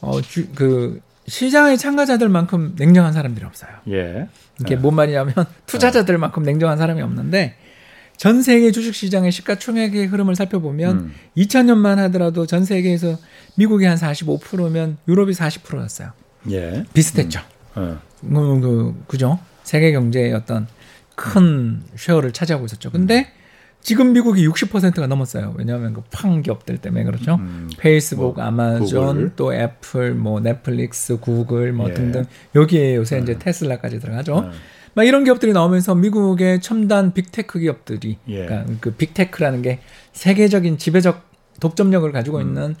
어, 0.00 0.18
주, 0.22 0.46
그 0.54 1.02
시장의 1.26 1.76
참가자들만큼 1.76 2.76
냉정한 2.78 3.12
사람들이 3.12 3.44
없어요. 3.44 3.70
예. 3.90 4.26
이게 4.60 4.76
네. 4.76 4.80
뭔 4.80 4.94
말이냐면 4.94 5.34
투자자들만큼 5.66 6.42
냉정한 6.42 6.78
사람이 6.78 7.00
없는데 7.02 7.56
전 8.16 8.42
세계 8.42 8.70
주식시장의 8.70 9.32
시가총액의 9.32 10.06
흐름을 10.06 10.36
살펴보면 10.36 10.96
음. 10.98 11.12
2000년만 11.38 11.96
하더라도 11.96 12.46
전 12.46 12.64
세계에서 12.66 13.16
미국이 13.54 13.86
한 13.86 13.96
45%면 13.96 14.98
유럽이 15.08 15.32
40%였어요. 15.32 16.10
예. 16.50 16.84
비슷했죠. 16.92 17.40
음. 17.78 17.98
네. 18.20 18.28
그, 18.34 18.60
그, 18.60 19.04
그죠? 19.06 19.38
세계 19.62 19.92
경제의 19.92 20.34
어떤 20.34 20.66
큰 21.14 21.82
쉐어를 21.96 22.32
차지하고 22.32 22.66
있었죠. 22.66 22.90
근데 22.90 23.20
음. 23.36 23.39
지금 23.82 24.12
미국이 24.12 24.46
60%가 24.46 25.06
넘었어요. 25.06 25.54
왜냐하면 25.56 25.94
그 25.94 26.02
판기업들 26.10 26.78
때문에 26.78 27.04
그렇죠. 27.04 27.36
음, 27.36 27.64
뭐, 27.68 27.76
페이스북, 27.78 28.34
뭐, 28.36 28.44
아마존, 28.44 29.14
구글. 29.16 29.32
또 29.36 29.54
애플, 29.54 30.14
뭐 30.14 30.40
넷플릭스, 30.40 31.16
구글 31.18 31.72
뭐 31.72 31.88
예. 31.88 31.94
등등 31.94 32.24
여기에 32.54 32.96
요새 32.96 33.16
네. 33.16 33.22
이제 33.22 33.38
테슬라까지 33.38 34.00
들어가죠. 34.00 34.42
네. 34.42 34.48
막 34.94 35.04
이런 35.04 35.24
기업들이 35.24 35.52
나오면서 35.52 35.94
미국의 35.94 36.60
첨단 36.60 37.14
빅테크 37.14 37.58
기업들이 37.60 38.18
예. 38.28 38.44
그러니까 38.44 38.72
그 38.80 38.90
빅테크라는 38.92 39.62
게 39.62 39.80
세계적인 40.12 40.76
지배적 40.78 41.22
독점력을 41.60 42.10
가지고 42.12 42.38
음. 42.38 42.42
있는 42.42 42.74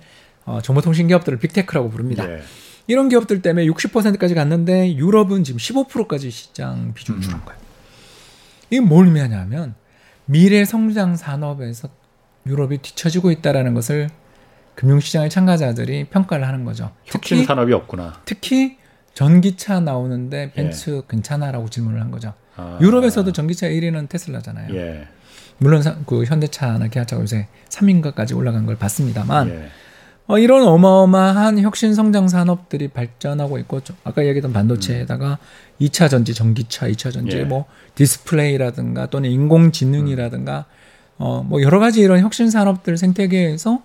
어, 0.44 0.60
정보통신 0.62 1.06
기업들을 1.08 1.38
빅테크라고 1.38 1.90
부릅니다. 1.90 2.30
예. 2.30 2.42
이런 2.88 3.08
기업들 3.08 3.40
때문에 3.40 3.66
60%까지 3.66 4.34
갔는데 4.34 4.96
유럽은 4.96 5.44
지금 5.44 5.58
15%까지 5.58 6.30
시장 6.30 6.92
비중 6.92 7.16
음. 7.16 7.20
줄은 7.20 7.40
거예요. 7.44 7.58
이게 8.70 8.80
뭘 8.80 9.06
의미하냐면 9.06 9.74
미래 10.30 10.64
성장 10.64 11.16
산업에서 11.16 11.88
유럽이 12.46 12.78
뒤처지고 12.78 13.32
있다라는 13.32 13.74
것을 13.74 14.08
금융시장의 14.76 15.28
참가자들이 15.28 16.04
평가를 16.04 16.46
하는 16.46 16.64
거죠. 16.64 16.92
혁신 17.04 17.38
특히, 17.38 17.44
산업이 17.46 17.72
없구나. 17.72 18.20
특히 18.26 18.78
전기차 19.12 19.80
나오는데 19.80 20.52
벤츠 20.52 20.90
예. 20.90 21.02
괜찮아라고 21.08 21.68
질문을 21.68 22.00
한 22.00 22.12
거죠. 22.12 22.32
아. 22.54 22.78
유럽에서도 22.80 23.32
전기차 23.32 23.66
1위는 23.66 24.08
테슬라잖아요. 24.08 24.72
예. 24.76 25.08
물론 25.58 25.82
그 26.06 26.24
현대차나 26.24 26.86
기아차가 26.86 27.22
요새 27.22 27.48
3인가까지 27.68 28.36
올라간 28.36 28.66
걸 28.66 28.76
봤습니다만 28.76 29.48
예. 29.50 29.68
어, 30.30 30.38
이런 30.38 30.62
어마어마한 30.62 31.58
혁신 31.58 31.92
성장 31.92 32.28
산업들이 32.28 32.86
발전하고 32.86 33.58
있고 33.58 33.80
아까 34.04 34.22
얘기했던 34.26 34.52
반도체에다가 34.52 35.38
음. 35.42 35.82
2차 35.84 36.08
전지 36.08 36.34
전기차 36.34 36.86
2차 36.88 37.12
전지 37.12 37.38
예. 37.38 37.42
뭐 37.42 37.64
디스플레이라든가 37.96 39.06
또는 39.06 39.28
인공지능이라든가 39.28 40.66
어, 41.18 41.42
뭐 41.44 41.60
여러 41.62 41.80
가지 41.80 42.00
이런 42.00 42.20
혁신 42.20 42.48
산업들 42.48 42.96
생태계에서 42.96 43.82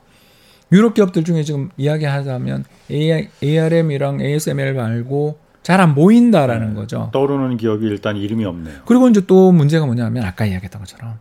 유럽 0.72 0.94
기업들 0.94 1.24
중에 1.24 1.42
지금 1.42 1.72
이야기하자면 1.78 2.66
AI, 2.92 3.30
ARM이랑 3.42 4.22
ASML 4.22 4.76
말고 4.76 5.40
잘안 5.64 5.96
보인다라는 5.96 6.70
음, 6.70 6.76
거죠. 6.76 7.10
떠오르는 7.12 7.58
기업이 7.58 7.88
일단 7.88 8.18
이름이 8.18 8.46
없네요. 8.46 8.76
그리고 8.86 9.10
이제 9.10 9.22
또 9.26 9.52
문제가 9.52 9.88
뭐냐면 9.88 10.24
아까 10.24 10.46
이야기했던 10.46 10.80
것처럼 10.80 11.16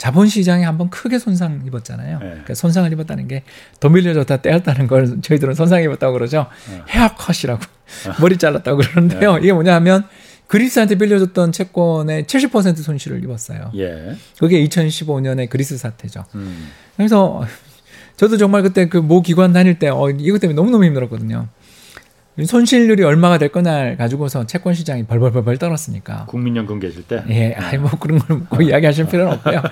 자본시장에 0.00 0.64
한 0.64 0.78
번 0.80 0.88
크게 0.88 1.18
손상 1.18 1.60
입었잖아요. 1.66 2.18
네. 2.20 2.24
그러니까 2.26 2.54
손상을 2.54 2.90
입었다는 2.90 3.28
게돈 3.28 3.92
빌려줬다 3.92 4.40
떼었다는 4.40 4.86
걸 4.86 5.20
저희들은 5.20 5.52
손상 5.54 5.82
입었다고 5.82 6.14
그러죠. 6.14 6.46
네. 6.70 6.82
헤어컷이라고 6.88 7.60
머리 8.22 8.38
잘랐다고 8.38 8.78
그러는데요. 8.78 9.34
네. 9.34 9.40
이게 9.42 9.52
뭐냐 9.52 9.74
하면 9.74 10.06
그리스한테 10.46 10.94
빌려줬던 10.96 11.52
채권의 11.52 12.24
70% 12.24 12.78
손실을 12.78 13.22
입었어요. 13.22 13.70
예. 13.76 14.16
그게 14.40 14.64
2015년에 14.64 15.48
그리스 15.50 15.76
사태죠. 15.76 16.24
음. 16.34 16.70
그래서 16.96 17.42
저도 18.16 18.36
정말 18.38 18.62
그때 18.62 18.88
그 18.88 18.98
모 18.98 19.20
기관 19.22 19.52
다닐 19.52 19.78
때 19.78 19.88
어, 19.90 20.08
이것 20.08 20.40
때문에 20.40 20.54
너무너무 20.56 20.82
힘들었거든요. 20.86 21.46
손실률이 22.44 23.02
얼마가 23.04 23.38
될거냐를 23.38 23.96
가지고서 23.96 24.46
채권 24.46 24.74
시장이 24.74 25.04
벌벌벌벌 25.04 25.58
떨었으니까. 25.58 26.26
국민연금 26.26 26.78
계실 26.78 27.02
때? 27.02 27.22
예, 27.28 27.48
네. 27.48 27.54
아니 27.54 27.78
뭐 27.78 27.90
그런 27.98 28.18
걸 28.18 28.38
묻고 28.38 28.56
아. 28.58 28.62
이야기하실 28.62 29.06
필요는 29.06 29.32
없고요. 29.34 29.62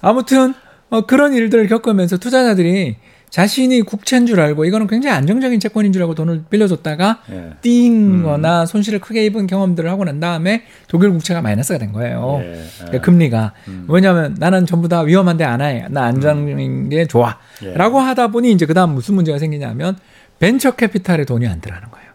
아무튼 0.00 0.54
어, 0.88 1.02
그런 1.02 1.34
일들을 1.34 1.66
겪으면서 1.68 2.16
투자자들이 2.16 2.96
자신이 3.28 3.82
국채인 3.82 4.24
줄 4.24 4.38
알고 4.40 4.64
이거는 4.66 4.86
굉장히 4.86 5.14
안정적인 5.16 5.58
채권인 5.58 5.92
줄 5.92 6.00
알고 6.02 6.14
돈을 6.14 6.44
빌려줬다가 6.48 7.18
예. 7.32 7.50
띵거나 7.60 8.60
음. 8.60 8.66
손실을 8.66 9.00
크게 9.00 9.26
입은 9.26 9.48
경험들을 9.48 9.90
하고 9.90 10.04
난 10.04 10.20
다음에 10.20 10.62
독일 10.86 11.10
국채가 11.10 11.42
마이너스가 11.42 11.80
된 11.80 11.90
거예요. 11.92 12.40
예. 12.40 12.62
그러니까 12.78 13.00
금리가 13.02 13.52
음. 13.66 13.84
왜냐하면 13.88 14.36
나는 14.38 14.64
전부 14.64 14.88
다 14.88 15.00
위험한데 15.00 15.42
안 15.42 15.60
해. 15.60 15.84
나 15.90 16.04
안정인 16.04 16.84
음. 16.84 16.88
게 16.88 17.04
좋아.라고 17.06 17.98
예. 17.98 18.02
하다 18.04 18.28
보니 18.28 18.52
이제 18.52 18.64
그다음 18.64 18.94
무슨 18.94 19.16
문제가 19.16 19.38
생기냐면 19.40 19.98
벤처 20.38 20.72
캐피탈에 20.72 21.24
돈이 21.24 21.46
안 21.46 21.60
들어가는 21.60 21.88
거예요. 21.90 22.06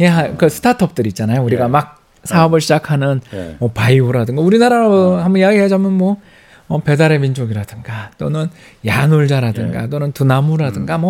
예, 0.00 0.34
그 0.36 0.48
스타트업들 0.48 1.06
있잖아요. 1.08 1.42
우리가 1.44 1.64
예. 1.64 1.68
막 1.68 2.02
사업을 2.24 2.56
예. 2.58 2.60
시작하는 2.60 3.20
예. 3.34 3.56
뭐 3.58 3.70
바이오라든가 3.70 4.42
우리나라로 4.42 4.86
어. 4.86 4.90
뭐 4.90 5.18
한번 5.22 5.40
이야기하자면 5.40 5.92
뭐 5.92 6.20
어, 6.68 6.80
배달의 6.82 7.20
민족이라든가 7.20 8.10
또는 8.18 8.48
야놀자라든가 8.84 9.84
예. 9.84 9.88
또는 9.88 10.12
두나무라든가 10.12 10.96
음. 10.96 11.02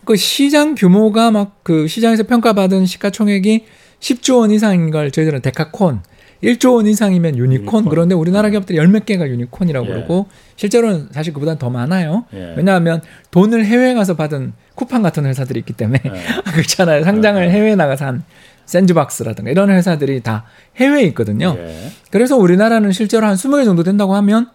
뭐그 0.00 0.16
시장 0.16 0.74
규모가 0.74 1.30
막 1.30 1.54
그 1.64 1.88
시장에서 1.88 2.24
평가받은 2.24 2.84
시가총액이 2.84 3.64
10조 4.00 4.40
원 4.40 4.50
이상인 4.50 4.90
걸 4.90 5.10
저희들은 5.10 5.40
데카콘 5.40 6.02
1조 6.44 6.74
원 6.74 6.86
이상이면 6.86 7.38
유니콘. 7.38 7.56
유니콘. 7.62 7.84
그런데 7.86 8.14
우리나라 8.14 8.48
음. 8.48 8.50
기업들이 8.52 8.78
열 8.78 8.94
몇 8.94 9.06
개가 9.06 9.26
유니콘이라고 9.28 9.86
예. 9.86 9.90
그러고 9.90 10.26
실제로는 10.54 11.08
사실 11.10 11.32
그보다 11.32 11.56
더 11.58 11.68
많아요. 11.70 12.26
예. 12.34 12.54
왜냐하면 12.56 13.00
돈을 13.32 13.64
해외 13.64 13.90
에 13.90 13.94
가서 13.94 14.14
받은 14.14 14.52
쿠팡 14.76 15.02
같은 15.02 15.24
회사들이 15.26 15.58
있기 15.60 15.72
때문에 15.72 16.00
예. 16.04 16.10
그렇잖아요. 16.52 17.02
상장을 17.02 17.42
예. 17.44 17.50
해외 17.50 17.72
에 17.72 17.74
나가서 17.76 18.18
한샌즈박스라든가 18.66 19.50
이런 19.50 19.70
회사들이 19.70 20.20
다 20.20 20.44
해외에 20.76 21.02
있거든요. 21.06 21.56
예. 21.58 21.88
그래서 22.10 22.36
우리나라는 22.36 22.92
실제로 22.92 23.26
한 23.26 23.34
20개 23.34 23.64
정도 23.64 23.82
된다고 23.82 24.14
하면 24.14 24.50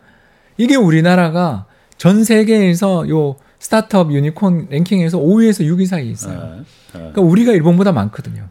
이게 0.57 0.75
우리나라가 0.75 1.65
전 1.97 2.23
세계에서 2.23 3.09
요 3.09 3.35
스타트업 3.57 4.13
유니콘 4.13 4.67
랭킹에서 4.69 5.17
5위에서 5.19 5.65
6위 5.65 5.85
사이에 5.87 6.09
있어요. 6.09 6.57
예. 6.59 6.63
그러니까 6.93 7.21
우리가 7.23 7.51
일본보다 7.51 7.91
많거든요. 7.91 8.43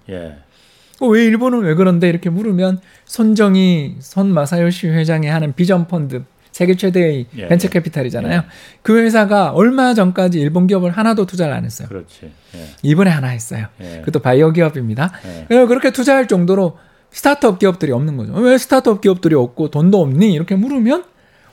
어, 1.01 1.07
왜 1.07 1.25
일본은 1.25 1.61
왜 1.61 1.75
그런데 1.75 2.09
이렇게 2.09 2.31
물으면 2.31 2.81
손정희, 3.05 3.97
손마사요시 4.01 4.89
회장이 4.89 5.29
하는 5.29 5.55
비전 5.55 5.87
펀드 5.87 6.23
세계 6.51 6.75
최대의 6.77 7.27
예, 7.37 7.43
예, 7.43 7.49
벤처 7.49 7.69
캐피탈이잖아요. 7.69 8.39
예. 8.41 8.45
그 8.83 8.99
회사가 9.01 9.51
얼마 9.53 9.95
전까지 9.95 10.41
일본 10.41 10.67
기업을 10.67 10.91
하나도 10.91 11.25
투자를 11.27 11.53
안 11.55 11.65
했어요. 11.65 11.87
그렇지. 11.89 12.33
예. 12.57 12.67
이번에 12.83 13.11
하나 13.11 13.29
했어요. 13.29 13.67
예. 13.81 13.99
그것도 14.01 14.19
바이오 14.21 14.53
기업입니다. 14.53 15.13
예. 15.27 15.47
그렇게 15.49 15.93
투자할 15.93 16.27
정도로 16.27 16.77
스타트업 17.13 17.61
기업들이 17.61 17.93
없는 17.93 18.17
거죠. 18.17 18.33
왜 18.35 18.59
스타트업 18.59 19.01
기업들이 19.01 19.37
없고 19.37 19.71
돈도 19.71 20.01
없니? 20.01 20.33
이렇게 20.33 20.57
물으면 20.57 21.05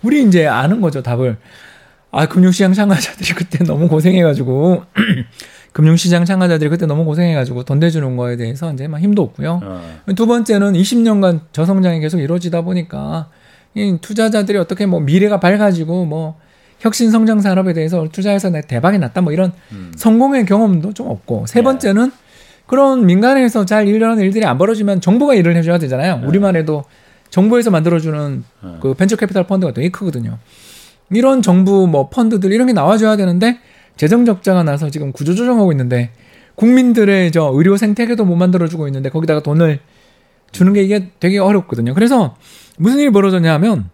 우리 0.01 0.23
이제 0.23 0.47
아는 0.47 0.81
거죠, 0.81 1.03
답을. 1.03 1.37
아, 2.09 2.27
금융시장 2.27 2.73
상하자들이 2.73 3.33
그때 3.35 3.63
너무 3.63 3.87
고생해가지고 3.87 4.83
금융시장 5.75 6.23
참가자들이 6.23 6.69
그때 6.69 6.85
너무 6.85 7.03
고생해가지고 7.03 7.63
돈 7.63 7.79
대주는 7.81 8.15
거에 8.15 8.37
대해서 8.37 8.71
이제 8.71 8.87
막 8.87 8.99
힘도 9.01 9.23
없고요. 9.23 9.59
어. 9.61 9.81
두 10.15 10.25
번째는 10.25 10.71
20년간 10.73 11.41
저성장이 11.51 11.99
계속 11.99 12.19
이루어지다 12.21 12.61
보니까 12.61 13.27
이 13.73 13.97
투자자들이 13.99 14.57
어떻게 14.57 14.85
뭐 14.85 15.01
미래가 15.01 15.41
밝아지고 15.41 16.05
뭐 16.05 16.39
혁신 16.79 17.11
성장 17.11 17.41
산업에 17.41 17.73
대해서 17.73 18.07
투자해서 18.09 18.51
내 18.51 18.61
대박이 18.61 18.97
났다 18.99 19.19
뭐 19.19 19.33
이런 19.33 19.51
음. 19.73 19.91
성공의 19.97 20.45
경험도 20.45 20.93
좀 20.93 21.09
없고 21.09 21.43
세 21.47 21.59
예. 21.59 21.63
번째는 21.63 22.05
예. 22.07 22.11
그런 22.67 23.05
민간에서 23.05 23.65
잘 23.65 23.85
일어나는 23.87 24.23
일들이 24.23 24.45
안 24.45 24.57
벌어지면 24.57 25.01
정부가 25.01 25.33
일을 25.35 25.57
해줘야 25.57 25.77
되잖아요. 25.77 26.19
예. 26.21 26.25
우리만 26.25 26.55
해도 26.55 26.85
정부에서 27.31 27.69
만들어주는 27.69 28.43
예. 28.65 28.69
그 28.79 28.93
벤처 28.93 29.17
캐피탈 29.17 29.43
펀드가 29.45 29.73
되게 29.73 29.89
크거든요. 29.89 30.37
이런 31.11 31.41
정부 31.41 31.85
뭐 31.85 32.07
펀드들 32.09 32.53
이런 32.53 32.67
게 32.67 32.71
나와줘야 32.73 33.17
되는데 33.17 33.59
재정 33.97 34.25
적자가 34.25 34.63
나서 34.63 34.89
지금 34.89 35.11
구조조정하고 35.11 35.71
있는데 35.73 36.11
국민들의 36.55 37.31
저 37.31 37.51
의료 37.53 37.77
생태계도 37.77 38.25
못 38.25 38.35
만들어주고 38.35 38.87
있는데 38.87 39.09
거기다가 39.09 39.41
돈을 39.41 39.79
주는 40.51 40.73
게 40.73 40.83
이게 40.83 41.11
되게 41.19 41.37
어렵거든요. 41.39 41.93
그래서 41.93 42.37
무슨 42.77 42.99
일이 42.99 43.09
벌어졌냐 43.09 43.53
하면 43.55 43.89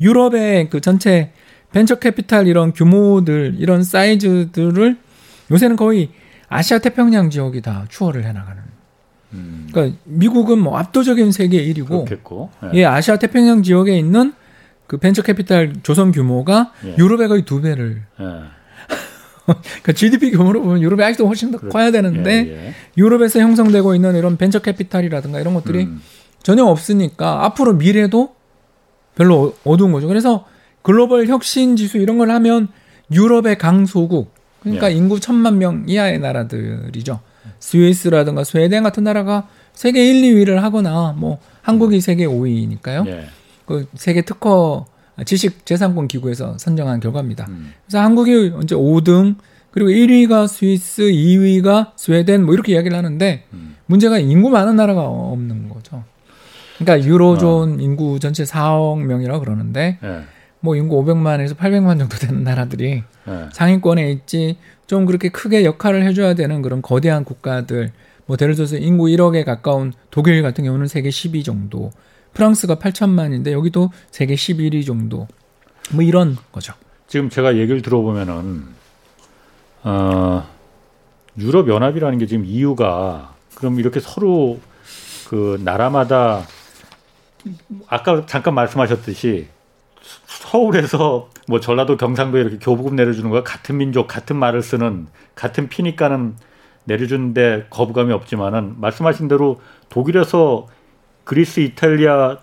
유럽의 0.00 0.70
그 0.70 0.80
전체 0.80 1.32
벤처 1.72 1.96
캐피탈 1.96 2.46
이런 2.46 2.72
규모들, 2.72 3.56
이런 3.58 3.82
사이즈들을 3.82 4.96
요새는 5.50 5.76
거의 5.76 6.08
아시아 6.48 6.78
태평양 6.78 7.30
지역이 7.30 7.60
다 7.60 7.84
추월을 7.88 8.24
해나가는. 8.24 8.62
음. 9.34 9.68
그러니까 9.72 9.98
미국은 10.04 10.58
뭐 10.58 10.78
압도적인 10.78 11.30
세계 11.32 11.62
1위고, 11.66 12.06
그 12.06 12.68
예. 12.72 12.78
예. 12.80 12.84
아시아 12.86 13.16
태평양 13.18 13.62
지역에 13.62 13.98
있는 13.98 14.32
그 14.86 14.96
벤처 14.96 15.20
캐피탈 15.22 15.74
조선 15.82 16.10
규모가 16.12 16.72
예. 16.86 16.96
유럽의 16.96 17.28
거의 17.28 17.42
두 17.42 17.60
배를 17.60 18.02
예. 18.18 18.24
그러니까 19.48 19.92
GDP 19.94 20.32
규모로 20.32 20.62
보면 20.62 20.82
유럽이 20.82 21.02
아직도 21.02 21.26
훨씬 21.26 21.50
더 21.50 21.58
그렇죠. 21.58 21.72
커야 21.72 21.90
되는데 21.90 22.30
예, 22.32 22.66
예. 22.68 22.74
유럽에서 22.98 23.40
형성되고 23.40 23.94
있는 23.94 24.14
이런 24.16 24.36
벤처 24.36 24.58
캐피탈이라든가 24.58 25.40
이런 25.40 25.54
것들이 25.54 25.84
음. 25.84 26.02
전혀 26.42 26.64
없으니까 26.64 27.44
앞으로 27.46 27.74
미래도 27.74 28.34
별로 29.14 29.42
어, 29.42 29.54
어두운 29.70 29.92
거죠. 29.92 30.06
그래서 30.06 30.46
글로벌 30.82 31.26
혁신 31.28 31.76
지수 31.76 31.98
이런 31.98 32.18
걸 32.18 32.30
하면 32.30 32.68
유럽의 33.10 33.56
강소국 33.58 34.32
그러니까 34.60 34.90
예. 34.90 34.94
인구 34.96 35.18
천만 35.20 35.58
명 35.58 35.84
이하의 35.86 36.18
나라들이죠. 36.18 37.20
스위스라든가 37.60 38.44
스웨덴 38.44 38.82
같은 38.82 39.02
나라가 39.02 39.48
세계 39.72 40.06
1, 40.08 40.22
2위를 40.44 40.56
하거나 40.56 41.14
뭐 41.16 41.38
한국이 41.62 41.96
음. 41.96 42.00
세계 42.00 42.26
5위니까요. 42.26 43.06
예. 43.06 43.26
그 43.64 43.86
세계 43.94 44.22
특허 44.22 44.86
아, 45.18 45.24
지식재산권 45.24 46.08
기구에서 46.08 46.56
선정한 46.58 47.00
결과입니다. 47.00 47.46
음. 47.48 47.72
그래서 47.84 48.00
한국이 48.02 48.52
언제 48.54 48.74
5등 48.76 49.34
그리고 49.72 49.90
1위가 49.90 50.48
스위스, 50.48 51.02
2위가 51.02 51.92
스웨덴 51.96 52.44
뭐 52.44 52.54
이렇게 52.54 52.72
이야기를 52.72 52.96
하는데 52.96 53.42
음. 53.52 53.76
문제가 53.86 54.18
인구 54.18 54.48
많은 54.48 54.76
나라가 54.76 55.06
없는 55.08 55.68
거죠. 55.68 56.04
그러니까 56.78 57.06
유로존 57.08 57.48
어. 57.48 57.76
인구 57.82 58.20
전체 58.20 58.44
4억 58.44 59.02
명이라고 59.02 59.40
그러는데 59.40 59.98
예. 60.04 60.20
뭐 60.60 60.76
인구 60.76 61.02
500만에서 61.04 61.56
800만 61.56 61.98
정도 61.98 62.16
되는 62.18 62.44
나라들이 62.44 63.02
예. 63.26 63.46
상위권에 63.52 64.12
있지 64.12 64.56
좀 64.86 65.04
그렇게 65.04 65.28
크게 65.28 65.64
역할을 65.64 66.04
해줘야 66.06 66.34
되는 66.34 66.62
그런 66.62 66.80
거대한 66.80 67.24
국가들 67.24 67.90
뭐 68.26 68.36
예를 68.40 68.54
들어서 68.54 68.76
인구 68.76 69.06
1억에 69.06 69.44
가까운 69.44 69.92
독일 70.12 70.42
같은 70.42 70.62
경우는 70.62 70.86
세계 70.86 71.08
10위 71.08 71.44
정도 71.44 71.90
프랑스가 72.38 72.76
8천만인데 72.76 73.50
여기도 73.50 73.90
세계 74.12 74.36
11위 74.36 74.86
정도. 74.86 75.26
뭐 75.90 76.02
이런 76.04 76.36
거죠. 76.52 76.72
지금 77.08 77.30
제가 77.30 77.56
얘기를 77.56 77.82
들어보면은 77.82 78.64
어, 79.82 80.46
유럽 81.36 81.68
연합이라는 81.68 82.16
게 82.18 82.26
지금 82.26 82.44
이유가 82.44 83.34
그럼 83.56 83.80
이렇게 83.80 83.98
서로 83.98 84.60
그 85.28 85.60
나라마다 85.64 86.42
아까 87.88 88.24
잠깐 88.26 88.54
말씀하셨듯이 88.54 89.48
서울에서 90.26 91.30
뭐 91.48 91.58
전라도 91.58 91.96
경상도에 91.96 92.40
이렇게 92.40 92.58
교부금 92.60 92.94
내려주는 92.94 93.28
거 93.30 93.42
같은 93.42 93.78
민족 93.78 94.06
같은 94.06 94.36
말을 94.36 94.62
쓰는 94.62 95.08
같은 95.34 95.68
피니까는 95.68 96.36
내려주는데 96.84 97.66
거부감이 97.70 98.12
없지만은 98.12 98.74
말씀하신 98.80 99.26
대로 99.28 99.60
독일에서 99.88 100.68
그리스, 101.28 101.60
이탈리아 101.60 102.38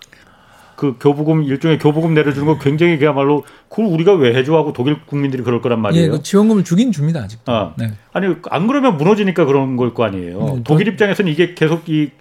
그 0.75 0.97
교부금 0.99 1.43
일종의 1.43 1.79
교부금 1.79 2.13
내려주는 2.13 2.45
거 2.45 2.59
굉장히 2.59 2.99
그야말로 2.99 3.43
그걸 3.69 3.85
우리가 3.87 4.13
왜 4.13 4.35
해줘 4.35 4.55
하고 4.55 4.73
독일 4.73 4.97
국민들이 5.07 5.41
그럴 5.41 5.59
거란 5.61 5.79
예, 5.79 5.81
말이에요. 5.81 6.13
예, 6.15 6.21
지원금을 6.21 6.63
주긴 6.63 6.91
줍니다 6.91 7.21
아직도. 7.23 7.51
아. 7.51 7.73
네. 7.77 7.93
아니 8.13 8.35
안 8.51 8.67
그러면 8.67 8.97
무너지니까 8.97 9.45
그런 9.45 9.75
걸 9.77 9.95
거 9.95 10.03
아니에요. 10.03 10.39
음, 10.57 10.63
독일 10.63 10.85
더... 10.85 10.91
입장에서는 10.91 11.31
이게 11.31 11.55
계속 11.55 11.87
이 11.89 12.11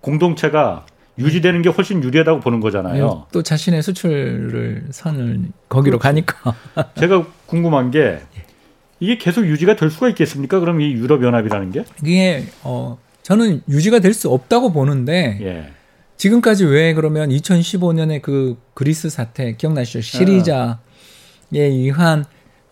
공동체가 0.00 0.86
유지되는 1.20 1.60
게 1.62 1.68
훨씬 1.68 2.02
유리하다고 2.02 2.40
보는 2.40 2.58
거잖아요. 2.60 3.06
예, 3.24 3.28
또 3.30 3.42
자신의 3.44 3.82
수출을 3.84 4.84
선을 4.90 5.40
거기로 5.68 5.98
그렇죠. 6.00 6.24
가니까. 6.24 6.56
제가 6.98 7.26
궁금한 7.46 7.90
게 7.92 8.18
이게 8.98 9.18
계속 9.18 9.46
유지가 9.46 9.76
될 9.76 9.90
수가 9.90 10.08
있겠습니까? 10.08 10.58
그럼 10.60 10.80
이 10.80 10.90
유럽 10.92 11.22
연합이라는 11.22 11.70
게? 11.72 11.84
이게 12.02 12.44
어 12.64 12.98
저는 13.22 13.62
유지가 13.68 14.00
될 14.00 14.14
수 14.14 14.28
없다고 14.30 14.72
보는데. 14.72 15.38
예. 15.42 15.77
지금까지 16.18 16.66
왜 16.66 16.92
그러면 16.94 17.30
2015년에 17.30 18.20
그 18.20 18.58
그리스 18.74 19.08
사태 19.08 19.52
기억나시죠? 19.54 20.00
네. 20.00 20.02
시리자에 20.02 20.74
의한 21.52 22.24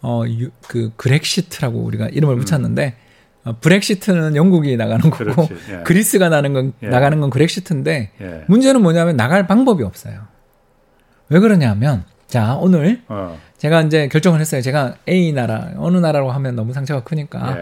어그 0.02 0.92
그렉시트라고 0.96 1.78
우리가 1.80 2.08
이름을 2.08 2.34
음. 2.34 2.40
붙였는데 2.40 2.94
음. 3.46 3.48
어, 3.48 3.56
브렉시트는 3.60 4.34
영국이 4.34 4.76
나가는 4.76 5.08
거고 5.10 5.48
예. 5.70 5.82
그리스가 5.86 6.28
나는 6.28 6.52
건 6.52 6.72
예. 6.82 6.88
나가는 6.88 7.18
건 7.20 7.30
그렉시트인데 7.30 8.10
예. 8.20 8.44
문제는 8.48 8.82
뭐냐면 8.82 9.16
나갈 9.16 9.46
방법이 9.46 9.84
없어요. 9.84 10.22
왜 11.28 11.38
그러냐면 11.38 12.04
자 12.26 12.56
오늘 12.56 13.02
어. 13.06 13.38
제가 13.58 13.82
이제 13.82 14.08
결정을 14.08 14.40
했어요. 14.40 14.60
제가 14.60 14.96
A 15.08 15.32
나라 15.32 15.70
어느 15.76 15.96
나라라고 15.96 16.32
하면 16.32 16.56
너무 16.56 16.72
상처가 16.72 17.04
크니까 17.04 17.56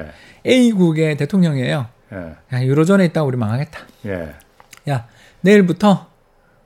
예. 0.46 0.50
A 0.50 0.72
국의 0.72 1.18
대통령이에요. 1.18 1.86
예. 2.14 2.56
야 2.56 2.64
유로존에 2.64 3.04
있다 3.06 3.22
우리 3.22 3.36
망하겠다. 3.36 3.78
예. 4.06 4.32
야 4.88 5.06
내일부터 5.44 6.06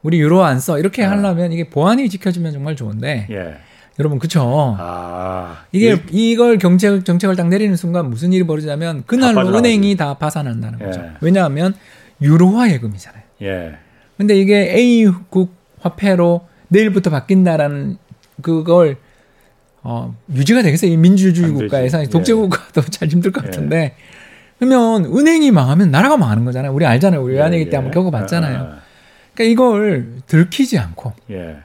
우리 0.02 0.20
유로 0.20 0.44
안 0.44 0.60
써. 0.60 0.78
이렇게 0.78 1.02
예. 1.02 1.06
하려면 1.06 1.52
이게 1.52 1.68
보안이 1.68 2.08
지켜지면 2.08 2.52
정말 2.52 2.76
좋은데. 2.76 3.26
예. 3.30 3.54
여러분 3.98 4.20
그쵸? 4.20 4.76
아, 4.78 5.64
이게 5.72 5.90
예. 5.90 6.02
이걸 6.12 6.58
경책 6.58 7.04
정책을 7.04 7.34
딱 7.34 7.48
내리는 7.48 7.74
순간 7.74 8.08
무슨 8.08 8.32
일이 8.32 8.44
벌어지냐면 8.44 9.02
그날로 9.08 9.50
다 9.50 9.58
은행이 9.58 9.96
다 9.96 10.14
파산한다는 10.14 10.78
예. 10.80 10.84
거죠. 10.84 11.04
왜냐하면 11.20 11.74
유로화 12.22 12.70
예금이잖아요. 12.70 13.22
예. 13.42 13.72
근데 14.16 14.38
이게 14.38 14.72
A국 14.72 15.52
화폐로 15.80 16.46
내일부터 16.68 17.10
바뀐다라는 17.10 17.98
그걸 18.40 18.98
어, 19.82 20.14
유지가 20.32 20.62
되겠어요? 20.62 20.92
이 20.92 20.96
민주주의 20.96 21.50
국가에서 21.50 22.00
예. 22.02 22.04
독재 22.04 22.34
국가도 22.34 22.82
잘 22.82 23.08
힘들 23.10 23.32
것 23.32 23.42
같은데. 23.44 23.96
그러면 24.58 25.04
은행이 25.04 25.50
망하면 25.52 25.90
나라가 25.90 26.16
망하는 26.16 26.44
거잖아요. 26.44 26.72
우리 26.72 26.84
알잖아요. 26.84 27.22
우리 27.22 27.34
외환위기 27.34 27.66
예, 27.66 27.70
때 27.70 27.76
한 27.76 27.84
번 27.84 27.92
겪어봤잖아요. 27.92 28.72
그러니까 29.34 29.52
이걸 29.52 30.16
들키지 30.26 30.78
않고 30.78 31.12
예. 31.30 31.58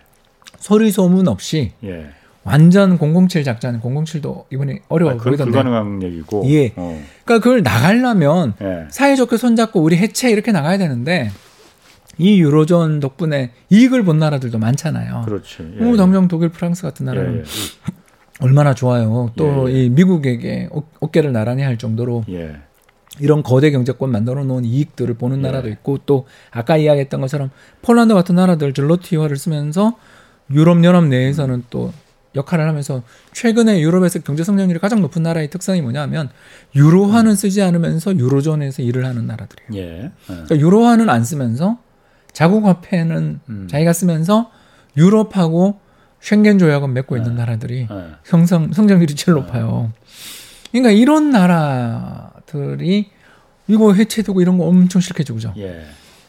소리 0.59 0.91
소문 0.91 1.27
없이 1.27 1.71
예. 1.83 2.05
완전 2.43 2.99
007 2.99 3.43
작전 3.43 3.81
007도 3.81 4.45
이번에 4.51 4.81
어려워 4.89 5.13
아, 5.13 5.15
보이던데. 5.15 5.45
불가능한 5.51 6.03
얘기고. 6.03 6.43
예. 6.47 6.67
어. 6.75 7.01
그러니까 7.25 7.39
그걸 7.43 7.63
나가려면 7.63 8.53
예. 8.61 8.85
사회적게 8.89 9.37
손잡고 9.37 9.81
우리 9.81 9.97
해체 9.97 10.29
이렇게 10.29 10.51
나가야 10.51 10.77
되는데 10.77 11.31
이 12.19 12.39
유로존 12.39 12.99
덕분에 12.99 13.51
이익을 13.71 14.03
본 14.03 14.19
나라들도 14.19 14.59
많잖아요. 14.59 15.23
그렇죠. 15.25 15.63
예. 15.63 15.97
당장 15.97 16.27
독일, 16.27 16.49
프랑스 16.49 16.83
같은 16.83 17.07
나라는 17.07 17.39
예. 17.39 17.43
얼마나 18.39 18.75
좋아요. 18.75 19.31
또 19.35 19.67
이 19.67 19.89
미국에게 19.89 20.69
어, 20.71 21.07
깨를 21.09 21.31
나란히 21.31 21.63
할 21.63 21.77
정도로 21.79 22.23
이런 23.19 23.43
거대 23.43 23.71
경제권 23.71 24.09
만들어 24.11 24.43
놓은 24.43 24.65
이익들을 24.65 25.13
보는 25.15 25.41
네. 25.41 25.49
나라도 25.49 25.69
있고 25.69 25.99
또 26.05 26.25
아까 26.51 26.77
이야기했던 26.77 27.21
것처럼 27.21 27.49
폴란드 27.81 28.13
같은 28.13 28.35
나라들 28.35 28.73
젤로티화를 28.73 29.37
쓰면서 29.37 29.97
유럽 30.51 30.83
연합 30.83 31.05
내에서는 31.05 31.63
또 31.69 31.93
역할을 32.35 32.67
하면서 32.67 33.03
최근에 33.33 33.79
유럽에서 33.81 34.19
경제 34.19 34.43
성장률이 34.43 34.79
가장 34.79 35.01
높은 35.01 35.21
나라의 35.21 35.51
특성이 35.51 35.81
뭐냐면 35.83 36.29
유로화는 36.75 37.31
음. 37.31 37.35
쓰지 37.35 37.61
않으면서 37.61 38.17
유로존에서 38.17 38.81
일을 38.81 39.05
하는 39.05 39.27
나라들이에요. 39.27 39.69
예. 39.83 40.05
예. 40.05 40.11
그러니까 40.25 40.57
유로화는 40.57 41.09
안 41.09 41.23
쓰면서 41.23 41.77
자국 42.31 42.65
화폐는 42.65 43.39
음. 43.49 43.67
자기가 43.69 43.93
쓰면서 43.93 44.49
유럽하고 44.97 45.77
쉥겐 46.21 46.57
조약은 46.57 46.93
맺고 46.93 47.17
예. 47.17 47.19
있는 47.21 47.35
나라들이 47.35 47.87
예. 47.91 48.05
성장 48.23 48.73
성장률이 48.73 49.13
제일 49.13 49.37
예. 49.37 49.41
높아요. 49.41 49.93
그러니까 50.71 50.89
이런 50.89 51.29
나라 51.29 52.32
기들이 52.45 53.09
이거 53.67 53.93
해체되고 53.93 54.41
이런 54.41 54.57
거 54.57 54.65
엄청 54.65 55.01
싫겠죠, 55.01 55.33
그죠? 55.35 55.53
예. 55.57 55.81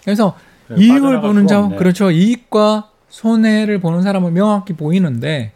그래서 0.04 0.36
이익을 0.76 1.20
보는 1.20 1.46
자, 1.46 1.68
그렇죠. 1.70 2.10
이익과 2.10 2.90
손해를 3.08 3.80
보는 3.80 4.02
사람은 4.02 4.32
명확히 4.34 4.72
보이는데 4.74 5.52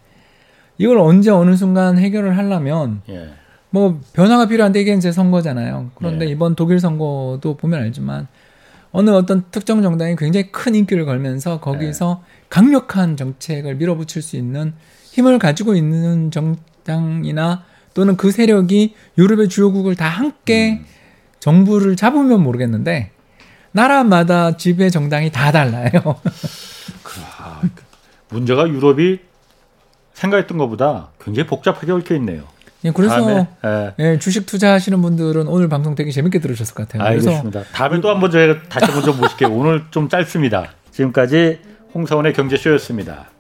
이걸 0.77 0.99
언제 0.99 1.31
어느 1.31 1.57
순간 1.57 1.99
해결을 1.99 2.37
하려면 2.37 3.03
예. 3.09 3.31
뭐 3.71 4.01
변화가 4.13 4.47
필요한데 4.47 4.81
이게 4.81 4.95
이제 4.95 5.13
선거잖아요. 5.13 5.91
그런데 5.95 6.27
예. 6.27 6.31
이번 6.31 6.55
독일 6.57 6.81
선거도 6.81 7.57
보면 7.57 7.81
알지만 7.81 8.27
어느 8.91 9.11
어떤 9.11 9.45
특정 9.51 9.83
정당이 9.83 10.17
굉장히 10.17 10.51
큰 10.51 10.75
인기를 10.75 11.05
걸면서 11.05 11.61
거기서 11.61 12.23
예. 12.25 12.45
강력한 12.49 13.17
정책을 13.17 13.77
밀어붙일 13.77 14.23
수 14.23 14.37
있는 14.37 14.73
힘을 15.13 15.39
가지고 15.39 15.75
있는 15.75 16.31
정당이나 16.31 17.65
또는 17.95 18.17
그 18.17 18.31
세력이 18.31 18.95
유럽의 19.17 19.49
주요국을 19.49 19.97
다 19.97 20.07
함께 20.09 20.81
음. 20.81 20.87
정부를 21.41 21.97
잡으면 21.97 22.43
모르겠는데 22.43 23.11
나라마다 23.73 24.57
지배 24.57 24.91
정당이 24.91 25.31
다 25.31 25.53
달라요. 25.53 25.91
그, 27.03 27.21
아, 27.39 27.61
그 27.75 27.83
문제가 28.31 28.69
유럽이 28.69 29.19
생각했던 30.15 30.59
것보다 30.59 31.11
굉장히 31.23 31.47
복잡하게 31.47 31.93
얽혀 31.93 32.15
있네요. 32.17 32.45
예, 32.85 32.93
그래서 32.93 33.17
다음에, 33.17 33.47
예. 33.65 33.95
예, 34.05 34.19
주식 34.19 34.47
투자하시는 34.47 35.03
분들은 35.03 35.49
오늘 35.49 35.69
방송 35.69 35.95
되게 35.97 36.11
재밌게 36.13 36.39
들으셨을 36.39 36.75
것 36.75 36.89
같아요. 36.89 37.07
알겠습니다. 37.09 37.61
그래서, 37.61 37.71
다음에 37.73 38.01
또 38.01 38.09
한번 38.09 38.31
저희가 38.31 38.63
다시 38.69 38.85
한번 38.87 39.03
좀 39.05 39.21
모실게요. 39.21 39.49
오늘 39.51 39.85
좀 39.91 40.09
짧습니다. 40.09 40.73
지금까지 40.93 41.61
홍사원의 41.95 42.35
경제쇼였습니다. 42.35 43.31